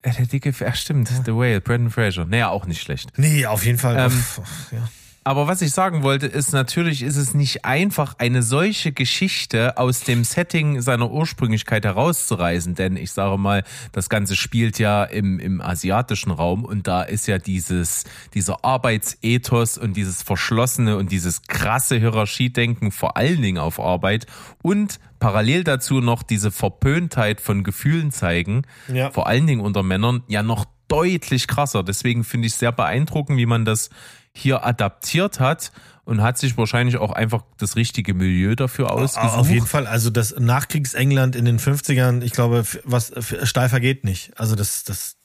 [0.04, 1.22] der dicke Fisch, ach stimmt, ja.
[1.24, 2.24] The Whale, Brandon Fraser.
[2.24, 3.10] Naja, auch nicht schlecht.
[3.18, 3.96] Nee, auf jeden Fall.
[3.98, 4.24] Ähm,
[4.72, 4.88] ja.
[5.26, 10.00] Aber was ich sagen wollte, ist natürlich ist es nicht einfach, eine solche Geschichte aus
[10.00, 12.74] dem Setting seiner Ursprünglichkeit herauszureißen.
[12.74, 17.26] Denn ich sage mal, das Ganze spielt ja im, im asiatischen Raum und da ist
[17.26, 23.80] ja dieses, dieser Arbeitsethos und dieses verschlossene und dieses krasse Hierarchiedenken vor allen Dingen auf
[23.80, 24.26] Arbeit
[24.62, 29.10] und parallel dazu noch diese Verpöntheit von Gefühlen zeigen, ja.
[29.10, 31.82] vor allen Dingen unter Männern, ja noch deutlich krasser.
[31.82, 33.88] Deswegen finde ich sehr beeindruckend, wie man das
[34.34, 35.72] hier adaptiert hat
[36.04, 39.38] und hat sich wahrscheinlich auch einfach das richtige Milieu dafür ausgesucht.
[39.38, 43.12] Auf jeden Fall, also das Nachkriegsengland in den 50ern, ich glaube, was
[43.44, 44.38] steifer geht nicht.
[44.38, 45.16] Also das, das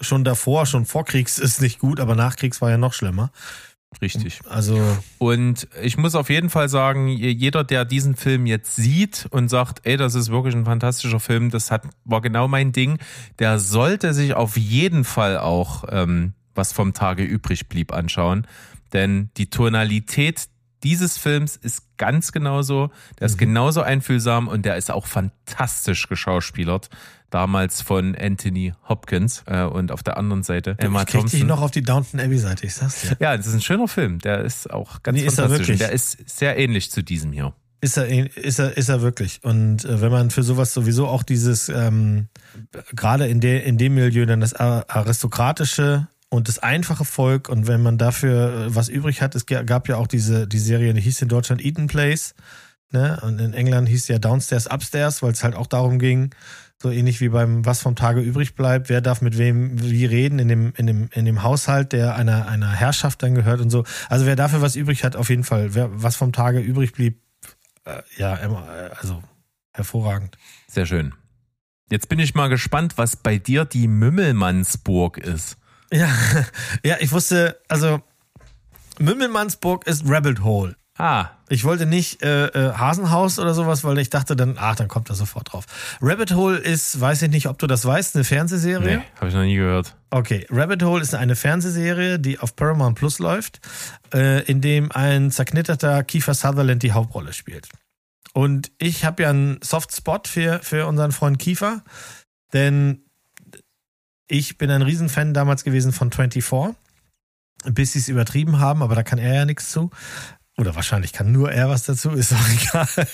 [0.00, 3.32] schon davor, schon vorkriegs ist nicht gut, aber nachkriegs war ja noch schlimmer.
[4.02, 4.40] Richtig.
[4.48, 4.78] Also.
[5.16, 9.80] Und ich muss auf jeden Fall sagen, jeder, der diesen Film jetzt sieht und sagt,
[9.84, 12.98] ey, das ist wirklich ein fantastischer Film, das hat, war genau mein Ding,
[13.38, 18.46] der sollte sich auf jeden Fall auch ähm, was vom Tage übrig blieb, anschauen.
[18.92, 20.48] Denn die Tonalität
[20.82, 22.90] dieses Films ist ganz genauso.
[23.18, 23.46] Der ist mhm.
[23.46, 26.88] genauso einfühlsam und der ist auch fantastisch geschauspielert.
[27.30, 31.40] Damals von Anthony Hopkins äh, und auf der anderen Seite Emma ich Thompson.
[31.40, 33.16] Ich noch auf die Downton Abbey Seite, ich sag's dir.
[33.20, 34.18] Ja, das ist ein schöner Film.
[34.20, 35.68] Der ist auch ganz nee, fantastisch.
[35.68, 37.52] Ist der ist sehr ähnlich zu diesem hier.
[37.80, 39.40] Ist er, ist er, ist er wirklich.
[39.44, 42.28] Und äh, wenn man für sowas sowieso auch dieses, ähm,
[42.96, 47.82] gerade in, der, in dem Milieu dann das aristokratische und das einfache Volk und wenn
[47.82, 51.22] man dafür äh, was übrig hat, es gab ja auch diese die Serie, die hieß
[51.22, 52.34] in Deutschland Eaton Place,
[52.90, 53.18] ne?
[53.22, 56.34] Und in England hieß ja Downstairs Upstairs, weil es halt auch darum ging,
[56.80, 60.38] so ähnlich wie beim was vom Tage übrig bleibt, wer darf mit wem wie reden
[60.38, 63.84] in dem in dem in dem Haushalt, der einer einer Herrschaft dann gehört und so.
[64.08, 67.20] Also wer dafür was übrig hat, auf jeden Fall, wer was vom Tage übrig blieb,
[67.84, 69.22] äh, ja, äh, also
[69.72, 70.36] hervorragend.
[70.68, 71.14] Sehr schön.
[71.90, 75.57] Jetzt bin ich mal gespannt, was bei dir die Mümmelmannsburg ist.
[75.92, 76.08] Ja,
[76.84, 78.00] ja, ich wusste, also
[78.98, 80.76] Mümmelmannsburg ist Rabbit Hole.
[80.98, 81.30] Ah.
[81.48, 85.08] Ich wollte nicht äh, äh, Hasenhaus oder sowas, weil ich dachte dann, ach, dann kommt
[85.08, 85.64] er sofort drauf.
[86.02, 88.98] Rabbit Hole ist, weiß ich nicht, ob du das weißt, eine Fernsehserie.
[88.98, 89.96] Nee, habe ich noch nie gehört.
[90.10, 93.60] Okay, Rabbit Hole ist eine Fernsehserie, die auf Paramount Plus läuft,
[94.12, 97.68] äh, in dem ein zerknitterter Kiefer Sutherland die Hauptrolle spielt.
[98.34, 101.82] Und ich habe ja einen Soft Spot für, für unseren Freund Kiefer,
[102.52, 103.07] denn
[104.28, 106.44] ich bin ein Riesenfan damals gewesen von 24
[107.64, 109.90] bis sie es übertrieben haben, aber da kann er ja nichts zu.
[110.56, 113.08] Oder wahrscheinlich kann nur er was dazu, ist auch egal.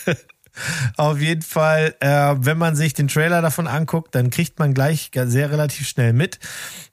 [0.96, 5.10] Auf jeden Fall, äh, wenn man sich den Trailer davon anguckt, dann kriegt man gleich
[5.12, 6.38] sehr relativ schnell mit.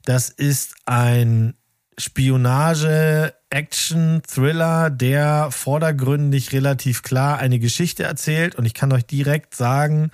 [0.04, 1.54] Das ist ein
[1.98, 8.56] Spionage, Action, Thriller, der vordergründig relativ klar eine Geschichte erzählt.
[8.56, 10.10] Und ich kann euch direkt sagen,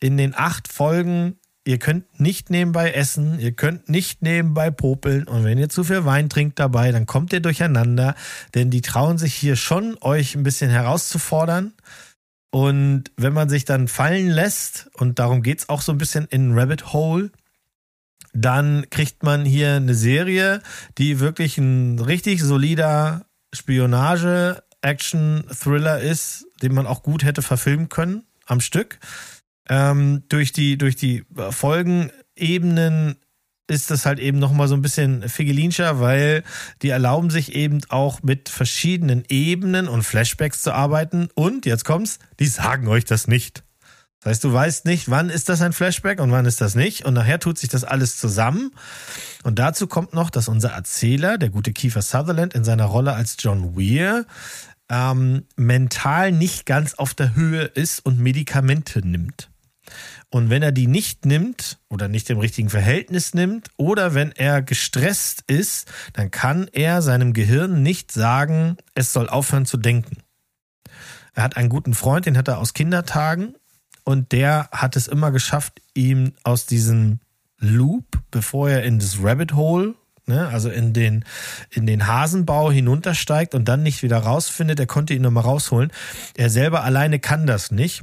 [0.00, 5.42] in den acht Folgen Ihr könnt nicht nebenbei essen, ihr könnt nicht nebenbei popeln und
[5.42, 8.14] wenn ihr zu viel Wein trinkt dabei, dann kommt ihr durcheinander,
[8.54, 11.72] denn die trauen sich hier schon, euch ein bisschen herauszufordern.
[12.52, 16.56] Und wenn man sich dann fallen lässt, und darum geht's auch so ein bisschen in
[16.56, 17.32] Rabbit Hole,
[18.32, 20.62] dann kriegt man hier eine Serie,
[20.98, 27.88] die wirklich ein richtig solider Spionage, Action, Thriller ist, den man auch gut hätte verfilmen
[27.88, 29.00] können am Stück.
[29.68, 33.16] Ähm, durch die, durch die Folgenebenen
[33.68, 36.44] ist das halt eben nochmal so ein bisschen figelinscher, weil
[36.82, 41.28] die erlauben sich eben auch mit verschiedenen Ebenen und Flashbacks zu arbeiten.
[41.34, 43.64] Und jetzt kommt's, die sagen euch das nicht.
[44.20, 47.04] Das heißt, du weißt nicht, wann ist das ein Flashback und wann ist das nicht.
[47.04, 48.72] Und nachher tut sich das alles zusammen.
[49.44, 53.36] Und dazu kommt noch, dass unser Erzähler, der gute Kiefer Sutherland, in seiner Rolle als
[53.38, 54.26] John Weir
[54.88, 59.48] ähm, mental nicht ganz auf der Höhe ist und Medikamente nimmt.
[60.30, 64.62] Und wenn er die nicht nimmt oder nicht im richtigen Verhältnis nimmt oder wenn er
[64.62, 70.18] gestresst ist, dann kann er seinem Gehirn nicht sagen, es soll aufhören zu denken.
[71.34, 73.54] Er hat einen guten Freund, den hat er aus Kindertagen
[74.04, 77.20] und der hat es immer geschafft, ihm aus diesem
[77.58, 79.94] Loop, bevor er in das Rabbit Hole
[80.26, 81.24] ne, also in den,
[81.70, 85.92] in den Hasenbau hinuntersteigt und dann nicht wieder rausfindet, er konnte ihn nochmal rausholen.
[86.36, 88.02] Er selber alleine kann das nicht.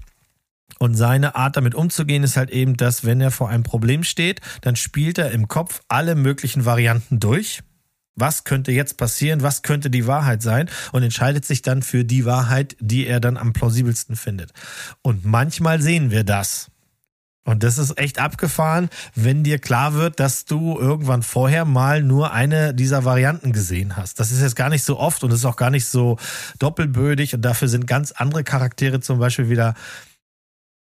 [0.80, 4.42] Und seine Art damit umzugehen ist halt eben, dass wenn er vor einem Problem steht,
[4.62, 7.62] dann spielt er im Kopf alle möglichen Varianten durch.
[8.16, 9.42] Was könnte jetzt passieren?
[9.42, 10.70] Was könnte die Wahrheit sein?
[10.92, 14.52] Und entscheidet sich dann für die Wahrheit, die er dann am plausibelsten findet.
[15.02, 16.70] Und manchmal sehen wir das.
[17.46, 22.32] Und das ist echt abgefahren, wenn dir klar wird, dass du irgendwann vorher mal nur
[22.32, 24.20] eine dieser Varianten gesehen hast.
[24.20, 26.18] Das ist jetzt gar nicht so oft und ist auch gar nicht so
[26.60, 29.74] doppelbödig und dafür sind ganz andere Charaktere zum Beispiel wieder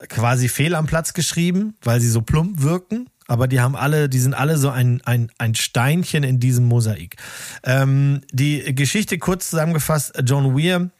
[0.09, 3.09] quasi fehl am Platz geschrieben, weil sie so plump wirken.
[3.28, 7.16] Aber die haben alle, die sind alle so ein, ein, ein Steinchen in diesem Mosaik.
[7.64, 10.90] Ähm, die Geschichte kurz zusammengefasst, John Weir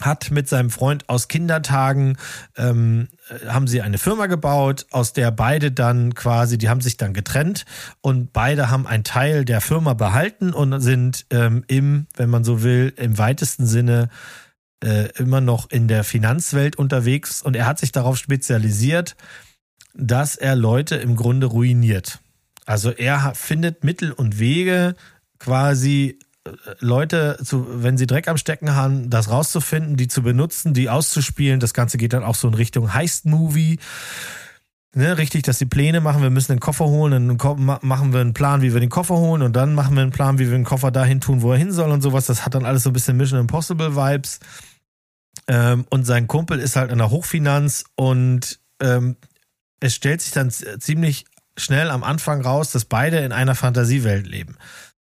[0.00, 2.16] hat mit seinem Freund aus Kindertagen
[2.56, 3.08] ähm,
[3.48, 7.64] haben sie eine Firma gebaut, aus der beide dann quasi, die haben sich dann getrennt
[8.00, 12.62] und beide haben einen Teil der Firma behalten und sind ähm, im, wenn man so
[12.62, 14.08] will, im weitesten Sinne
[14.82, 19.16] äh, immer noch in der Finanzwelt unterwegs und er hat sich darauf spezialisiert,
[19.94, 22.20] dass er Leute im Grunde ruiniert.
[22.66, 24.94] Also er findet Mittel und Wege,
[25.38, 26.50] quasi äh,
[26.80, 31.60] Leute, zu, wenn sie Dreck am Stecken haben, das rauszufinden, die zu benutzen, die auszuspielen.
[31.60, 33.78] Das Ganze geht dann auch so in Richtung Heist-Movie.
[34.98, 38.34] Ne, richtig, dass die Pläne machen, wir müssen den Koffer holen, dann machen wir einen
[38.34, 40.64] Plan, wie wir den Koffer holen und dann machen wir einen Plan, wie wir den
[40.64, 42.26] Koffer dahin tun, wo er hin soll und sowas.
[42.26, 44.40] Das hat dann alles so ein bisschen Mission Impossible Vibes.
[45.46, 49.14] Ähm, und sein Kumpel ist halt in der Hochfinanz und ähm,
[49.78, 51.26] es stellt sich dann ziemlich
[51.56, 54.56] schnell am Anfang raus, dass beide in einer Fantasiewelt leben.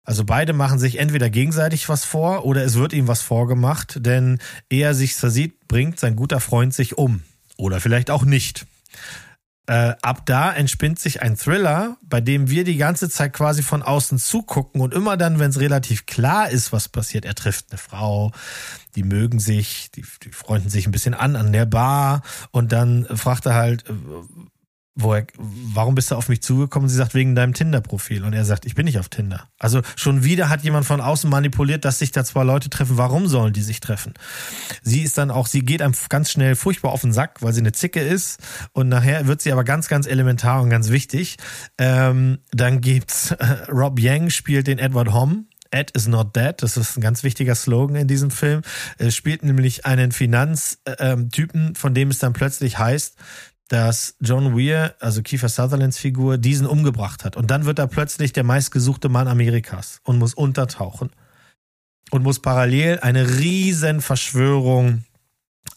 [0.04, 4.38] Also beide machen sich entweder gegenseitig was vor oder es wird ihm was vorgemacht, denn
[4.70, 7.22] ehe er sich versieht, bringt sein guter Freund sich um.
[7.56, 8.64] Oder vielleicht auch nicht.
[9.66, 13.82] Äh, ab da entspinnt sich ein Thriller, bei dem wir die ganze Zeit quasi von
[13.82, 17.78] außen zugucken und immer dann, wenn es relativ klar ist, was passiert, er trifft eine
[17.78, 18.32] Frau,
[18.96, 23.06] die mögen sich, die, die freunden sich ein bisschen an an der Bar und dann
[23.16, 23.92] fragt er halt, äh,
[24.94, 26.88] woher, warum bist du auf mich zugekommen?
[26.88, 28.24] Sie sagt, wegen deinem Tinder-Profil.
[28.24, 29.48] Und er sagt, ich bin nicht auf Tinder.
[29.58, 32.98] Also schon wieder hat jemand von außen manipuliert, dass sich da zwei Leute treffen.
[32.98, 34.14] Warum sollen die sich treffen?
[34.82, 37.60] Sie ist dann auch, sie geht einem ganz schnell furchtbar auf den Sack, weil sie
[37.60, 38.40] eine Zicke ist.
[38.72, 41.36] Und nachher wird sie aber ganz, ganz elementar und ganz wichtig.
[41.78, 45.44] Ähm, dann gibt's, äh, Rob Yang spielt den Edward Homme.
[45.72, 46.54] Ed is not dead.
[46.58, 48.60] Das ist ein ganz wichtiger Slogan in diesem Film.
[48.98, 53.16] Es spielt nämlich einen Finanztypen, ähm, von dem es dann plötzlich heißt,
[53.72, 57.38] dass John Weir, also Kiefer Sutherlands Figur, diesen umgebracht hat.
[57.38, 61.10] Und dann wird er plötzlich der meistgesuchte Mann Amerikas und muss untertauchen.
[62.10, 65.04] und muss parallel eine riesen Verschwörung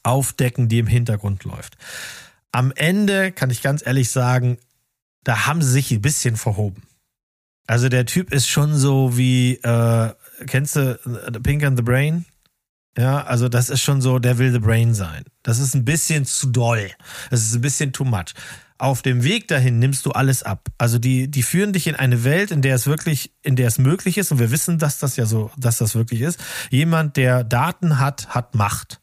[0.03, 1.77] aufdecken, die im Hintergrund läuft.
[2.51, 4.57] Am Ende kann ich ganz ehrlich sagen,
[5.23, 6.83] da haben sie sich ein bisschen verhoben.
[7.65, 10.13] Also der Typ ist schon so wie, äh,
[10.47, 10.99] kennst du
[11.41, 12.25] Pink and the Brain?
[12.97, 15.23] Ja, also das ist schon so, der will the Brain sein.
[15.43, 16.91] Das ist ein bisschen zu doll.
[17.29, 18.33] Das ist ein bisschen too much.
[18.77, 20.69] Auf dem Weg dahin nimmst du alles ab.
[20.77, 23.77] Also die, die führen dich in eine Welt, in der es wirklich, in der es
[23.77, 26.39] möglich ist, und wir wissen, dass das ja so, dass das wirklich ist.
[26.69, 29.01] Jemand, der Daten hat, hat Macht.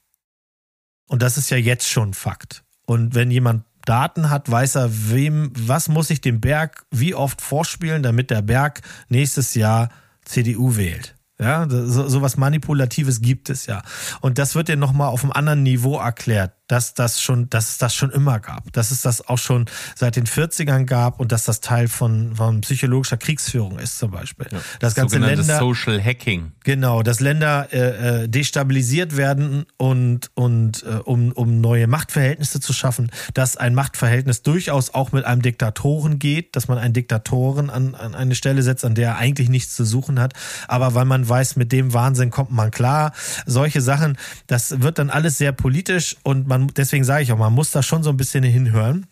[1.09, 2.65] Und das ist ja jetzt schon Fakt.
[2.87, 7.41] Und wenn jemand Daten hat, weiß er, wem, was muss ich dem Berg wie oft
[7.41, 9.91] vorspielen, damit der Berg nächstes Jahr
[10.25, 11.15] CDU wählt.
[11.41, 13.83] Ja, so, so was Manipulatives gibt es ja.
[14.21, 17.79] Und das wird dir nochmal auf einem anderen Niveau erklärt dass das schon, dass es
[17.79, 21.45] das schon immer gab, dass es das auch schon seit den 40ern gab und dass
[21.45, 24.47] das Teil von, von psychologischer Kriegsführung ist zum Beispiel.
[24.51, 26.53] Ja, das ganze Länder Social Hacking.
[26.65, 32.73] Genau, dass Länder äh, äh, destabilisiert werden und und äh, um um neue Machtverhältnisse zu
[32.73, 37.95] schaffen, dass ein Machtverhältnis durchaus auch mit einem Diktatoren geht, dass man einen Diktatoren an,
[37.95, 40.33] an eine Stelle setzt, an der er eigentlich nichts zu suchen hat,
[40.69, 43.13] aber weil man weiß, mit dem Wahnsinn kommt man klar.
[43.45, 44.17] Solche Sachen,
[44.47, 47.83] das wird dann alles sehr politisch und man deswegen sage ich auch, man muss da
[47.83, 49.07] schon so ein bisschen hinhören.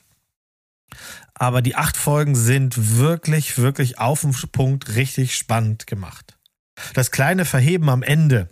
[1.35, 6.37] Aber die acht Folgen sind wirklich, wirklich auf den Punkt richtig spannend gemacht.
[6.95, 8.49] Das kleine Verheben am Ende,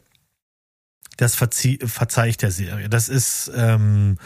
[1.17, 2.89] das verzeih ich der Serie.
[2.89, 4.19] Das ist, ähm,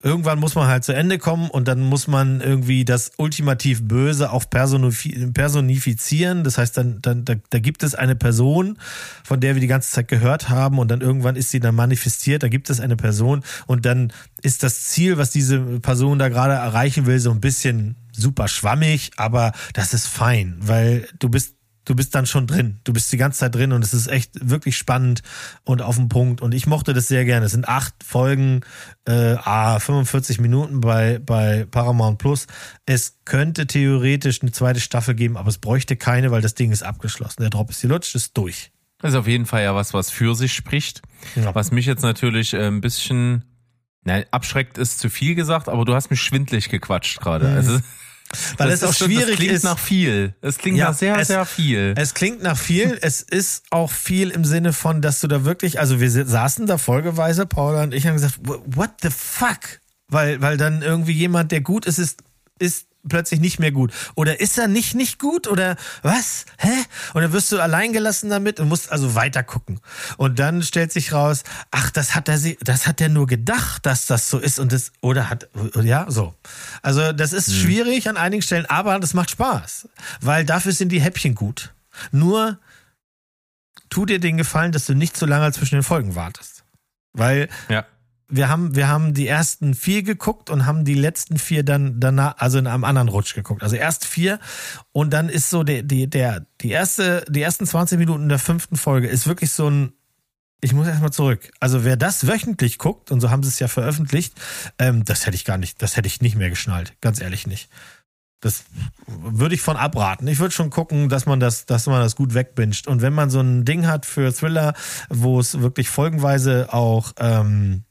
[0.00, 4.30] irgendwann muss man halt zu Ende kommen und dann muss man irgendwie das ultimativ Böse
[4.30, 6.44] auch personifizieren.
[6.44, 8.78] Das heißt, dann, dann da, da gibt es eine Person,
[9.24, 12.44] von der wir die ganze Zeit gehört haben und dann irgendwann ist sie dann manifestiert.
[12.44, 14.12] Da gibt es eine Person und dann
[14.42, 19.10] ist das Ziel, was diese Person da gerade erreichen will, so ein bisschen super schwammig,
[19.16, 21.57] aber das ist fein, weil du bist
[21.88, 22.80] du bist dann schon drin.
[22.84, 25.22] Du bist die ganze Zeit drin und es ist echt wirklich spannend
[25.64, 26.42] und auf den Punkt.
[26.42, 27.46] Und ich mochte das sehr gerne.
[27.46, 28.60] Es sind acht Folgen,
[29.06, 32.46] äh, ah, 45 Minuten bei, bei Paramount Plus.
[32.84, 36.82] Es könnte theoretisch eine zweite Staffel geben, aber es bräuchte keine, weil das Ding ist
[36.82, 37.40] abgeschlossen.
[37.40, 38.70] Der Drop ist gelutscht, ist durch.
[38.98, 41.00] Das ist auf jeden Fall ja was, was für sich spricht.
[41.36, 41.54] Ja.
[41.54, 43.44] Was mich jetzt natürlich äh, ein bisschen,
[44.02, 47.48] nein, abschreckt ist zu viel gesagt, aber du hast mich schwindlig gequatscht gerade.
[47.48, 47.56] Mhm.
[47.56, 47.80] Also
[48.56, 49.62] weil das es auch schwierig das klingt ist.
[49.64, 50.34] nach viel.
[50.40, 51.94] Es klingt ja, nach sehr, es, sehr viel.
[51.96, 52.98] Es klingt nach viel.
[53.00, 56.78] es ist auch viel im Sinne von, dass du da wirklich, also wir saßen da
[56.78, 59.80] folgeweise, Paula und ich haben gesagt, what the fuck?
[60.08, 62.22] Weil, weil dann irgendwie jemand, der gut ist, ist,
[62.58, 63.92] ist plötzlich nicht mehr gut.
[64.14, 65.46] Oder ist er nicht nicht gut?
[65.46, 66.46] Oder was?
[66.58, 66.68] Hä?
[67.14, 69.80] Und dann wirst du allein gelassen damit und musst also weiter gucken.
[70.16, 74.06] Und dann stellt sich raus, ach, das hat er, das hat er nur gedacht, dass
[74.06, 75.48] das so ist und das, oder hat,
[75.82, 76.34] ja, so.
[76.82, 77.54] Also, das ist hm.
[77.54, 79.88] schwierig an einigen Stellen, aber das macht Spaß.
[80.20, 81.72] Weil dafür sind die Häppchen gut.
[82.12, 82.58] Nur,
[83.90, 86.64] tu dir den Gefallen, dass du nicht zu lange zwischen den Folgen wartest.
[87.12, 87.86] Weil, ja
[88.28, 92.36] wir haben, wir haben die ersten vier geguckt und haben die letzten vier dann danach,
[92.38, 93.62] also in einem anderen Rutsch geguckt.
[93.62, 94.38] Also erst vier
[94.92, 98.76] und dann ist so der, die, der, die erste, die ersten 20 Minuten der fünften
[98.76, 99.92] Folge ist wirklich so ein,
[100.60, 101.50] ich muss erstmal zurück.
[101.60, 104.34] Also wer das wöchentlich guckt, und so haben sie es ja veröffentlicht,
[104.78, 106.94] ähm, das hätte ich gar nicht, das hätte ich nicht mehr geschnallt.
[107.00, 107.70] Ganz ehrlich nicht.
[108.40, 108.64] Das
[109.06, 110.28] würde ich von abraten.
[110.28, 112.86] Ich würde schon gucken, dass man das, dass man das gut wegbinscht.
[112.86, 114.74] Und wenn man so ein Ding hat für Thriller,
[115.08, 117.84] wo es wirklich folgenweise auch ähm,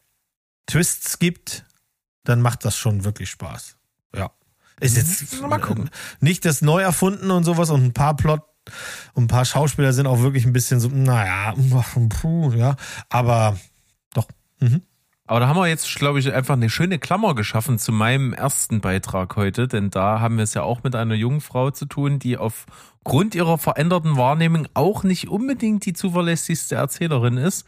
[0.68, 1.66] Twists gibt,
[2.24, 3.78] dann macht das schon wirklich Spaß.
[4.16, 4.32] Ja.
[4.80, 5.02] Ist mhm.
[5.02, 5.90] jetzt mal gucken.
[6.20, 8.44] nicht das neu erfunden und sowas und ein paar Plot
[9.14, 11.54] und ein paar Schauspieler sind auch wirklich ein bisschen so, naja,
[12.22, 12.76] puh, ja,
[13.10, 13.58] aber
[14.14, 14.28] doch.
[14.60, 14.82] Mhm.
[15.26, 18.80] Aber da haben wir jetzt, glaube ich, einfach eine schöne Klammer geschaffen zu meinem ersten
[18.80, 22.18] Beitrag heute, denn da haben wir es ja auch mit einer jungen Frau zu tun,
[22.18, 27.66] die aufgrund ihrer veränderten Wahrnehmung auch nicht unbedingt die zuverlässigste Erzählerin ist.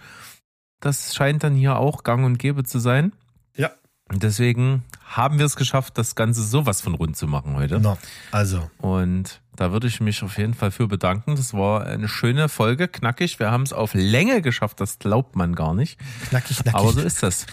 [0.79, 3.13] Das scheint dann hier auch gang und gäbe zu sein.
[3.55, 3.71] Ja.
[4.07, 7.79] Und deswegen haben wir es geschafft, das Ganze sowas von rund zu machen heute.
[7.79, 7.97] No,
[8.31, 8.69] also.
[8.77, 11.35] Und da würde ich mich auf jeden Fall für bedanken.
[11.35, 13.39] Das war eine schöne Folge, knackig.
[13.39, 15.99] Wir haben es auf Länge geschafft, das glaubt man gar nicht.
[16.29, 16.79] Knackig, knackig.
[16.79, 17.45] Aber so ist das.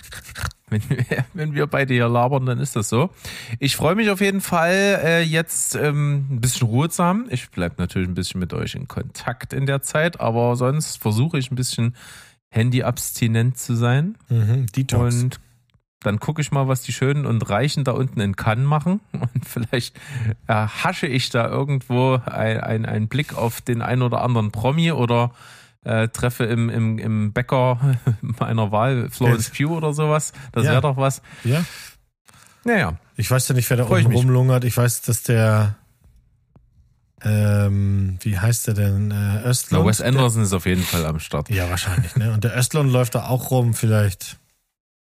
[0.69, 1.05] Wenn wir,
[1.35, 3.11] wenn wir beide hier labern, dann ist das so.
[3.59, 7.27] Ich freue mich auf jeden Fall, äh, jetzt ähm, ein bisschen Ruhe zu haben.
[7.31, 11.39] Ich bleibe natürlich ein bisschen mit euch in Kontakt in der Zeit, aber sonst versuche
[11.39, 11.97] ich ein bisschen
[12.57, 14.17] Handy-abstinent zu sein.
[14.29, 15.23] Mhm, Detox.
[15.23, 15.41] Und
[16.01, 19.01] dann gucke ich mal, was die Schönen und Reichen da unten in Cannes machen.
[19.13, 19.97] Und vielleicht
[20.47, 25.33] erhasche ich da irgendwo einen ein Blick auf den einen oder anderen Promi oder
[25.85, 30.33] äh, treffe im, im, im Bäcker meiner Wahl Florence Pugh oder sowas.
[30.53, 30.73] Das ja.
[30.73, 31.23] wäre doch was.
[31.45, 31.65] Ja.
[32.65, 32.99] Naja.
[33.17, 34.65] Ich weiß ja nicht, wer da Freu unten rumlungert.
[34.65, 35.77] Ich weiß, dass der
[37.27, 39.11] ähm, wie heißt der denn?
[39.11, 39.85] Äh, Östlund?
[39.85, 41.51] Na, Wes Anderson der, ist auf jeden Fall am Start.
[41.51, 42.15] Ja, wahrscheinlich.
[42.15, 42.33] Ne?
[42.33, 44.37] Und der Östlund läuft da auch rum, vielleicht.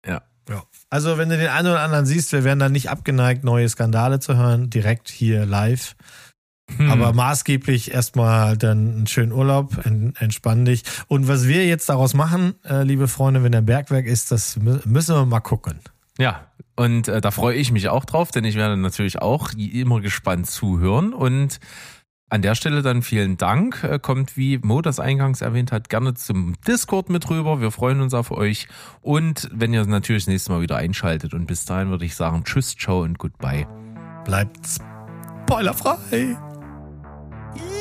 [0.06, 0.22] Ja.
[0.48, 0.62] ja.
[0.90, 4.20] Also, wenn du den einen oder anderen siehst, wir werden da nicht abgeneigt, neue Skandale
[4.20, 5.96] zu hören, direkt hier live.
[6.76, 6.90] Hm.
[6.90, 10.84] Aber maßgeblich erstmal dann einen schönen Urlaub, entspann dich.
[11.08, 15.14] Und was wir jetzt daraus machen, äh, liebe Freunde, wenn der Bergwerk ist, das müssen
[15.14, 15.80] wir mal gucken.
[16.16, 16.46] Ja,
[16.76, 20.48] und äh, da freue ich mich auch drauf, denn ich werde natürlich auch immer gespannt
[20.48, 21.12] zuhören.
[21.12, 21.60] Und
[22.28, 23.84] an der Stelle dann vielen Dank.
[23.84, 27.60] Äh, kommt, wie Mo das eingangs erwähnt hat, gerne zum Discord mit rüber.
[27.60, 28.68] Wir freuen uns auf euch.
[29.02, 31.34] Und wenn ihr natürlich das nächste Mal wieder einschaltet.
[31.34, 33.66] Und bis dahin würde ich sagen Tschüss, ciao und goodbye.
[34.24, 34.66] Bleibt
[35.46, 36.36] spoilerfrei.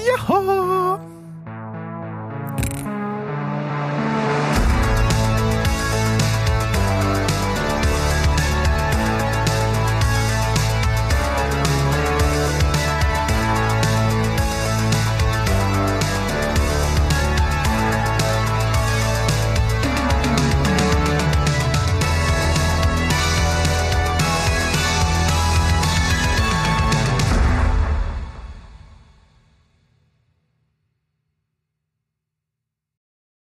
[0.05, 1.12] Ja.